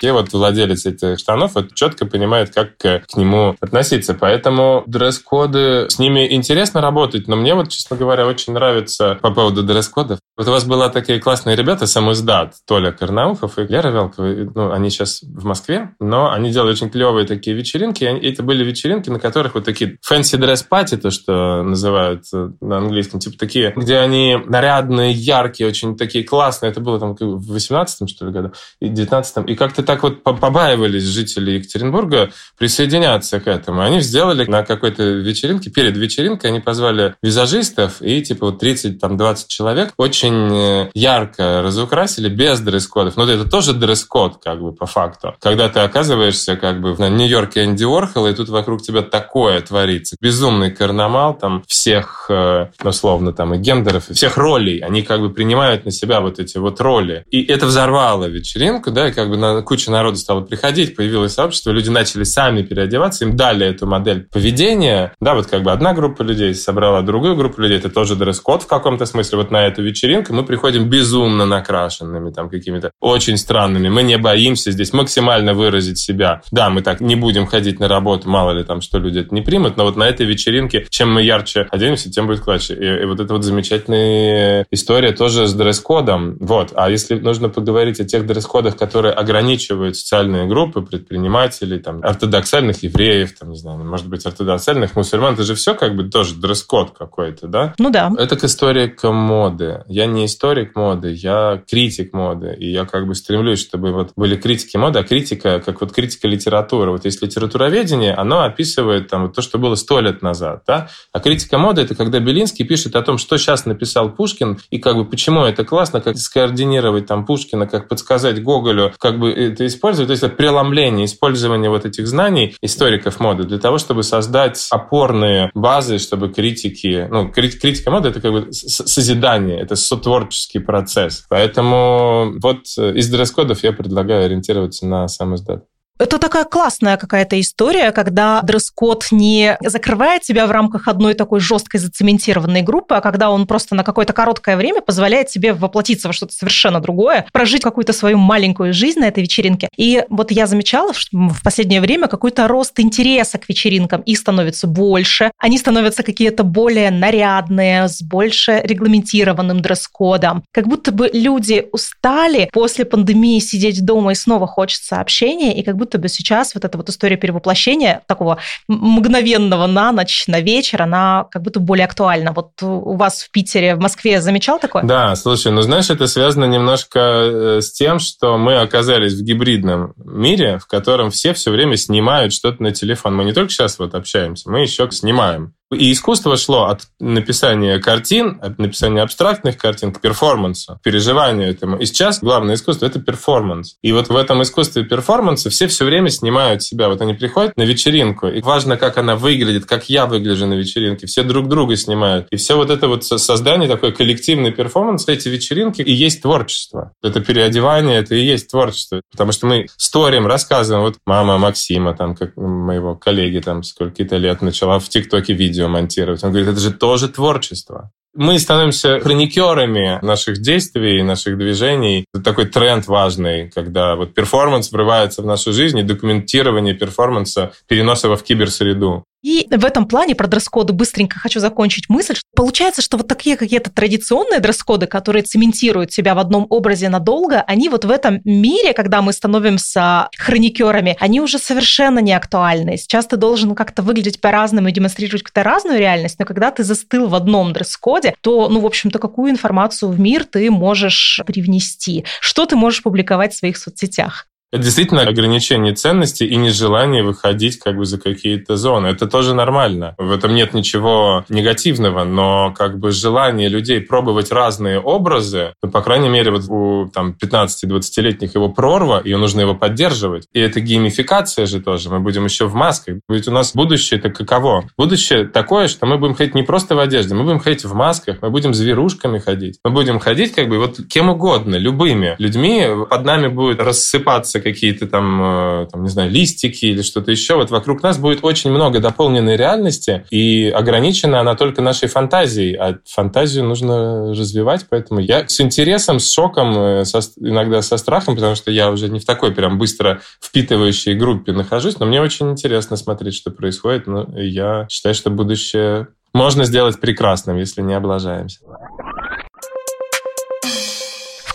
И 0.00 0.10
вот 0.10 0.32
владелец 0.32 0.86
этих 0.86 1.18
штанов 1.18 1.54
вот 1.54 1.74
четко 1.74 2.06
понимает, 2.06 2.54
как 2.54 2.78
к, 2.78 3.00
к 3.00 3.16
нему 3.18 3.56
относиться. 3.60 4.14
Поэтому 4.14 4.84
дресс-коды, 4.86 5.90
с 5.90 5.98
ними 5.98 6.32
интересно 6.32 6.80
работать, 6.80 7.28
но 7.28 7.36
мне 7.36 7.54
вот, 7.54 7.68
честно 7.68 7.98
говоря, 7.98 8.26
очень 8.26 8.54
нравится 8.54 9.18
по 9.20 9.30
поводу 9.30 9.62
дресс-кодов. 9.62 10.18
Вот 10.38 10.46
у 10.46 10.52
вас 10.52 10.64
была 10.64 10.88
такие 10.88 11.18
классные 11.18 11.56
ребята, 11.56 11.88
самоиздат, 11.88 12.54
Толя 12.64 12.92
Карнаухов 12.92 13.58
и 13.58 13.64
Лера 13.64 13.90
Велкова. 13.90 14.52
Ну, 14.54 14.70
они 14.70 14.88
сейчас 14.88 15.20
в 15.22 15.44
Москве, 15.44 15.96
но 15.98 16.30
они 16.30 16.52
делали 16.52 16.70
очень 16.70 16.90
клевые 16.90 17.26
такие 17.26 17.56
вечеринки. 17.56 18.04
И 18.04 18.30
это 18.30 18.44
были 18.44 18.62
вечеринки, 18.62 19.10
на 19.10 19.18
которых 19.18 19.56
вот 19.56 19.64
такие 19.64 19.98
fancy 20.08 20.38
dress 20.38 20.64
party, 20.70 20.96
то, 20.96 21.10
что 21.10 21.64
называют 21.64 22.22
э, 22.32 22.50
на 22.60 22.78
английском, 22.78 23.18
типа 23.18 23.36
такие, 23.36 23.72
где 23.74 23.96
они 23.98 24.38
нарядные, 24.46 25.10
яркие, 25.10 25.68
очень 25.68 25.96
такие 25.96 26.22
классные. 26.22 26.70
Это 26.70 26.80
было 26.80 27.00
там 27.00 27.16
в 27.18 27.56
18-м, 27.56 28.06
что 28.06 28.26
ли, 28.26 28.30
году, 28.30 28.52
и 28.80 28.86
19-м. 28.86 29.44
И 29.46 29.56
как-то 29.56 29.82
так 29.82 30.04
вот 30.04 30.22
побаивались 30.22 31.02
жители 31.02 31.50
Екатеринбурга 31.50 32.30
присоединяться 32.56 33.40
к 33.40 33.48
этому. 33.48 33.82
Они 33.82 34.00
сделали 34.00 34.44
на 34.48 34.64
какой-то 34.64 35.02
вечеринке, 35.02 35.70
перед 35.70 35.96
вечеринкой 35.96 36.50
они 36.50 36.60
позвали 36.60 37.16
визажистов 37.24 38.00
и 38.02 38.22
типа 38.22 38.52
вот 38.52 38.62
30-20 38.62 39.46
человек 39.48 39.94
очень 39.96 40.27
очень 40.28 40.54
э, 40.54 40.90
ярко 40.94 41.62
разукрасили 41.62 42.28
без 42.28 42.60
дресс-кодов. 42.60 43.16
Но 43.16 43.24
это 43.24 43.48
тоже 43.48 43.72
дресс-код, 43.72 44.38
как 44.42 44.60
бы, 44.60 44.72
по 44.72 44.86
факту. 44.86 45.34
Когда 45.40 45.68
ты 45.68 45.80
оказываешься, 45.80 46.56
как 46.56 46.80
бы, 46.80 46.94
на 46.98 47.08
Нью-Йорке 47.08 47.64
Энди 47.64 47.84
Уорхола, 47.84 48.28
и 48.28 48.34
тут 48.34 48.48
вокруг 48.48 48.82
тебя 48.82 49.02
такое 49.02 49.60
творится. 49.60 50.16
Безумный 50.20 50.70
карнамал 50.70 51.34
там 51.34 51.62
всех, 51.66 52.26
э, 52.28 52.68
условно, 52.82 53.32
там, 53.32 53.54
и 53.54 53.58
гендеров, 53.58 54.10
и 54.10 54.14
всех 54.14 54.36
ролей. 54.36 54.80
Они 54.80 55.02
как 55.02 55.20
бы 55.20 55.30
принимают 55.30 55.84
на 55.84 55.90
себя 55.90 56.20
вот 56.20 56.38
эти 56.38 56.58
вот 56.58 56.80
роли. 56.80 57.24
И 57.30 57.42
это 57.44 57.66
взорвало 57.66 58.26
вечеринку, 58.26 58.90
да, 58.90 59.08
и 59.08 59.12
как 59.12 59.28
бы 59.28 59.36
на, 59.36 59.62
куча 59.62 59.90
народу 59.90 60.16
стала 60.16 60.40
приходить, 60.40 60.96
появилось 60.96 61.34
сообщество, 61.34 61.70
люди 61.70 61.88
начали 61.88 62.24
сами 62.24 62.62
переодеваться, 62.62 63.24
им 63.24 63.36
дали 63.36 63.66
эту 63.66 63.86
модель 63.86 64.28
поведения. 64.32 65.12
Да, 65.20 65.34
вот 65.34 65.46
как 65.46 65.62
бы 65.62 65.72
одна 65.72 65.92
группа 65.94 66.22
людей 66.22 66.54
собрала 66.54 67.02
другую 67.02 67.36
группу 67.36 67.60
людей, 67.60 67.78
это 67.78 67.90
тоже 67.90 68.16
дресс-код 68.16 68.62
в 68.62 68.66
каком-то 68.66 69.06
смысле 69.06 69.38
вот 69.38 69.50
на 69.50 69.66
эту 69.66 69.82
вечеринку, 69.82 70.17
вечеринка, 70.18 70.32
мы 70.32 70.44
приходим 70.44 70.88
безумно 70.88 71.46
накрашенными, 71.46 72.30
там, 72.30 72.50
какими-то 72.50 72.90
очень 73.00 73.36
странными. 73.36 73.88
Мы 73.88 74.02
не 74.02 74.18
боимся 74.18 74.70
здесь 74.70 74.92
максимально 74.92 75.54
выразить 75.54 75.98
себя. 75.98 76.42
Да, 76.50 76.70
мы 76.70 76.82
так 76.82 77.00
не 77.00 77.16
будем 77.16 77.46
ходить 77.46 77.80
на 77.80 77.88
работу, 77.88 78.28
мало 78.28 78.52
ли 78.52 78.64
там, 78.64 78.80
что 78.80 78.98
люди 78.98 79.20
это 79.20 79.34
не 79.34 79.42
примут, 79.42 79.76
но 79.76 79.84
вот 79.84 79.96
на 79.96 80.04
этой 80.04 80.26
вечеринке, 80.26 80.86
чем 80.90 81.12
мы 81.12 81.22
ярче 81.22 81.66
оденемся, 81.70 82.10
тем 82.10 82.26
будет 82.26 82.40
клатче. 82.40 82.74
И, 82.74 83.02
и 83.02 83.04
вот 83.06 83.20
эта 83.20 83.32
вот 83.32 83.44
замечательная 83.44 84.66
история 84.70 85.12
тоже 85.12 85.46
с 85.46 85.54
дресс-кодом. 85.54 86.36
Вот. 86.40 86.72
А 86.74 86.90
если 86.90 87.18
нужно 87.18 87.48
поговорить 87.48 88.00
о 88.00 88.04
тех 88.04 88.26
дресс-кодах, 88.26 88.76
которые 88.76 89.12
ограничивают 89.12 89.96
социальные 89.96 90.46
группы, 90.46 90.82
предпринимателей, 90.82 91.78
там, 91.78 92.00
ортодоксальных 92.02 92.82
евреев, 92.82 93.38
там, 93.38 93.50
не 93.50 93.56
знаю, 93.56 93.78
может 93.84 94.08
быть, 94.08 94.26
ортодоксальных 94.26 94.96
мусульман, 94.96 95.34
это 95.34 95.42
же 95.42 95.54
все 95.54 95.74
как 95.74 95.96
бы 95.96 96.04
тоже 96.04 96.34
дресс-код 96.34 96.92
какой-то, 96.98 97.46
да? 97.46 97.74
Ну 97.78 97.90
да. 97.90 98.10
Это 98.18 98.36
к 98.36 98.44
истории 98.44 98.88
к 98.88 99.10
моды. 99.10 99.84
Я 99.86 100.06
не 100.12 100.26
историк 100.26 100.74
моды, 100.76 101.12
я 101.12 101.62
критик 101.68 102.12
моды. 102.12 102.56
И 102.58 102.70
я 102.70 102.84
как 102.84 103.06
бы 103.06 103.14
стремлюсь, 103.14 103.60
чтобы 103.60 103.92
вот 103.92 104.12
были 104.16 104.36
критики 104.36 104.76
моды, 104.76 104.98
а 104.98 105.04
критика, 105.04 105.60
как 105.60 105.80
вот 105.80 105.92
критика 105.92 106.28
литературы. 106.28 106.90
Вот 106.90 107.04
есть 107.04 107.22
литературоведение, 107.22 108.14
оно 108.14 108.42
описывает 108.42 109.08
там 109.08 109.22
вот 109.22 109.34
то, 109.34 109.42
что 109.42 109.58
было 109.58 109.74
сто 109.74 110.00
лет 110.00 110.22
назад. 110.22 110.62
Да? 110.66 110.88
А 111.12 111.20
критика 111.20 111.58
моды– 111.58 111.80
это 111.82 111.94
когда 111.94 112.20
Белинский 112.20 112.64
пишет 112.64 112.96
о 112.96 113.02
том, 113.02 113.18
что 113.18 113.38
сейчас 113.38 113.66
написал 113.66 114.10
Пушкин, 114.10 114.58
и 114.70 114.78
как 114.78 114.96
бы 114.96 115.04
почему 115.04 115.42
это 115.42 115.64
классно, 115.64 116.00
как 116.00 116.16
скоординировать 116.16 117.06
там 117.06 117.26
Пушкина, 117.26 117.66
как 117.66 117.88
подсказать 117.88 118.42
Гоголю, 118.42 118.92
как 118.98 119.18
бы 119.18 119.30
это 119.30 119.66
использовать. 119.66 120.08
То 120.08 120.12
есть 120.12 120.22
это 120.22 120.34
преломление, 120.34 121.06
использование 121.06 121.70
вот 121.70 121.84
этих 121.84 122.06
знаний 122.06 122.56
историков 122.62 123.20
моды 123.20 123.44
для 123.44 123.58
того, 123.58 123.78
чтобы 123.78 124.02
создать 124.02 124.66
опорные 124.70 125.50
базы, 125.54 125.98
чтобы 125.98 126.28
критики... 126.28 127.06
Ну, 127.10 127.30
критика 127.30 127.90
моды– 127.90 128.08
это 128.10 128.20
как 128.20 128.32
бы 128.32 128.52
созидание, 128.52 129.60
это 129.60 129.76
сотворческий 129.98 130.60
процесс. 130.60 131.24
Поэтому 131.28 132.34
вот 132.40 132.66
из 132.78 133.10
дресс-кодов 133.10 133.62
я 133.64 133.72
предлагаю 133.72 134.26
ориентироваться 134.26 134.86
на 134.86 135.08
сам 135.08 135.34
издат. 135.34 135.64
Это 135.98 136.18
такая 136.18 136.44
классная 136.44 136.96
какая-то 136.96 137.40
история, 137.40 137.90
когда 137.90 138.40
дресс-код 138.42 139.08
не 139.10 139.58
закрывает 139.64 140.22
тебя 140.22 140.46
в 140.46 140.52
рамках 140.52 140.86
одной 140.86 141.14
такой 141.14 141.40
жесткой 141.40 141.80
зацементированной 141.80 142.62
группы, 142.62 142.94
а 142.94 143.00
когда 143.00 143.30
он 143.30 143.48
просто 143.48 143.74
на 143.74 143.82
какое-то 143.82 144.12
короткое 144.12 144.56
время 144.56 144.80
позволяет 144.80 145.26
тебе 145.26 145.52
воплотиться 145.52 146.08
во 146.08 146.14
что-то 146.14 146.32
совершенно 146.32 146.80
другое, 146.80 147.26
прожить 147.32 147.62
какую-то 147.62 147.92
свою 147.92 148.16
маленькую 148.16 148.72
жизнь 148.72 149.00
на 149.00 149.06
этой 149.06 149.24
вечеринке. 149.24 149.68
И 149.76 150.04
вот 150.08 150.30
я 150.30 150.46
замечала 150.46 150.94
что 150.94 151.16
в 151.16 151.42
последнее 151.42 151.80
время 151.80 152.06
какой-то 152.06 152.46
рост 152.46 152.78
интереса 152.78 153.38
к 153.38 153.48
вечеринкам. 153.48 154.00
Их 154.02 154.18
становится 154.18 154.68
больше, 154.68 155.32
они 155.38 155.58
становятся 155.58 156.04
какие-то 156.04 156.44
более 156.44 156.90
нарядные, 156.90 157.88
с 157.88 158.02
больше 158.02 158.60
регламентированным 158.62 159.60
дресс-кодом. 159.60 160.44
Как 160.52 160.68
будто 160.68 160.92
бы 160.92 161.10
люди 161.12 161.66
устали 161.72 162.48
после 162.52 162.84
пандемии 162.84 163.40
сидеть 163.40 163.84
дома 163.84 164.12
и 164.12 164.14
снова 164.14 164.46
хочется 164.46 165.00
общения, 165.00 165.58
и 165.58 165.62
как 165.62 165.76
будто 165.76 165.87
будто 165.88 165.98
бы 165.98 166.08
сейчас 166.08 166.54
вот 166.54 166.66
эта 166.66 166.76
вот 166.76 166.90
история 166.90 167.16
перевоплощения 167.16 168.02
такого 168.06 168.38
мгновенного 168.68 169.66
на 169.66 169.90
ночь, 169.90 170.24
на 170.26 170.40
вечер, 170.40 170.82
она 170.82 171.26
как 171.30 171.42
будто 171.42 171.60
более 171.60 171.86
актуальна. 171.86 172.32
Вот 172.32 172.50
у 172.62 172.94
вас 172.96 173.22
в 173.22 173.30
Питере, 173.30 173.74
в 173.74 173.80
Москве 173.80 174.20
замечал 174.20 174.58
такое? 174.58 174.82
Да, 174.82 175.16
слушай, 175.16 175.50
ну 175.50 175.62
знаешь, 175.62 175.88
это 175.88 176.06
связано 176.06 176.44
немножко 176.44 176.98
э, 177.00 177.60
с 177.62 177.72
тем, 177.72 178.00
что 178.00 178.36
мы 178.36 178.60
оказались 178.60 179.14
в 179.14 179.22
гибридном 179.22 179.94
мире, 179.96 180.58
в 180.58 180.66
котором 180.66 181.10
все 181.10 181.32
все 181.32 181.50
время 181.50 181.76
снимают 181.78 182.34
что-то 182.34 182.62
на 182.62 182.72
телефон. 182.72 183.16
Мы 183.16 183.24
не 183.24 183.32
только 183.32 183.50
сейчас 183.50 183.78
вот 183.78 183.94
общаемся, 183.94 184.50
мы 184.50 184.60
еще 184.60 184.90
снимаем. 184.90 185.54
И 185.70 185.92
искусство 185.92 186.36
шло 186.38 186.64
от 186.64 186.82
написания 186.98 187.78
картин, 187.78 188.38
от 188.40 188.58
написания 188.58 189.02
абстрактных 189.02 189.58
картин 189.58 189.92
к 189.92 190.00
перформансу, 190.00 190.76
к 190.76 190.82
переживанию 190.82 191.50
этому. 191.50 191.76
И 191.76 191.84
сейчас 191.84 192.20
главное 192.20 192.54
искусство— 192.54 192.86
это 192.86 193.00
перформанс. 193.00 193.76
И 193.82 193.92
вот 193.92 194.08
в 194.08 194.16
этом 194.16 194.42
искусстве 194.42 194.84
перформанса 194.84 195.50
все 195.50 195.66
все 195.66 195.84
время 195.84 196.08
снимают 196.08 196.62
себя. 196.62 196.88
Вот 196.88 197.02
они 197.02 197.12
приходят 197.12 197.54
на 197.56 197.62
вечеринку, 197.62 198.28
и 198.28 198.40
важно, 198.40 198.78
как 198.78 198.96
она 198.96 199.16
выглядит, 199.16 199.66
как 199.66 199.90
я 199.90 200.06
выгляжу 200.06 200.46
на 200.46 200.54
вечеринке. 200.54 201.06
Все 201.06 201.22
друг 201.22 201.48
друга 201.48 201.76
снимают. 201.76 202.28
И 202.30 202.36
все 202.36 202.56
вот 202.56 202.70
это 202.70 202.88
вот 202.88 203.04
создание, 203.04 203.68
такой 203.68 203.92
коллективный 203.92 204.52
перформанс, 204.52 205.06
эти 205.06 205.28
вечеринки 205.28 205.82
и 205.82 205.92
есть 205.92 206.22
творчество. 206.22 206.92
Это 207.02 207.20
переодевание, 207.20 207.98
это 207.98 208.14
и 208.14 208.24
есть 208.24 208.50
творчество. 208.50 209.02
Потому 209.10 209.32
что 209.32 209.46
мы 209.46 209.66
сторим, 209.76 210.26
рассказываем. 210.26 210.84
Вот 210.84 210.96
мама 211.04 211.36
Максима, 211.36 211.94
там, 211.94 212.14
как 212.14 212.36
моего 212.36 212.94
коллеги, 212.94 213.40
там, 213.40 213.62
сколько-то 213.62 214.16
лет 214.16 214.40
начала 214.40 214.78
в 214.78 214.88
ТикТоке 214.88 215.34
видео 215.34 215.57
видео 215.58 215.68
монтировать. 215.68 216.22
Он 216.24 216.30
говорит, 216.30 216.48
это 216.48 216.60
же 216.60 216.70
тоже 216.72 217.08
творчество. 217.08 217.90
Мы 218.14 218.38
становимся 218.38 219.00
хроникерами 219.00 219.98
наших 220.02 220.40
действий, 220.40 221.02
наших 221.02 221.36
движений. 221.36 222.04
Это 222.14 222.24
такой 222.24 222.46
тренд 222.46 222.86
важный, 222.86 223.50
когда 223.50 223.96
вот 223.96 224.14
перформанс 224.14 224.72
врывается 224.72 225.22
в 225.22 225.26
нашу 225.26 225.52
жизнь, 225.52 225.78
и 225.78 225.82
документирование 225.82 226.74
перформанса, 226.74 227.52
перенос 227.68 228.04
его 228.04 228.16
в 228.16 228.22
киберсреду. 228.22 229.04
И 229.22 229.48
в 229.50 229.64
этом 229.64 229.86
плане 229.86 230.14
про 230.14 230.28
дресс-коды 230.28 230.72
быстренько 230.72 231.18
хочу 231.18 231.40
закончить 231.40 231.88
мысль. 231.88 232.14
Получается, 232.36 232.82
что 232.82 232.96
вот 232.96 233.08
такие 233.08 233.36
какие-то 233.36 233.70
традиционные 233.70 234.40
дресс-коды, 234.40 234.86
которые 234.86 235.22
цементируют 235.22 235.92
себя 235.92 236.14
в 236.14 236.18
одном 236.18 236.46
образе 236.50 236.88
надолго, 236.88 237.42
они 237.42 237.68
вот 237.68 237.84
в 237.84 237.90
этом 237.90 238.20
мире, 238.24 238.74
когда 238.74 239.02
мы 239.02 239.12
становимся 239.12 240.08
хроникерами, 240.16 240.96
они 241.00 241.20
уже 241.20 241.38
совершенно 241.38 241.98
не 241.98 242.12
актуальны. 242.12 242.76
Сейчас 242.76 243.06
ты 243.06 243.16
должен 243.16 243.54
как-то 243.54 243.82
выглядеть 243.82 244.20
по-разному 244.20 244.68
и 244.68 244.72
демонстрировать 244.72 245.22
какую-то 245.22 245.42
разную 245.42 245.78
реальность, 245.78 246.18
но 246.18 246.24
когда 246.24 246.50
ты 246.50 246.62
застыл 246.62 247.08
в 247.08 247.14
одном 247.14 247.52
дресс-коде, 247.52 248.14
то, 248.20 248.48
ну, 248.48 248.60
в 248.60 248.66
общем-то, 248.66 248.98
какую 248.98 249.32
информацию 249.32 249.90
в 249.90 249.98
мир 249.98 250.24
ты 250.24 250.50
можешь 250.50 251.20
привнести? 251.26 252.04
Что 252.20 252.46
ты 252.46 252.54
можешь 252.54 252.82
публиковать 252.82 253.32
в 253.32 253.38
своих 253.38 253.56
соцсетях? 253.56 254.28
Это 254.50 254.62
действительно 254.62 255.02
ограничение 255.02 255.74
ценностей 255.74 256.26
и 256.26 256.34
нежелание 256.36 257.02
выходить 257.02 257.58
как 257.58 257.76
бы 257.76 257.84
за 257.84 258.00
какие-то 258.00 258.56
зоны. 258.56 258.86
Это 258.86 259.06
тоже 259.06 259.34
нормально. 259.34 259.94
В 259.98 260.10
этом 260.10 260.34
нет 260.34 260.54
ничего 260.54 261.26
негативного, 261.28 262.04
но 262.04 262.54
как 262.56 262.78
бы 262.78 262.90
желание 262.90 263.50
людей 263.50 263.82
пробовать 263.82 264.32
разные 264.32 264.80
образы, 264.80 265.52
ну, 265.62 265.70
по 265.70 265.82
крайней 265.82 266.08
мере, 266.08 266.30
вот 266.30 266.44
у 266.48 266.88
там 266.88 267.14
15-20-летних 267.22 268.34
его 268.34 268.48
прорва, 268.48 269.02
и 269.04 269.14
нужно 269.14 269.42
его 269.42 269.54
поддерживать. 269.54 270.26
И 270.32 270.40
это 270.40 270.60
геймификация 270.60 271.44
же 271.44 271.60
тоже. 271.60 271.90
Мы 271.90 272.00
будем 272.00 272.24
еще 272.24 272.46
в 272.46 272.54
масках. 272.54 272.96
Ведь 273.06 273.28
у 273.28 273.32
нас 273.32 273.54
будущее 273.54 274.00
это 274.00 274.08
каково? 274.08 274.66
Будущее 274.78 275.26
такое, 275.26 275.68
что 275.68 275.84
мы 275.84 275.98
будем 275.98 276.14
ходить 276.14 276.34
не 276.34 276.42
просто 276.42 276.74
в 276.74 276.78
одежде, 276.78 277.14
мы 277.14 277.24
будем 277.24 277.38
ходить 277.38 277.66
в 277.66 277.74
масках, 277.74 278.22
мы 278.22 278.30
будем 278.30 278.54
зверушками 278.54 279.18
ходить. 279.18 279.58
Мы 279.62 279.72
будем 279.72 279.98
ходить 279.98 280.34
как 280.34 280.48
бы 280.48 280.58
вот 280.58 280.78
кем 280.88 281.10
угодно, 281.10 281.56
любыми 281.56 282.16
людьми. 282.18 282.66
Под 282.88 283.04
нами 283.04 283.28
будет 283.28 283.60
рассыпаться 283.60 284.37
появятся 284.38 284.40
какие-то 284.40 284.86
там, 284.86 285.22
э, 285.22 285.66
там, 285.70 285.82
не 285.82 285.88
знаю, 285.88 286.10
листики 286.10 286.66
или 286.66 286.82
что-то 286.82 287.10
еще, 287.10 287.34
вот 287.34 287.50
вокруг 287.50 287.82
нас 287.82 287.98
будет 287.98 288.20
очень 288.22 288.50
много 288.50 288.80
дополненной 288.80 289.36
реальности, 289.36 290.04
и 290.10 290.48
ограничена 290.48 291.20
она 291.20 291.34
только 291.34 291.62
нашей 291.62 291.88
фантазией, 291.88 292.54
а 292.54 292.78
фантазию 292.86 293.44
нужно 293.44 294.10
развивать, 294.10 294.66
поэтому 294.68 295.00
я 295.00 295.26
с 295.28 295.40
интересом, 295.40 296.00
с 296.00 296.12
шоком, 296.12 296.56
э, 296.58 296.84
со, 296.84 297.00
иногда 297.20 297.62
со 297.62 297.76
страхом, 297.76 298.14
потому 298.14 298.34
что 298.34 298.50
я 298.50 298.70
уже 298.70 298.88
не 298.88 299.00
в 299.00 299.04
такой 299.04 299.32
прям 299.32 299.58
быстро 299.58 300.00
впитывающей 300.20 300.94
группе 300.94 301.32
нахожусь, 301.32 301.78
но 301.78 301.86
мне 301.86 302.00
очень 302.00 302.30
интересно 302.30 302.76
смотреть, 302.76 303.14
что 303.14 303.30
происходит, 303.30 303.86
но 303.86 304.06
я 304.16 304.66
считаю, 304.70 304.94
что 304.94 305.10
будущее 305.10 305.88
можно 306.14 306.44
сделать 306.44 306.80
прекрасным, 306.80 307.36
если 307.36 307.62
не 307.62 307.74
облажаемся. 307.74 308.40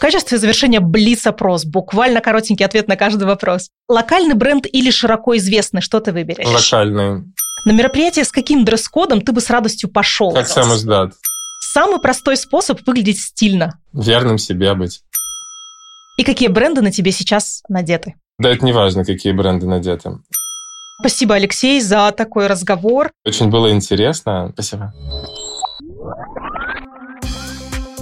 Качестве 0.03 0.37
завершения 0.37 0.81
блиц-опрос, 0.81 1.63
буквально 1.63 2.19
коротенький 2.19 2.65
ответ 2.65 2.89
на 2.89 2.97
каждый 2.97 3.23
вопрос. 3.23 3.69
Локальный 3.87 4.33
бренд 4.33 4.65
или 4.69 4.91
широко 4.91 5.37
известный, 5.37 5.79
что 5.79 6.01
ты 6.01 6.11
выберешь? 6.11 6.45
Локальный. 6.45 7.23
На 7.65 7.71
мероприятие 7.71 8.25
с 8.25 8.31
каким 8.33 8.65
дресс-кодом 8.65 9.21
ты 9.21 9.31
бы 9.31 9.39
с 9.39 9.49
радостью 9.49 9.89
пошел? 9.89 10.33
Как 10.33 10.49
сам 10.49 10.73
издат. 10.73 11.13
Самый 11.61 12.01
простой 12.01 12.35
способ 12.35 12.85
выглядеть 12.85 13.21
стильно. 13.21 13.79
Верным 13.93 14.37
себе 14.37 14.73
быть. 14.73 14.99
И 16.17 16.25
какие 16.25 16.49
бренды 16.49 16.81
на 16.81 16.91
тебе 16.91 17.13
сейчас 17.13 17.63
надеты? 17.69 18.15
Да, 18.39 18.49
это 18.49 18.65
не 18.65 18.73
важно, 18.73 19.05
какие 19.05 19.31
бренды 19.31 19.67
надеты. 19.67 20.17
Спасибо, 20.99 21.35
Алексей, 21.35 21.79
за 21.79 22.11
такой 22.11 22.47
разговор. 22.47 23.09
Очень 23.25 23.49
было 23.49 23.71
интересно. 23.71 24.49
Спасибо. 24.53 24.93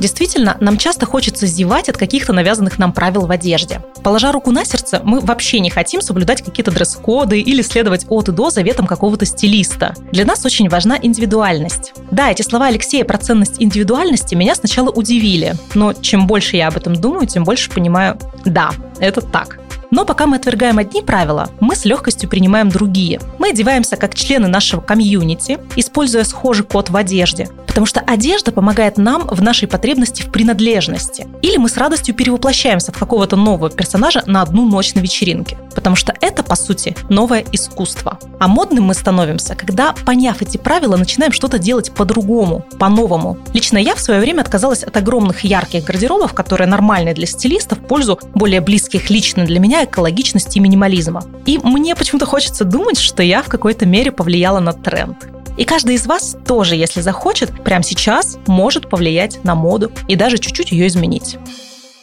Действительно, 0.02 0.58
нам 0.60 0.80
часто 0.80 1.06
хочется 1.06 1.46
зевать 1.46 1.88
от 1.88 1.96
каких-то 1.96 2.34
навязанных 2.34 2.80
нам 2.80 2.92
правил 2.92 3.28
в 3.28 3.32
одежде. 3.32 3.84
Положа 4.04 4.32
руку 4.32 4.50
на 4.50 4.66
сердце, 4.66 5.00
мы 5.04 5.20
вообще 5.20 5.60
не 5.60 5.70
хотим 5.70 6.02
соблюдать 6.02 6.42
какие-то 6.42 6.72
дресс-коды 6.72 7.40
или 7.40 7.62
следовать 7.62 8.08
от 8.10 8.28
и 8.28 8.32
до 8.32 8.50
заветам 8.50 8.88
какого-то 8.88 9.28
стилиста. 9.28 9.94
Для 10.12 10.26
нас 10.26 10.44
очень 10.44 10.70
важна 10.70 10.98
индивидуальность. 11.00 11.94
Да, 12.10 12.32
эти 12.32 12.42
слова 12.42 12.66
Алексея 12.66 13.06
про 13.06 13.20
ценность 13.20 13.62
индивидуальности 13.62 14.34
меня 14.34 14.56
сначала 14.56 14.90
удивили, 14.90 15.54
но 15.76 15.94
чем 15.94 16.26
больше 16.26 16.56
я 16.56 16.70
об 16.70 16.78
этом 16.78 16.96
думаю, 16.96 17.28
тем 17.28 17.44
больше 17.44 17.70
понимаю, 17.70 18.18
да, 18.44 18.72
это 19.00 19.22
так. 19.22 19.60
Но 19.92 20.06
пока 20.06 20.26
мы 20.26 20.38
отвергаем 20.38 20.78
одни 20.78 21.02
правила, 21.02 21.50
мы 21.60 21.76
с 21.76 21.84
легкостью 21.84 22.30
принимаем 22.30 22.70
другие. 22.70 23.20
Мы 23.38 23.50
одеваемся 23.50 23.98
как 23.98 24.16
члены 24.16 24.48
нашего 24.48 24.80
комьюнити, 24.80 25.60
используя 25.76 26.24
схожий 26.24 26.64
код 26.64 26.90
в 26.90 26.96
одежде, 26.96 27.50
потому 27.68 27.86
что 27.86 28.00
одежда 28.00 28.54
помогает 28.54 28.98
нам 28.98 29.28
в 29.28 29.42
нашей 29.42 29.68
потребности 29.68 30.22
в 30.22 30.32
принадлежности. 30.32 31.28
Или 31.42 31.58
мы 31.58 31.68
с 31.68 31.76
радостью 31.76 32.16
перевоплощаемся 32.16 32.94
в 32.94 32.98
какого-то 32.98 33.36
нового 33.36 33.70
персонажа 33.70 34.24
на 34.26 34.42
одну 34.42 34.66
ночь 34.66 34.94
на 34.94 35.00
вечеринке, 35.00 35.58
потому 35.76 35.98
что 35.98 36.16
это, 36.22 36.42
по 36.42 36.56
сути, 36.56 36.96
новое 37.10 37.44
искусство. 37.52 38.18
А 38.40 38.48
модным 38.48 38.86
мы 38.86 38.94
становимся, 38.94 39.56
когда, 39.56 39.94
поняв 40.06 40.42
эти 40.42 40.56
правила, 40.56 40.96
начинаем 40.96 41.34
что-то 41.34 41.60
делать 41.60 41.92
по-другому, 41.92 42.66
по-новому. 42.80 43.38
Лично 43.54 43.78
я 43.78 43.96
в 43.96 44.00
свое 44.00 44.22
время 44.22 44.42
отказалась 44.42 44.84
от 44.84 44.96
огромных 44.96 45.44
ярких 45.44 45.84
гардеробов, 45.84 46.34
которые 46.34 46.68
нормальны 46.68 47.14
для 47.14 47.26
стилистов, 47.26 47.80
в 47.80 47.88
пользу 47.88 48.20
более 48.34 48.62
близких 48.62 49.10
лично 49.10 49.46
для 49.46 49.60
меня 49.60 49.81
экологичности 49.86 50.58
и 50.58 50.62
минимализма. 50.62 51.24
И 51.46 51.60
мне 51.64 51.96
почему-то 51.96 52.26
хочется 52.26 52.66
думать, 52.66 52.98
что 52.98 53.24
я 53.24 53.42
в 53.42 53.48
какой-то 53.48 53.86
мере 53.86 54.12
повлияла 54.12 54.60
на 54.60 54.74
тренд. 54.74 55.28
И 55.58 55.66
каждый 55.66 55.96
из 55.96 56.08
вас 56.08 56.36
тоже, 56.48 56.76
если 56.76 57.02
захочет, 57.02 57.64
прямо 57.64 57.84
сейчас 57.84 58.38
может 58.48 58.90
повлиять 58.90 59.44
на 59.44 59.56
моду 59.56 59.92
и 60.08 60.16
даже 60.16 60.38
чуть-чуть 60.38 60.72
ее 60.72 60.88
изменить. 60.88 61.38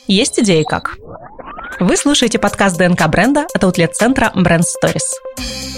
Есть 0.06 0.38
идеи 0.40 0.62
как? 0.62 0.96
Вы 1.80 1.96
слушаете 1.96 2.38
подкаст 2.38 2.76
ДНК 2.76 3.06
бренда 3.08 3.46
от 3.52 3.64
аутлет-центра 3.64 4.32
Brand 4.34 4.64
Stories. 4.64 5.77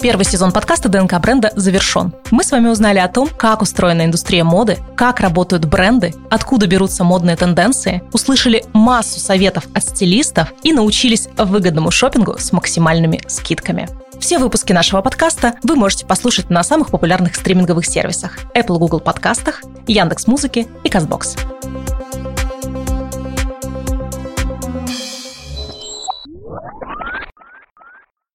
Первый 0.00 0.24
сезон 0.24 0.52
подкаста 0.52 0.88
ДНК 0.88 1.18
бренда 1.20 1.52
завершен. 1.56 2.12
Мы 2.30 2.44
с 2.44 2.52
вами 2.52 2.68
узнали 2.68 2.98
о 2.98 3.08
том, 3.08 3.28
как 3.28 3.62
устроена 3.62 4.04
индустрия 4.04 4.44
моды, 4.44 4.78
как 4.94 5.20
работают 5.20 5.64
бренды, 5.64 6.14
откуда 6.30 6.66
берутся 6.66 7.02
модные 7.02 7.36
тенденции, 7.36 8.02
услышали 8.12 8.64
массу 8.72 9.18
советов 9.20 9.64
от 9.74 9.82
стилистов 9.82 10.52
и 10.62 10.72
научились 10.72 11.28
выгодному 11.36 11.90
шопингу 11.90 12.36
с 12.38 12.52
максимальными 12.52 13.20
скидками. 13.26 13.88
Все 14.20 14.38
выпуски 14.38 14.72
нашего 14.72 15.00
подкаста 15.02 15.54
вы 15.62 15.76
можете 15.76 16.06
послушать 16.06 16.50
на 16.50 16.62
самых 16.62 16.90
популярных 16.90 17.34
стриминговых 17.34 17.86
сервисах 17.86 18.38
Apple 18.54 18.78
Google 18.78 19.00
подкастах, 19.00 19.62
Яндекс 19.86 20.26
Музыки 20.26 20.68
и 20.84 20.88
Казбокс. 20.88 21.36